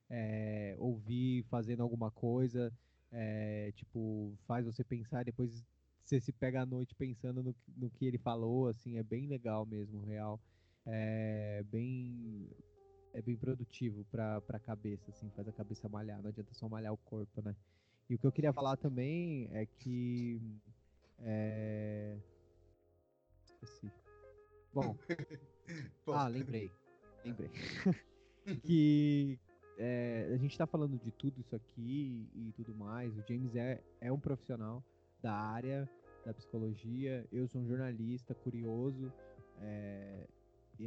é, 0.09 0.75
ouvir 0.77 1.43
fazendo 1.43 1.81
alguma 1.81 2.11
coisa 2.11 2.71
é, 3.11 3.71
tipo, 3.75 4.33
faz 4.47 4.65
você 4.65 4.83
pensar, 4.83 5.25
depois 5.25 5.65
você 6.03 6.19
se 6.19 6.31
pega 6.31 6.61
à 6.61 6.65
noite 6.65 6.95
pensando 6.95 7.43
no, 7.43 7.55
no 7.77 7.89
que 7.89 8.05
ele 8.05 8.17
falou, 8.17 8.67
assim, 8.67 8.97
é 8.97 9.03
bem 9.03 9.27
legal 9.27 9.65
mesmo, 9.65 10.01
real. 10.01 10.39
É 10.85 11.63
bem. 11.71 12.49
é 13.13 13.21
bem 13.21 13.35
produtivo 13.35 14.03
para 14.05 14.41
a 14.49 14.59
cabeça, 14.59 15.11
assim, 15.11 15.29
faz 15.31 15.47
a 15.47 15.53
cabeça 15.53 15.87
malhar, 15.87 16.21
não 16.21 16.29
adianta 16.29 16.53
só 16.53 16.67
malhar 16.67 16.93
o 16.93 16.97
corpo, 16.97 17.41
né? 17.41 17.55
E 18.09 18.15
o 18.15 18.19
que 18.19 18.25
eu 18.25 18.31
queria 18.31 18.51
falar 18.51 18.77
também 18.77 19.47
é 19.51 19.65
que. 19.65 20.41
É... 21.19 22.17
Esqueci. 23.45 23.91
Bom. 24.73 24.97
ah, 26.07 26.27
lembrei. 26.27 26.71
Lembrei. 27.23 27.51
que 28.63 29.39
é, 29.83 30.29
a 30.31 30.37
gente 30.37 30.51
está 30.51 30.67
falando 30.67 30.95
de 30.99 31.09
tudo 31.09 31.41
isso 31.41 31.55
aqui 31.55 32.29
e 32.35 32.53
tudo 32.55 32.75
mais. 32.75 33.11
O 33.17 33.23
James 33.27 33.55
é, 33.55 33.81
é 33.99 34.11
um 34.11 34.19
profissional 34.19 34.83
da 35.23 35.33
área 35.33 35.89
da 36.23 36.31
psicologia. 36.35 37.25
Eu 37.31 37.47
sou 37.47 37.61
um 37.61 37.67
jornalista 37.67 38.35
curioso. 38.35 39.11
É, 39.59 40.27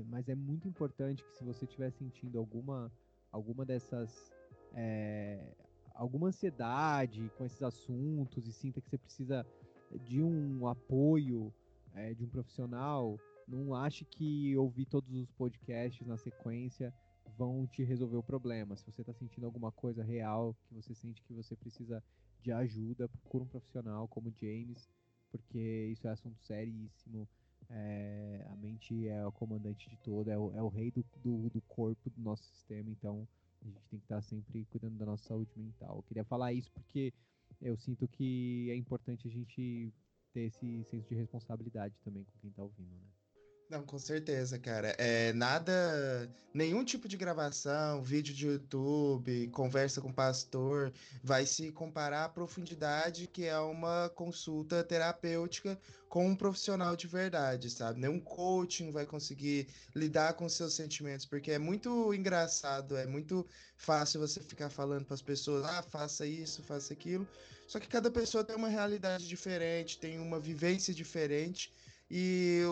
mas 0.07 0.29
é 0.29 0.37
muito 0.37 0.69
importante 0.69 1.25
que 1.25 1.37
se 1.37 1.43
você 1.43 1.65
estiver 1.65 1.91
sentindo 1.91 2.39
alguma, 2.39 2.93
alguma 3.33 3.65
dessas. 3.65 4.33
É, 4.73 5.45
alguma 5.93 6.29
ansiedade 6.29 7.29
com 7.37 7.45
esses 7.45 7.63
assuntos 7.65 8.47
e 8.47 8.53
sinta 8.53 8.81
que 8.81 8.89
você 8.89 8.99
precisa 8.99 9.45
de 10.05 10.23
um 10.23 10.69
apoio 10.69 11.53
é, 11.95 12.15
de 12.15 12.25
um 12.25 12.29
profissional, 12.29 13.19
não 13.47 13.75
ache 13.75 14.05
que 14.05 14.57
ouvir 14.57 14.87
todos 14.87 15.13
os 15.17 15.31
podcasts 15.33 16.07
na 16.07 16.17
sequência 16.17 16.95
vão 17.37 17.67
te 17.67 17.83
resolver 17.83 18.17
o 18.17 18.23
problema. 18.23 18.77
Se 18.77 18.85
você 18.85 19.03
está 19.03 19.13
sentindo 19.13 19.47
alguma 19.47 19.73
coisa 19.73 20.03
real, 20.03 20.57
que 20.69 20.75
você 20.75 20.95
sente 20.95 21.23
que 21.23 21.33
você 21.33 21.57
precisa 21.57 22.03
de 22.41 22.53
ajuda, 22.53 23.09
procura 23.09 23.45
um 23.45 23.49
profissional 23.49 24.07
como 24.09 24.35
James, 24.41 24.89
porque 25.31 25.89
isso 25.93 26.07
é 26.07 26.11
assunto 26.11 26.41
seríssimo. 26.43 27.29
É, 27.71 28.47
a 28.51 28.57
mente 28.57 29.09
é 29.09 29.27
o 29.27 29.33
comandante 29.33 29.89
de 29.89 29.97
todo, 29.99 30.31
é 30.31 30.39
o, 30.39 30.53
é 30.55 30.63
o 30.63 30.69
rei 30.69 30.91
do, 30.91 31.05
do, 31.23 31.49
do, 31.49 31.61
corpo 31.63 32.11
do 32.11 32.21
nosso 32.21 32.45
sistema, 32.45 32.91
então 32.91 33.27
a 33.63 33.65
gente 33.65 33.81
tem 33.89 33.99
que 33.99 34.05
estar 34.05 34.17
tá 34.17 34.23
sempre 34.23 34.67
cuidando 34.67 34.99
da 34.99 35.07
nossa 35.07 35.25
saúde 35.25 35.51
mental. 35.57 35.97
Eu 35.97 36.03
queria 36.03 36.25
falar 36.25 36.53
isso 36.53 36.71
porque 36.73 37.13
eu 37.63 37.77
sinto 37.79 38.07
que 38.07 38.69
é 38.71 38.77
importante 38.77 39.27
a 39.27 39.31
gente 39.31 39.91
ter 40.35 40.43
esse 40.43 40.85
senso 40.85 41.09
de 41.09 41.15
responsabilidade 41.15 41.95
também 42.05 42.25
com 42.25 42.39
quem 42.41 42.51
está 42.51 42.63
ouvindo, 42.63 42.95
né? 42.95 43.09
Não, 43.71 43.83
com 43.83 43.99
certeza, 43.99 44.59
cara. 44.59 44.95
É 44.99 45.33
nada, 45.33 46.31
nenhum 46.53 46.85
tipo 46.85 47.09
de 47.09 47.17
gravação, 47.17 48.03
vídeo 48.03 48.35
de 48.35 48.47
YouTube, 48.47 49.49
conversa 49.49 50.03
com 50.03 50.13
pastor, 50.13 50.93
vai 51.23 51.47
se 51.47 51.73
comparar 51.73 52.25
à 52.27 52.29
profundidade 52.29 53.27
que 53.27 53.47
é 53.47 53.59
uma 53.59 54.11
consulta 54.11 54.85
terapêutica 54.85 55.79
com 56.11 56.29
um 56.29 56.37
profissional 56.37 56.95
de 56.95 57.07
verdade, 57.07 57.71
sabe? 57.71 58.01
Nenhum 58.01 58.21
coaching 58.21 58.93
vai 58.93 59.07
conseguir 59.07 59.67
lidar 59.95 60.35
com 60.35 60.49
seus 60.49 60.75
sentimentos, 60.75 61.25
porque 61.25 61.51
é 61.51 61.59
muito 61.59 62.13
engraçado, 62.13 62.97
é 62.97 63.07
muito 63.07 63.47
fácil 63.77 64.21
você 64.21 64.41
ficar 64.41 64.69
falando 64.69 65.07
para 65.07 65.15
as 65.15 65.23
pessoas, 65.23 65.65
ah, 65.65 65.83
faça 65.83 66.27
isso, 66.27 66.63
faça 66.63 66.93
aquilo. 66.93 67.27
Só 67.67 67.81
que 67.81 67.89
cada 67.89 68.11
pessoa 68.11 68.45
tem 68.45 68.55
uma 68.55 68.69
realidade 68.69 69.27
diferente, 69.27 69.99
tem 69.99 70.19
uma 70.19 70.39
vivência 70.39 70.93
diferente. 70.93 71.73
E 72.11 72.63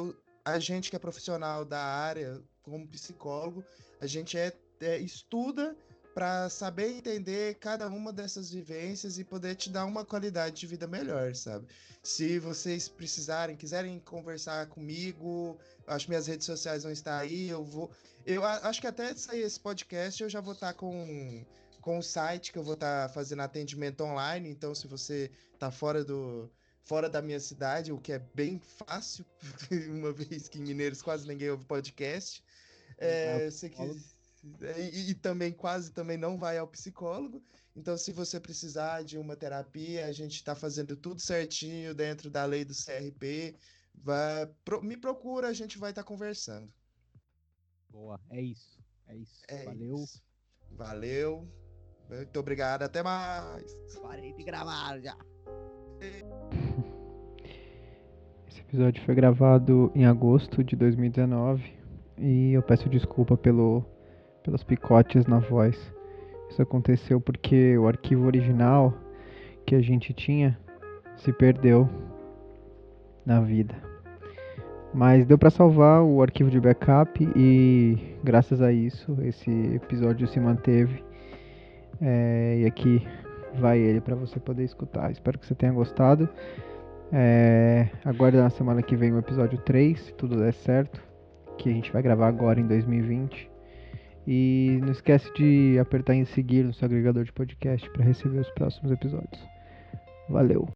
a 0.45 0.59
gente 0.59 0.91
que 0.91 0.97
é 0.97 0.99
profissional 0.99 1.65
da 1.65 1.83
área, 1.83 2.43
como 2.63 2.87
psicólogo, 2.89 3.65
a 4.01 4.07
gente 4.07 4.37
é, 4.37 4.53
é 4.81 4.99
estuda 4.99 5.77
para 6.15 6.49
saber 6.51 6.91
entender 6.91 7.55
cada 7.55 7.89
uma 7.89 8.13
dessas 8.13 8.51
vivências 8.51 9.19
e 9.19 9.25
poder 9.25 9.55
te 9.55 9.71
dar 9.71 9.87
uma 9.87 10.05
qualidade 10.05 10.57
de 10.57 10.67
vida 10.67 10.87
melhor, 10.87 11.35
sabe? 11.35 11.67
Se 12.03 12.39
vocês 12.39 12.89
precisarem, 12.89 13.57
quiserem 13.57 13.99
conversar 14.01 14.67
comigo, 14.67 15.57
acho 15.87 16.07
que 16.07 16.11
minhas 16.11 16.27
redes 16.27 16.45
sociais 16.45 16.83
vão 16.83 16.93
estar 16.93 17.19
aí, 17.19 17.49
eu 17.49 17.65
vou, 17.65 17.91
eu 18.27 18.45
acho 18.45 18.81
que 18.81 18.87
até 18.87 19.15
sair 19.15 19.41
esse 19.41 19.59
podcast 19.59 20.23
eu 20.23 20.29
já 20.29 20.41
vou 20.41 20.55
estar 20.55 20.75
com 20.75 21.45
com 21.81 21.99
o 21.99 22.03
site 22.03 22.53
que 22.53 22.59
eu 22.59 22.63
vou 22.63 22.75
estar 22.75 23.11
fazendo 23.11 23.43
atendimento 23.43 24.05
online, 24.05 24.49
então 24.49 24.73
se 24.73 24.87
você 24.87 25.29
está 25.53 25.69
fora 25.69 26.05
do 26.05 26.49
fora 26.85 27.09
da 27.09 27.23
minha 27.23 27.41
cidade, 27.41 27.93
o 27.93 28.01
que 28.01 28.13
é 28.13 28.19
bem 28.19 28.59
fácil, 28.59 29.25
uma 29.89 30.13
vez 30.13 30.49
que 30.49 30.59
em 30.59 30.63
Mineiros 30.63 31.03
quase 31.03 31.27
ninguém 31.27 31.51
ouve 31.51 31.65
podcast. 31.65 32.43
É, 32.99 33.47
é 33.47 33.69
que, 33.69 33.83
e, 34.93 35.11
e, 35.11 35.15
também 35.15 35.53
quase 35.53 35.93
também 35.93 36.17
não 36.17 36.39
vai 36.39 36.59
ao 36.59 36.69
psicólogo. 36.69 37.43
Então, 37.75 37.97
se 37.97 38.13
você 38.13 38.39
precisar 38.39 39.03
de 39.03 39.17
uma 39.17 39.37
terapia, 39.37 40.07
a 40.07 40.13
gente 40.13 40.35
está 40.35 40.55
fazendo 40.55 40.97
tudo 40.97 41.21
certinho 41.21 41.95
dentro 41.95 42.29
da 42.29 42.45
lei 42.45 42.65
do 42.65 42.75
CRP. 42.75 43.57
Vai, 43.95 44.47
pro, 44.65 44.83
me 44.83 44.97
procura, 44.97 45.49
a 45.49 45.53
gente 45.53 45.79
vai 45.79 45.91
estar 45.91 46.03
tá 46.03 46.09
conversando. 46.09 46.73
Boa, 47.89 48.21
é 48.31 48.41
isso. 48.41 48.79
É 49.07 49.17
isso. 49.17 49.43
É 49.49 49.65
Valeu. 49.65 49.97
Isso. 49.97 50.23
Valeu. 50.73 51.49
Muito 52.09 52.41
obrigado. 52.41 52.83
Até 52.83 53.03
mais. 53.03 53.75
Parei 54.03 54.33
de 54.35 54.45
gravar 54.45 55.01
já. 55.01 55.17
Esse 58.53 58.61
episódio 58.61 59.03
foi 59.05 59.15
gravado 59.15 59.91
em 59.95 60.05
agosto 60.05 60.63
de 60.63 60.77
2019 60.77 61.73
e 62.19 62.53
eu 62.53 62.61
peço 62.61 62.87
desculpa 62.87 63.35
pelo, 63.35 63.83
pelos 64.43 64.63
picotes 64.63 65.25
na 65.25 65.39
voz. 65.39 65.75
Isso 66.51 66.61
aconteceu 66.61 67.19
porque 67.19 67.79
o 67.79 67.89
arquivo 67.89 68.27
original 68.27 68.93
que 69.65 69.75
a 69.75 69.81
gente 69.81 70.13
tinha 70.13 70.59
se 71.17 71.33
perdeu 71.33 71.89
na 73.25 73.41
vida. 73.41 73.75
Mas 74.93 75.25
deu 75.25 75.39
para 75.39 75.49
salvar 75.49 76.03
o 76.03 76.21
arquivo 76.21 76.51
de 76.51 76.61
backup 76.61 77.27
e 77.35 77.97
graças 78.23 78.61
a 78.61 78.71
isso 78.71 79.17
esse 79.23 79.51
episódio 79.75 80.29
se 80.29 80.39
manteve. 80.39 81.03
É, 82.03 82.59
e 82.61 82.67
aqui 82.67 83.03
vai 83.55 83.79
ele 83.79 84.03
para 84.03 84.15
você 84.15 84.39
poder 84.39 84.65
escutar. 84.65 85.11
Espero 85.11 85.39
que 85.39 85.47
você 85.47 85.55
tenha 85.55 85.73
gostado. 85.73 86.29
É, 87.13 87.89
aguarda 88.05 88.43
na 88.43 88.49
semana 88.49 88.83
que 88.83 88.97
vem 88.97 89.13
o 89.13 89.19
episódio 89.19 89.59
3, 89.59 90.01
se 90.01 90.15
tudo 90.15 90.41
der 90.41 90.55
certo, 90.55 90.99
que 91.59 91.69
a 91.69 91.73
gente 91.73 91.93
vai 91.93 92.03
gravar 92.03 92.29
agora 92.29 92.59
em 92.59 92.67
2020. 92.67 93.51
E 94.27 94.79
não 94.81 94.93
esquece 94.93 95.31
de 95.35 95.79
apertar 95.79 96.15
em 96.15 96.25
seguir 96.25 96.65
no 96.65 96.73
seu 96.73 96.87
agregador 96.87 97.25
de 97.25 97.33
podcast 97.33 97.89
para 97.91 98.05
receber 98.05 98.41
os 98.41 98.51
próximos 98.51 98.91
episódios. 98.91 99.47
Valeu! 100.29 100.67